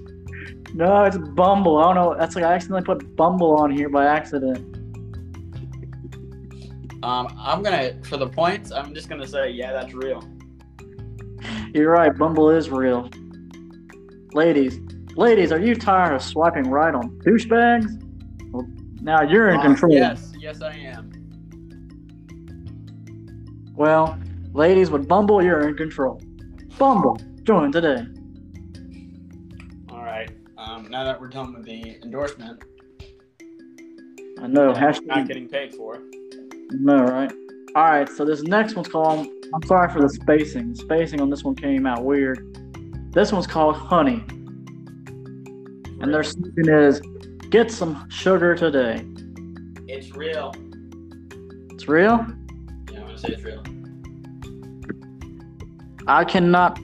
[0.74, 1.78] No, it's Bumble.
[1.78, 2.16] I don't know.
[2.18, 4.58] That's like I accidentally put Bumble on here by accident.
[7.04, 8.72] Um, I'm gonna for the points.
[8.72, 10.28] I'm just gonna say, yeah, that's real.
[11.72, 12.16] You're right.
[12.18, 13.08] Bumble is real.
[14.32, 14.80] Ladies,
[15.14, 18.09] ladies, are you tired of swiping right on douchebags?
[19.02, 19.92] Well, now you're in Uh, control.
[19.92, 21.10] Yes, yes, I am.
[23.74, 24.18] Well,
[24.52, 26.20] ladies with Bumble, you're in control.
[26.78, 28.06] Bumble, join today.
[29.90, 30.30] All right.
[30.58, 32.62] Um, now that we're done with the endorsement,
[34.42, 34.72] I know.
[34.72, 35.98] that Hashtag not getting paid for.
[36.70, 37.32] No, right?
[37.74, 39.26] All right, so this next one's called.
[39.54, 40.70] I'm sorry for the spacing.
[40.70, 42.46] The spacing on this one came out weird.
[43.12, 44.22] This one's called Honey,
[46.00, 47.00] and their slogan is
[47.50, 49.04] "Get some sugar today."
[49.86, 50.54] It's real.
[51.70, 52.24] It's real.
[52.90, 53.62] Yeah, I'm gonna say it's real.
[56.06, 56.78] I cannot.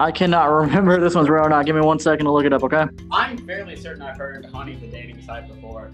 [0.00, 1.66] I cannot remember if this one's real or not.
[1.66, 2.84] Give me one second to look it up, okay?
[3.10, 5.86] I'm fairly certain I've heard Honey the dating site before,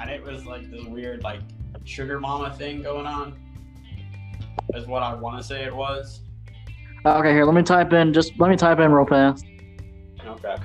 [0.00, 1.40] and it was like this weird like
[1.84, 3.38] sugar mama thing going on.
[4.74, 6.22] Is what I want to say it was.
[7.06, 7.44] Okay, here.
[7.44, 8.12] Let me type in.
[8.12, 9.44] Just let me type in real fast.
[10.26, 10.56] Okay.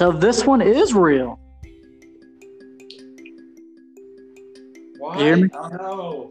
[0.00, 1.38] So this one is real.
[4.96, 5.18] Why?
[5.18, 5.48] You hear me?
[5.52, 6.30] No.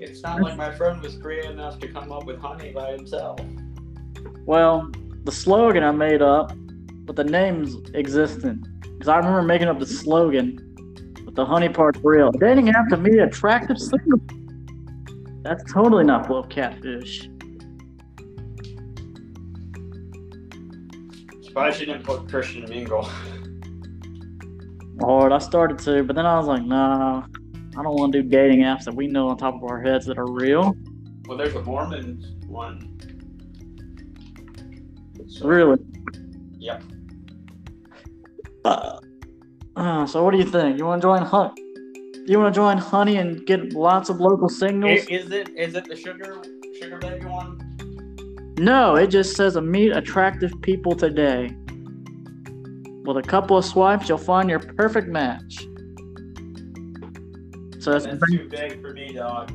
[0.00, 3.40] It's not like my friend was creative enough to come up with honey by himself.
[4.46, 4.90] Well,
[5.24, 6.54] the slogan I made up,
[7.04, 8.66] but the name's existent.
[8.84, 10.56] Because I remember making up the slogan,
[11.26, 12.32] but the honey part's real.
[12.32, 14.18] Dating app to meet attractive single.
[15.42, 17.28] That's totally not full catfish.
[21.50, 23.08] Surprised she didn't put Christian Mingle.
[25.04, 27.24] Lord, I started to, but then I was like, no,
[27.76, 30.06] I don't want to do dating apps that we know on top of our heads
[30.06, 30.76] that are real.
[31.26, 32.96] Well, there's a Mormon one.
[35.26, 35.78] So- Really.
[36.60, 36.84] Yep.
[38.64, 39.00] Uh,
[39.74, 40.78] uh, so what do you think?
[40.78, 41.58] You want to join Hunt?
[42.28, 45.00] You want to join Honey and get lots of local singles?
[45.08, 46.40] Is it is it the sugar
[46.80, 47.69] sugar baby one?
[48.60, 51.56] No, it just says meet attractive people today.
[53.06, 55.66] With a couple of swipes, you'll find your perfect match.
[57.78, 59.50] So that's That's too big for me, dog.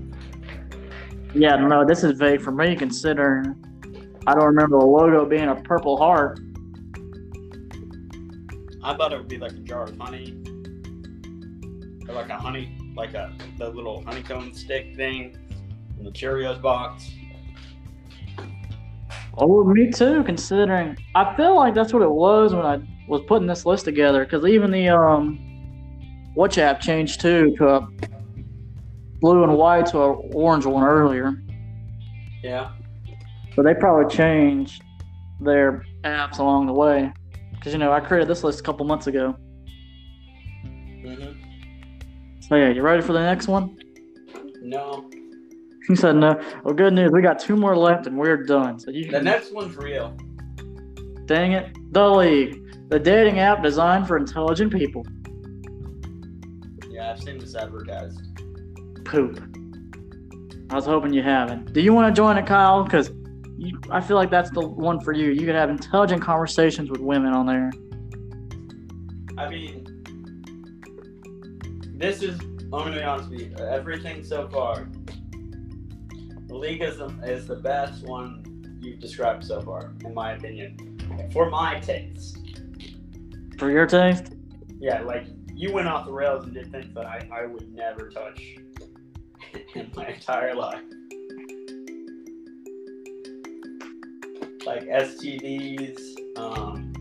[1.35, 3.53] yeah, no, this is vague for me considering
[4.25, 6.39] I don't remember the logo being a purple heart.
[8.83, 10.41] I thought it would be like a jar of honey,
[12.09, 15.37] or like a honey, like a the little honeycomb stick thing
[15.99, 17.11] in the Cheerios box.
[19.37, 20.23] Oh, me too.
[20.23, 24.23] Considering I feel like that's what it was when I was putting this list together.
[24.23, 25.39] Because even the um,
[26.35, 27.87] watch app changed too to a
[29.19, 31.33] blue and white to a orange one earlier.
[32.43, 32.71] Yeah.
[33.55, 34.83] But they probably changed
[35.39, 37.11] their apps along the way.
[37.51, 39.35] Because you know I created this list a couple months ago.
[40.63, 41.31] hmm
[42.39, 43.77] So yeah, you ready for the next one?
[44.61, 45.09] No,
[45.87, 46.39] He said no.
[46.63, 47.11] Well, good news.
[47.11, 48.79] We got two more left and we're done.
[48.79, 50.15] So you the can next one's real.
[51.25, 51.75] dang it.
[51.93, 55.05] The League, the dating app designed for intelligent people.
[56.89, 58.21] Yeah, I've seen this advertised.
[59.05, 59.39] poop.
[60.71, 61.73] I was hoping you haven't.
[61.73, 62.83] Do you want to join it, Kyle?
[62.83, 63.11] Because
[63.91, 65.29] I feel like that's the one for you.
[65.31, 67.71] You could have intelligent conversations with women on there.
[69.37, 69.85] I mean,
[71.97, 72.39] this is.
[72.39, 73.55] I'm gonna be honest with you.
[73.57, 74.87] Everything so far,
[76.53, 80.99] league is the, is the best one you've described so far, in my opinion,
[81.31, 82.37] for my taste.
[83.57, 84.33] For your taste?
[84.79, 88.09] Yeah, like you went off the rails and did things that I, I would never
[88.09, 88.57] touch
[89.75, 90.81] in my entire life.
[94.65, 96.91] Like STDs, um,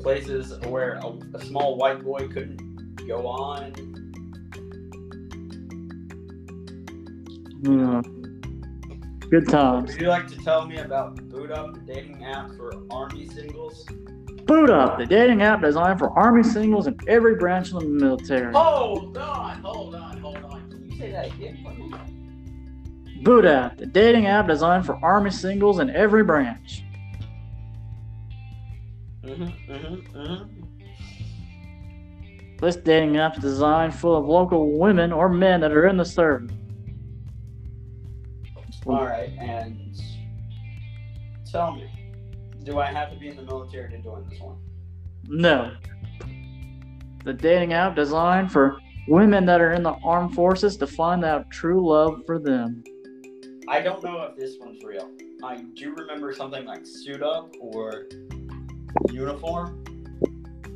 [0.00, 4.05] places where a, a small white boy couldn't go on.
[7.66, 8.02] Yeah.
[9.28, 9.92] Good times.
[9.92, 13.84] Would you like to tell me about Boot Up, the dating app for army singles?
[14.46, 18.52] Boot Up, the dating app designed for Army singles in every branch of the military.
[18.52, 20.70] Hold on, hold on, hold on.
[20.70, 21.64] Can you say that again?
[23.24, 26.84] Boot App, the dating app designed for Army singles in every branch.
[29.24, 30.62] Mm-hmm, mm-hmm, mm-hmm.
[32.60, 36.04] This dating app is designed full of local women or men that are in the
[36.04, 36.55] service.
[38.86, 40.00] All right, and
[41.50, 41.90] tell me,
[42.62, 44.58] do I have to be in the military to join this one?
[45.28, 45.74] No.
[47.24, 51.50] The dating app designed for women that are in the armed forces to find out
[51.50, 52.84] true love for them.
[53.68, 55.10] I don't know if this one's real.
[55.42, 58.06] I do remember something like Suit Up or
[59.10, 59.82] Uniform,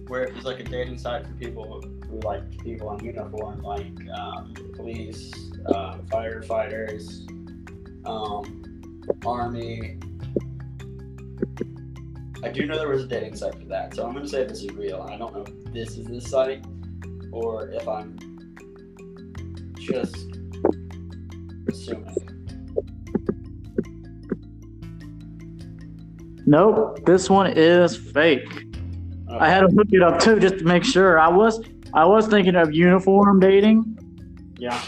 [0.09, 3.93] where it was like a dating site for people who like people in uniform, like
[4.19, 5.31] um, police,
[5.66, 7.28] uh, firefighters,
[8.05, 9.99] um, army.
[12.43, 14.63] I do know there was a dating site for that, so I'm gonna say this
[14.63, 15.03] is real.
[15.03, 16.65] I don't know if this is this site
[17.33, 18.19] or if I'm
[19.75, 20.17] just
[21.69, 22.17] assuming.
[26.47, 28.65] Nope, this one is fake.
[29.29, 31.19] I had to look it up too just to make sure.
[31.21, 31.63] I was
[31.95, 33.99] I was thinking of uniform dating,
[34.59, 34.81] Yeah.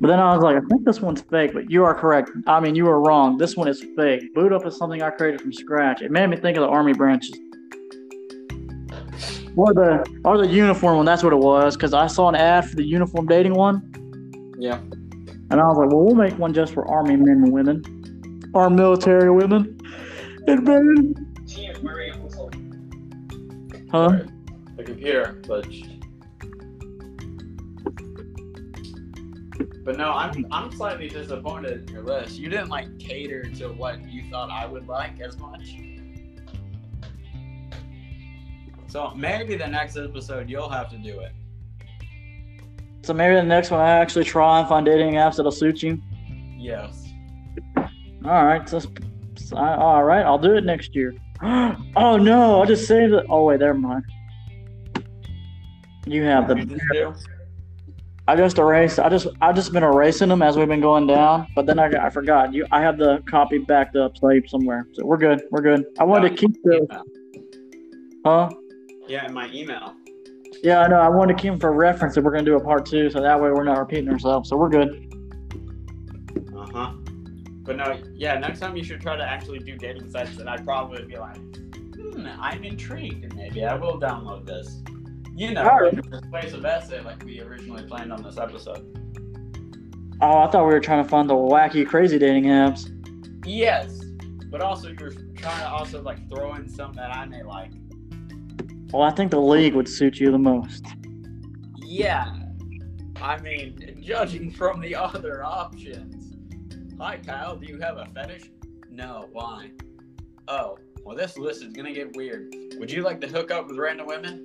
[0.00, 1.52] But then I was like, I think this one's fake.
[1.52, 2.30] But you are correct.
[2.46, 3.36] I mean, you were wrong.
[3.36, 4.32] This one is fake.
[4.34, 6.00] Boot up is something I created from scratch.
[6.02, 7.38] It made me think of the army branches.
[9.56, 11.06] Or the or the uniform one.
[11.06, 11.76] That's what it was.
[11.76, 13.82] Because I saw an ad for the uniform dating one,
[14.58, 14.78] Yeah.
[14.78, 17.82] and I was like, well, we'll make one just for army men and women,
[18.54, 19.76] our military women
[20.46, 21.14] and men.
[23.90, 24.20] Huh?
[24.76, 25.99] The computer glitched.
[29.82, 32.38] But no, I'm I'm slightly disappointed in your list.
[32.38, 35.74] You didn't like cater to what you thought I would like as much.
[38.88, 41.32] So maybe the next episode you'll have to do it.
[43.02, 46.00] So maybe the next one I actually try and find dating apps that'll suit you.
[46.58, 47.06] Yes.
[48.24, 51.14] All right, so, so I- all right, I'll do it next year.
[51.42, 53.24] oh no, I just saved it.
[53.30, 54.04] Oh wait, never mind.
[56.06, 56.54] You have the.
[58.30, 59.00] I just erased.
[59.00, 61.88] I just I just been erasing them as we've been going down, but then I,
[62.06, 62.54] I forgot.
[62.54, 65.42] You, I have the copy backed up saved somewhere, so we're good.
[65.50, 65.84] We're good.
[65.98, 66.86] I wanted to keep the.
[68.24, 68.50] Huh?
[69.08, 69.96] Yeah, in my email.
[70.62, 71.00] Yeah, I know.
[71.00, 73.20] I wanted to keep them for reference if we're gonna do a part two, so
[73.20, 74.48] that way we're not repeating ourselves.
[74.48, 75.12] So we're good.
[76.56, 76.92] Uh huh.
[77.64, 80.64] But no, yeah, next time you should try to actually do dating sites, and I'd
[80.64, 84.82] probably be like, hmm, I'm intrigued, and maybe I will download this.
[85.40, 88.94] You know, a persuasive essay like we originally planned on this episode.
[90.20, 92.90] Oh, I thought we were trying to find the wacky, crazy dating apps.
[93.46, 94.02] Yes,
[94.50, 97.72] but also you're trying to also like throw in something that I may like.
[98.92, 100.84] Well, I think the league would suit you the most.
[101.78, 102.34] Yeah,
[103.16, 106.36] I mean, judging from the other options.
[106.98, 107.56] Hi, Kyle.
[107.56, 108.50] Do you have a fetish?
[108.90, 109.26] No.
[109.32, 109.70] Why?
[110.48, 112.54] Oh, well, this list is gonna get weird.
[112.78, 114.44] Would you like to hook up with random women?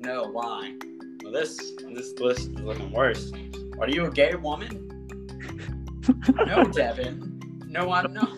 [0.00, 0.28] No.
[0.28, 0.74] Why?
[1.22, 1.56] Well, this
[1.92, 3.32] this list is looking worse.
[3.80, 4.84] Are you a gay woman?
[6.46, 7.40] no, Devin.
[7.66, 8.30] No, I'm not.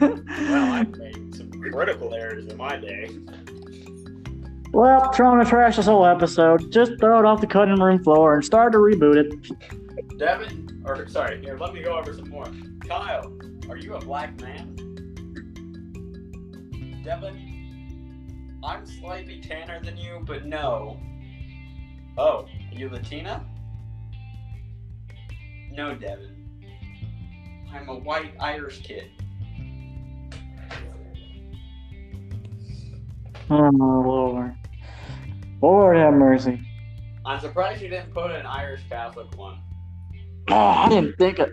[0.00, 3.10] Well, I've made some critical errors in my day.
[4.72, 8.34] Well, trying to trash this whole episode, just throw it off the cutting room floor
[8.34, 10.18] and start to reboot it.
[10.18, 12.46] Devin, or sorry, here, let me go over some more.
[12.86, 13.32] Kyle,
[13.68, 14.76] are you a black man?
[17.04, 17.36] Devin,
[18.62, 21.00] I'm slightly tanner than you, but no.
[22.18, 23.44] Oh, are you Latina?
[25.72, 26.36] No, Devin.
[27.72, 29.10] I'm a white Irish kid.
[33.48, 34.54] Oh, my Lord.
[35.62, 36.60] Lord have mercy.
[37.24, 39.58] I'm surprised you didn't put an Irish Catholic one.
[40.50, 41.50] Oh, I didn't think of.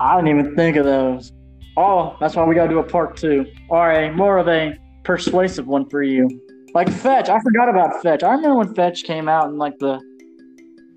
[0.00, 1.32] I didn't even think of those.
[1.76, 5.66] Oh, that's why we gotta do a part two, All right, more of a persuasive
[5.66, 6.28] one for you,
[6.74, 7.28] like Fetch.
[7.28, 8.22] I forgot about Fetch.
[8.22, 10.00] I remember when Fetch came out and like the.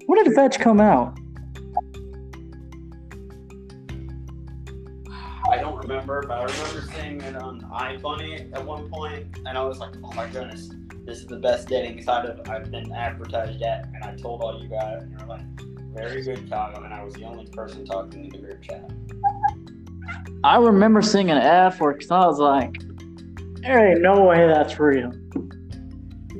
[0.05, 1.17] When did Fetch come out?
[5.49, 9.63] I don't remember, but I remember seeing it on iFunny at one point, and I
[9.63, 10.71] was like, "Oh my goodness,
[11.05, 14.61] this is the best dating site I've, I've been advertised at." And I told all
[14.61, 15.45] you guys, and you're like,
[15.93, 18.89] "Very good, Kyle," and I was the only person talking in the group chat.
[20.43, 22.75] I remember seeing an ad for it because I was like,
[23.65, 25.11] "There ain't no way that's real."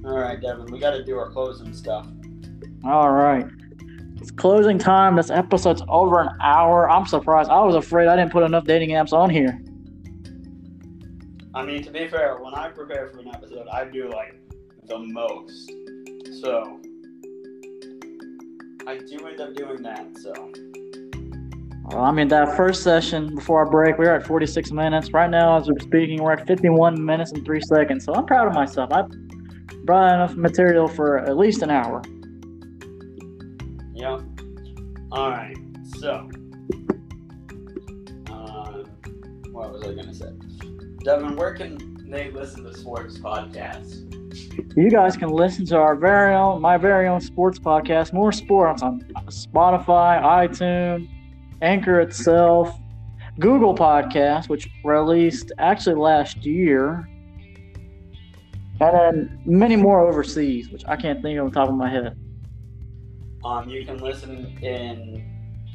[0.06, 2.08] All right, Devin, we got to do our closing stuff.
[2.86, 3.46] All right.
[4.22, 5.16] It's closing time.
[5.16, 6.90] This episode's over an hour.
[6.90, 7.50] I'm surprised.
[7.50, 9.60] I was afraid I didn't put enough dating apps on here.
[11.56, 14.36] I mean, to be fair, when I prepare for an episode, I do like
[14.88, 15.72] the most.
[16.42, 16.80] So
[18.86, 20.06] I do end up doing that.
[20.18, 20.34] So
[21.88, 25.14] Well, I mean, that first session before our break, we were at 46 minutes.
[25.14, 28.06] Right now, as we're speaking, we're at 51 minutes and three seconds.
[28.06, 28.92] So I'm proud of myself.
[28.92, 29.04] I
[29.84, 32.02] brought enough material for at least an hour.
[33.94, 34.22] Yep.
[35.12, 35.56] All right.
[36.00, 36.28] So,
[38.32, 38.86] um,
[39.52, 40.32] what was I gonna say?
[41.04, 44.02] Devin, where can they listen to sports podcasts?
[44.76, 48.82] You guys can listen to our very own, my very own sports podcast, Moore Sports,
[48.82, 51.08] on Spotify, iTunes,
[51.62, 52.78] Anchor itself,
[53.40, 57.08] Google Podcast, which released actually last year,
[58.80, 61.90] and then many more overseas, which I can't think of on the top of my
[61.90, 62.18] head.
[63.44, 65.24] Um, you can listen in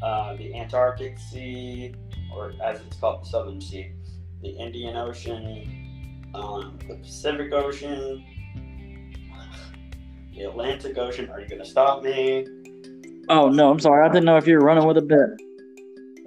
[0.03, 1.95] uh, the Antarctic Sea,
[2.35, 3.93] or as it's called, the Southern Sea,
[4.43, 8.25] the Indian Ocean, um, the Pacific Ocean,
[10.35, 11.29] the Atlantic Ocean.
[11.31, 12.47] Are you gonna stop me?
[13.29, 14.05] Oh no, I'm sorry.
[14.05, 15.29] I didn't know if you were running with a bit.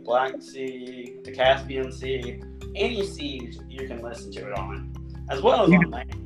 [0.03, 2.41] Black Sea, the Caspian Sea,
[2.75, 4.93] any seas you can listen to it on,
[5.29, 6.19] as well as on land.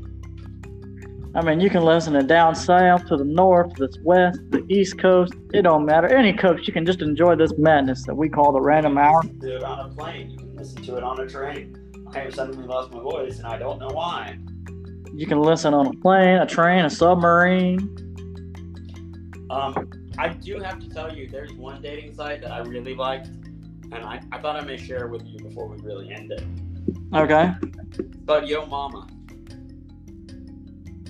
[1.36, 4.66] I mean, you can listen to down south, to the north, to the west, the
[4.70, 5.34] east coast.
[5.54, 6.08] It don't matter.
[6.08, 9.22] Any coast, you can just enjoy this madness that we call the random hour.
[9.24, 10.32] You can do it on a plane.
[10.32, 11.78] You can listen to it on a train.
[12.16, 14.40] I have suddenly lost my voice, and I don't know why.
[15.14, 17.78] You can listen on a plane, a train, a submarine.
[19.50, 23.30] Um, I do have to tell you, there's one dating site that I really liked,
[23.92, 26.44] and I, I thought I may share with you before we really end it.
[27.16, 27.52] Okay.
[28.26, 29.08] But Yo Mama,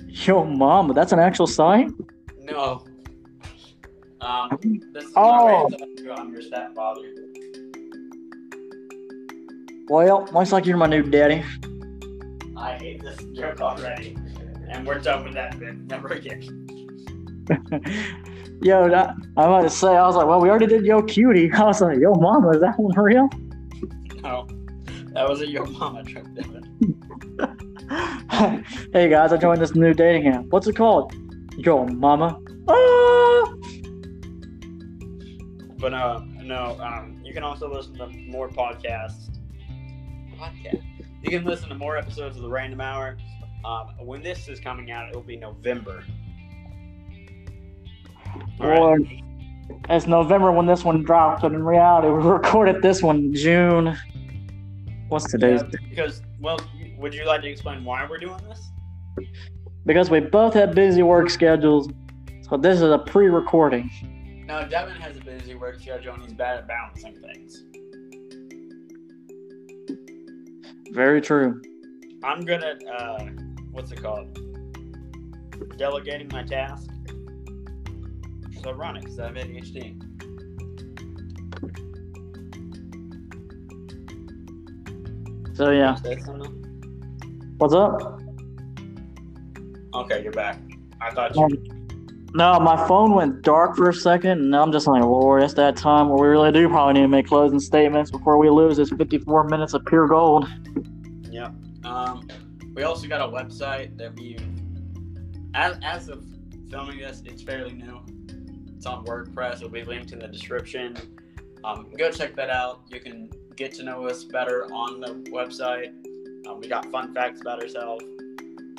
[0.06, 1.90] Yo, mama, that's an actual site?
[2.42, 2.84] no.
[4.20, 4.58] Um,
[4.92, 5.68] this is Oh.
[6.18, 7.02] on your stepfather.
[9.88, 11.44] Well, looks like you're my new daddy.
[12.56, 14.16] I hate this joke already,
[14.68, 15.76] and we're done with that bit.
[15.86, 16.66] Never again.
[18.60, 21.52] Yo, that, I about to say, I was like, well, we already did Yo Cutie.
[21.56, 23.28] I was like, Yo Mama, is that one real?
[24.22, 24.48] No,
[25.12, 26.64] that was a Yo Mama joke, Devin.
[28.92, 30.44] hey guys, I joined this new dating app.
[30.46, 31.14] What's it called?
[31.56, 32.38] Yo Mama.
[32.68, 33.54] Ah!
[35.78, 39.30] But uh, no, um, you can also listen to more podcasts.
[40.36, 40.82] Podcast.
[41.22, 43.18] You can listen to more episodes of the Random Hour.
[43.64, 46.04] Um, when this is coming out, it'll be November.
[48.60, 48.78] All right.
[48.78, 49.08] Lord,
[49.90, 53.96] it's November when this one dropped, but in reality, we recorded this one June.
[55.08, 55.62] What's today's?
[55.62, 56.60] Yeah, because, well,
[56.98, 58.70] would you like to explain why we're doing this?
[59.86, 61.88] Because we both have busy work schedules,
[62.42, 63.90] so this is a pre-recording.
[64.46, 67.64] No, Devin has a busy work schedule and he's bad at balancing things.
[70.92, 71.60] Very true.
[72.24, 73.24] I'm good at uh,
[73.72, 74.38] what's it called?
[75.76, 76.90] Delegating my task.
[78.58, 79.94] Is ironic because I have ADHD.
[85.56, 85.96] So yeah,
[87.58, 88.20] what's up?
[89.94, 90.60] Okay, you're back.
[91.00, 91.48] I thought you.
[92.34, 95.76] No, my phone went dark for a second, and I'm just like, Lord, it's that
[95.76, 98.90] time where we really do probably need to make closing statements before we lose this
[98.90, 100.48] 54 minutes of pure gold.
[101.30, 101.50] Yeah.
[101.84, 102.28] Um,
[102.74, 104.36] we also got a website that we,
[105.54, 106.24] as, as of
[106.70, 108.00] filming this, it's fairly new.
[108.78, 109.56] It's on WordPress.
[109.56, 110.96] It'll be linked in the description.
[111.64, 112.82] Um, go check that out.
[112.88, 115.88] You can get to know us better on the website.
[116.46, 118.04] Um, we got fun facts about ourselves.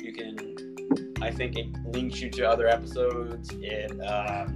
[0.00, 3.50] You can, I think it links you to other episodes.
[3.60, 4.46] It, uh,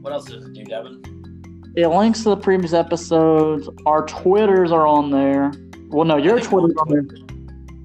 [0.00, 1.72] what else does it do, Devin?
[1.74, 3.68] It links to the previous episodes.
[3.84, 5.50] Our Twitters are on there.
[5.88, 7.35] Well, no, your Twitter's on there.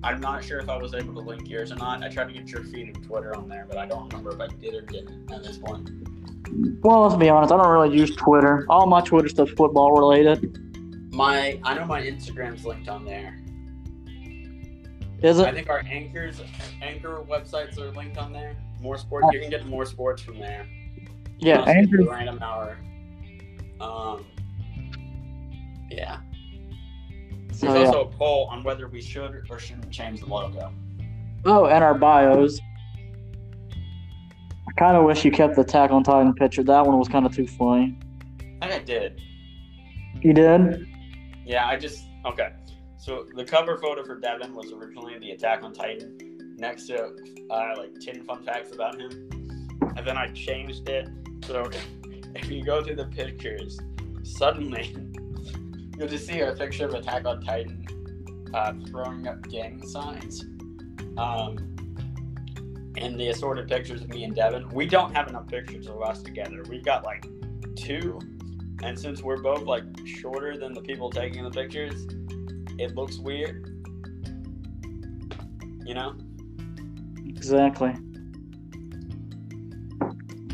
[0.03, 2.03] I'm not sure if I was able to link yours or not.
[2.03, 4.39] I tried to get your feed of Twitter on there, but I don't remember if
[4.39, 5.89] I did or didn't at this point.
[6.83, 8.65] Well, let's be honest, I don't really use Twitter.
[8.67, 11.13] All my Twitter stuff's football related.
[11.13, 13.37] My, I know my Instagram's linked on there.
[15.21, 16.41] Is I think our anchors,
[16.81, 18.55] anchor websites are linked on there.
[18.81, 20.65] Moore Sports, you can get more sports from there.
[21.39, 22.03] You Yeah, Anchor.
[22.03, 22.75] random hour.
[23.79, 24.25] Um,
[25.91, 26.21] yeah.
[27.61, 27.85] There's yeah.
[27.85, 30.73] also a poll on whether we should or shouldn't change the logo.
[31.45, 32.59] Oh, and our bios.
[34.67, 36.63] I kind of wish you kept the Attack on Titan picture.
[36.63, 37.99] That one was kind of too funny.
[38.61, 39.21] I think I did.
[40.21, 40.87] You did?
[41.45, 42.53] Yeah, I just okay.
[42.97, 47.15] So the cover photo for Devin was originally the Attack on Titan, next to
[47.51, 49.29] uh, like ten fun facts about him,
[49.95, 51.09] and then I changed it.
[51.45, 51.69] So
[52.35, 53.79] if you go through the pictures,
[54.23, 54.95] suddenly
[56.01, 57.85] you'll just see a picture of Attack on Titan
[58.55, 60.41] uh, throwing up gang signs,
[61.19, 61.75] um,
[62.97, 64.67] and the assorted pictures of me and Devin.
[64.69, 66.63] We don't have enough pictures of us together.
[66.67, 67.27] We've got like
[67.75, 68.19] two
[68.81, 72.07] and since we're both like shorter than the people taking the pictures,
[72.79, 73.67] it looks weird.
[75.85, 76.15] You know?
[77.27, 77.93] Exactly.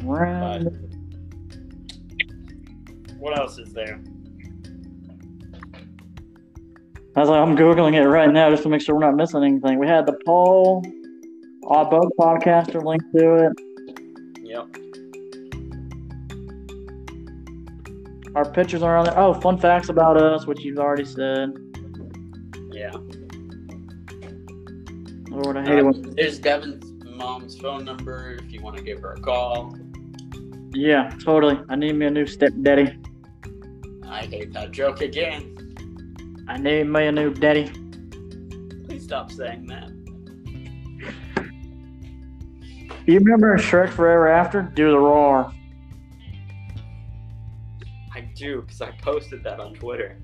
[0.03, 0.65] Right.
[3.17, 4.01] What else is there?
[7.17, 9.43] I was like, I'm googling it right now just to make sure we're not missing
[9.43, 9.79] anything.
[9.79, 10.85] We had the poll.
[11.65, 13.53] Our both podcasts are linked to it.
[14.43, 14.67] Yep.
[18.35, 19.17] Our pictures are on there.
[19.17, 21.53] Oh, fun facts about us, which you've already said.
[22.69, 22.91] Yeah.
[25.31, 28.99] Lord, I hate it Uh, there's Devin's mom's phone number if you want to give
[29.01, 29.75] her a call.
[30.71, 31.59] Yeah, totally.
[31.67, 32.95] I need me a new stepdaddy.
[34.07, 35.56] I hate that joke again.
[36.47, 37.69] I need me a new daddy.
[38.85, 39.89] Please stop saying that.
[43.05, 44.61] You remember Shrek Forever After?
[44.61, 45.51] Do the roar.
[48.13, 50.17] I do, because I posted that on Twitter.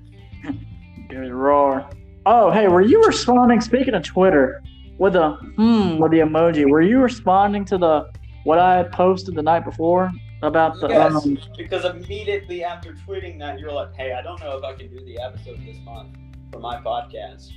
[1.08, 1.88] Good roar.
[2.26, 3.60] Oh, hey, were you responding?
[3.60, 4.62] Speaking of Twitter,
[4.98, 8.10] with a hmm with the emoji, were you responding to the
[8.44, 10.10] what I had posted the night before
[10.44, 10.88] about the?
[10.88, 14.74] Yes, Um, because immediately after tweeting that, you're like, "Hey, I don't know if I
[14.74, 16.16] can do the episode this month
[16.52, 17.50] for my podcast."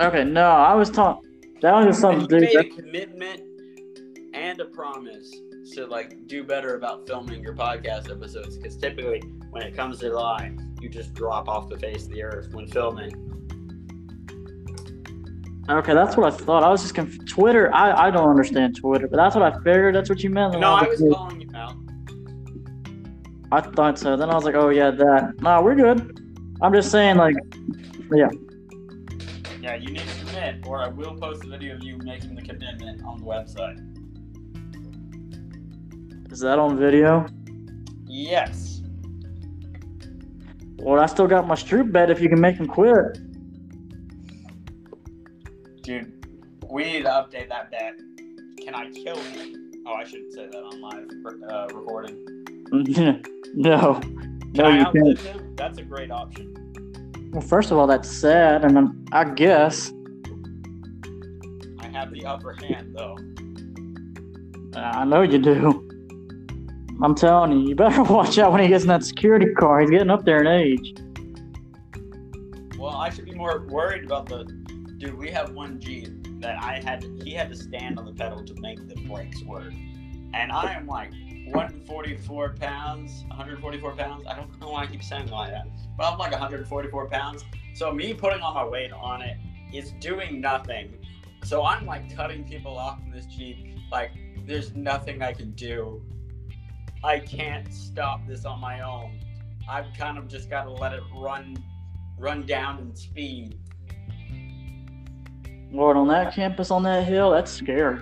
[0.00, 1.28] okay, no, I was talking.
[1.60, 3.42] That was just some And you made a commitment
[4.32, 5.30] and a promise
[5.72, 9.20] to like do better about filming your podcast episodes because typically
[9.50, 12.66] when it comes to July, you just drop off the face of the earth when
[12.68, 13.37] filming.
[15.70, 16.62] Okay, that's what I thought.
[16.64, 17.72] I was just conf- Twitter.
[17.74, 19.94] I, I don't understand Twitter, but that's what I figured.
[19.94, 20.58] That's what you meant.
[20.58, 21.76] No, I was calling you out.
[23.52, 24.16] I thought so.
[24.16, 25.40] Then I was like, oh yeah, that.
[25.42, 26.24] No, we're good.
[26.62, 27.36] I'm just saying, like,
[28.12, 28.28] yeah.
[29.60, 32.42] Yeah, you need to commit, or I will post a video of you making the
[32.42, 33.78] commitment on the website.
[36.32, 37.26] is that on video?
[38.06, 38.80] Yes.
[40.78, 43.18] Well, I still got my Stroop bet if you can make him quit.
[45.88, 46.12] Dude,
[46.68, 47.94] we need to update that bet.
[48.62, 49.72] Can I kill him?
[49.86, 51.08] Oh, I shouldn't say that on live
[51.50, 52.26] uh, recording.
[53.54, 53.98] no,
[54.52, 55.18] no, I you can't.
[55.18, 55.56] him?
[55.56, 57.30] That's a great option.
[57.32, 59.90] Well, first of all, that's sad, and then I guess
[61.80, 63.16] I have the upper hand, though.
[64.78, 65.88] I know you do.
[67.00, 69.80] I'm telling you, you better watch out when he gets in that security car.
[69.80, 70.94] He's getting up there in age.
[72.78, 74.57] Well, I should be more worried about the
[74.98, 75.16] dude.
[75.16, 77.04] We have one Jeep that I had.
[77.22, 79.72] He had to stand on the pedal to make the brakes work,
[80.34, 81.12] and I am like
[81.52, 84.24] 144 pounds, 144 pounds.
[84.26, 85.66] I don't know why I keep saying like that,
[85.96, 87.44] but I'm like 144 pounds.
[87.74, 89.36] So me putting all my weight on it
[89.72, 90.98] is doing nothing.
[91.44, 93.78] So I'm like cutting people off in this Jeep.
[93.90, 94.10] Like
[94.46, 96.02] there's nothing I can do.
[97.04, 99.20] I can't stop this on my own.
[99.68, 101.56] I've kind of just got to let it run
[102.18, 103.58] run down in speed.
[105.72, 107.98] Lord, on that campus, on that hill, that's scary.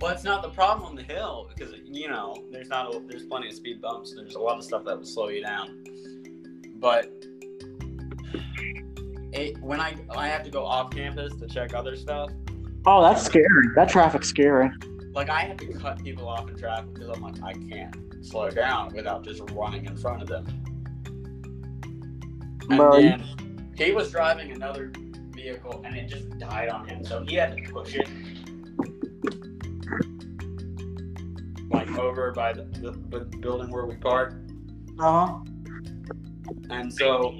[0.00, 3.24] Well, it's not the problem on the hill because you know there's not a, there's
[3.24, 4.14] plenty of speed bumps.
[4.16, 5.84] There's a lot of stuff that will slow you down.
[6.76, 7.12] But
[9.32, 12.30] it, when I I have to go off campus to check other stuff,
[12.84, 13.46] Oh, that's scary.
[13.76, 14.68] That traffic's scary.
[15.14, 18.50] like I have to cut people off in traffic because I'm like I can't slow
[18.50, 20.46] down without just running in front of them.
[22.70, 23.24] And Bro, then
[23.76, 24.90] he was driving another
[25.42, 28.08] vehicle and it just died on him, so he had to push it
[31.70, 34.34] like over by the, the, the building where we park.
[34.98, 35.38] Uh huh.
[36.70, 37.38] And so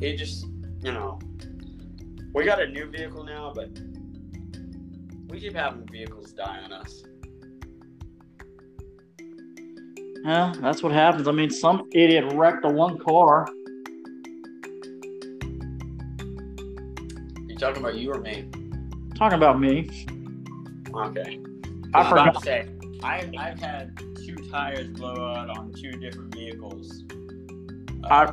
[0.00, 0.46] it just,
[0.82, 1.18] you know,
[2.34, 3.70] we got a new vehicle now, but
[5.28, 7.02] we keep having vehicles die on us.
[10.24, 11.26] Yeah, that's what happens.
[11.28, 13.46] I mean, some idiot wrecked the one car.
[17.58, 18.48] Talking about you or me?
[19.14, 19.90] Talking about me.
[20.94, 21.40] Okay.
[21.94, 22.34] I I forgot.
[22.34, 22.68] to say,
[23.02, 27.04] I, I've had two tires blow out on two different vehicles.
[28.04, 28.32] Uh,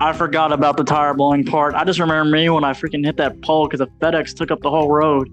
[0.00, 1.74] I forgot about the tire blowing part.
[1.74, 4.60] I just remember me when I freaking hit that pole because the FedEx took up
[4.60, 5.28] the whole road.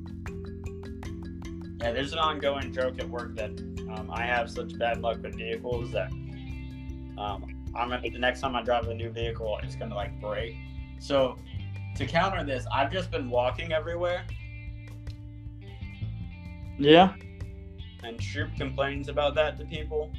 [1.82, 3.52] yeah, there's an ongoing joke at work that
[3.96, 6.12] um, I have such bad luck with vehicles that
[7.18, 7.46] um,
[7.76, 10.56] I'm gonna, the next time I drive a new vehicle, it's gonna like break.
[11.00, 11.38] So
[11.96, 14.26] to counter this, I've just been walking everywhere,
[16.78, 17.14] Yeah,
[18.04, 20.12] and Troop complains about that to people.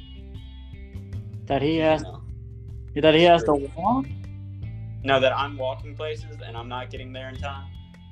[1.45, 2.03] that he has
[2.95, 4.05] that he has to walk.
[5.03, 7.69] No, that I'm walking places and I'm not getting there in time.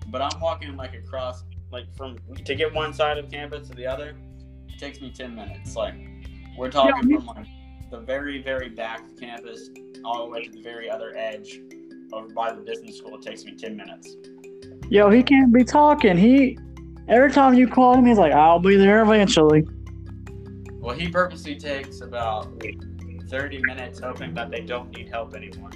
[0.07, 3.87] But I'm walking like across, like from to get one side of campus to the
[3.87, 4.15] other.
[4.69, 5.75] It takes me ten minutes.
[5.75, 5.95] Like
[6.57, 7.17] we're talking Yeah.
[7.17, 7.47] from like
[7.89, 9.69] the very, very back of campus
[10.05, 11.59] all the way to the very other edge
[12.13, 13.15] over by the business school.
[13.15, 14.15] It takes me ten minutes.
[14.89, 16.17] Yo, he can't be talking.
[16.17, 16.57] He
[17.07, 19.63] every time you call him, he's like, "I'll be there eventually."
[20.73, 22.61] Well, he purposely takes about
[23.29, 25.71] thirty minutes, hoping that they don't need help anymore.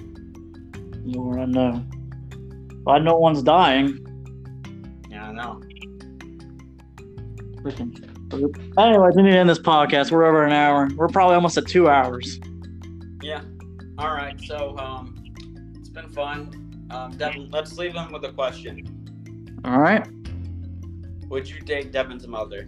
[1.03, 1.85] Lord, I know.
[2.83, 4.05] But no one's dying.
[5.09, 5.61] Yeah, I know.
[7.61, 8.05] Freaking.
[8.77, 10.11] Anyways, we need to end this podcast.
[10.11, 10.87] We're over an hour.
[10.95, 12.39] We're probably almost at two hours.
[13.23, 13.41] Yeah.
[13.97, 14.39] All right.
[14.41, 15.18] So um,
[16.01, 16.87] been fun.
[16.91, 18.85] Um, Devin, let's leave them with a question.
[19.65, 20.07] All right.
[21.27, 22.67] Would you date Devin's mother?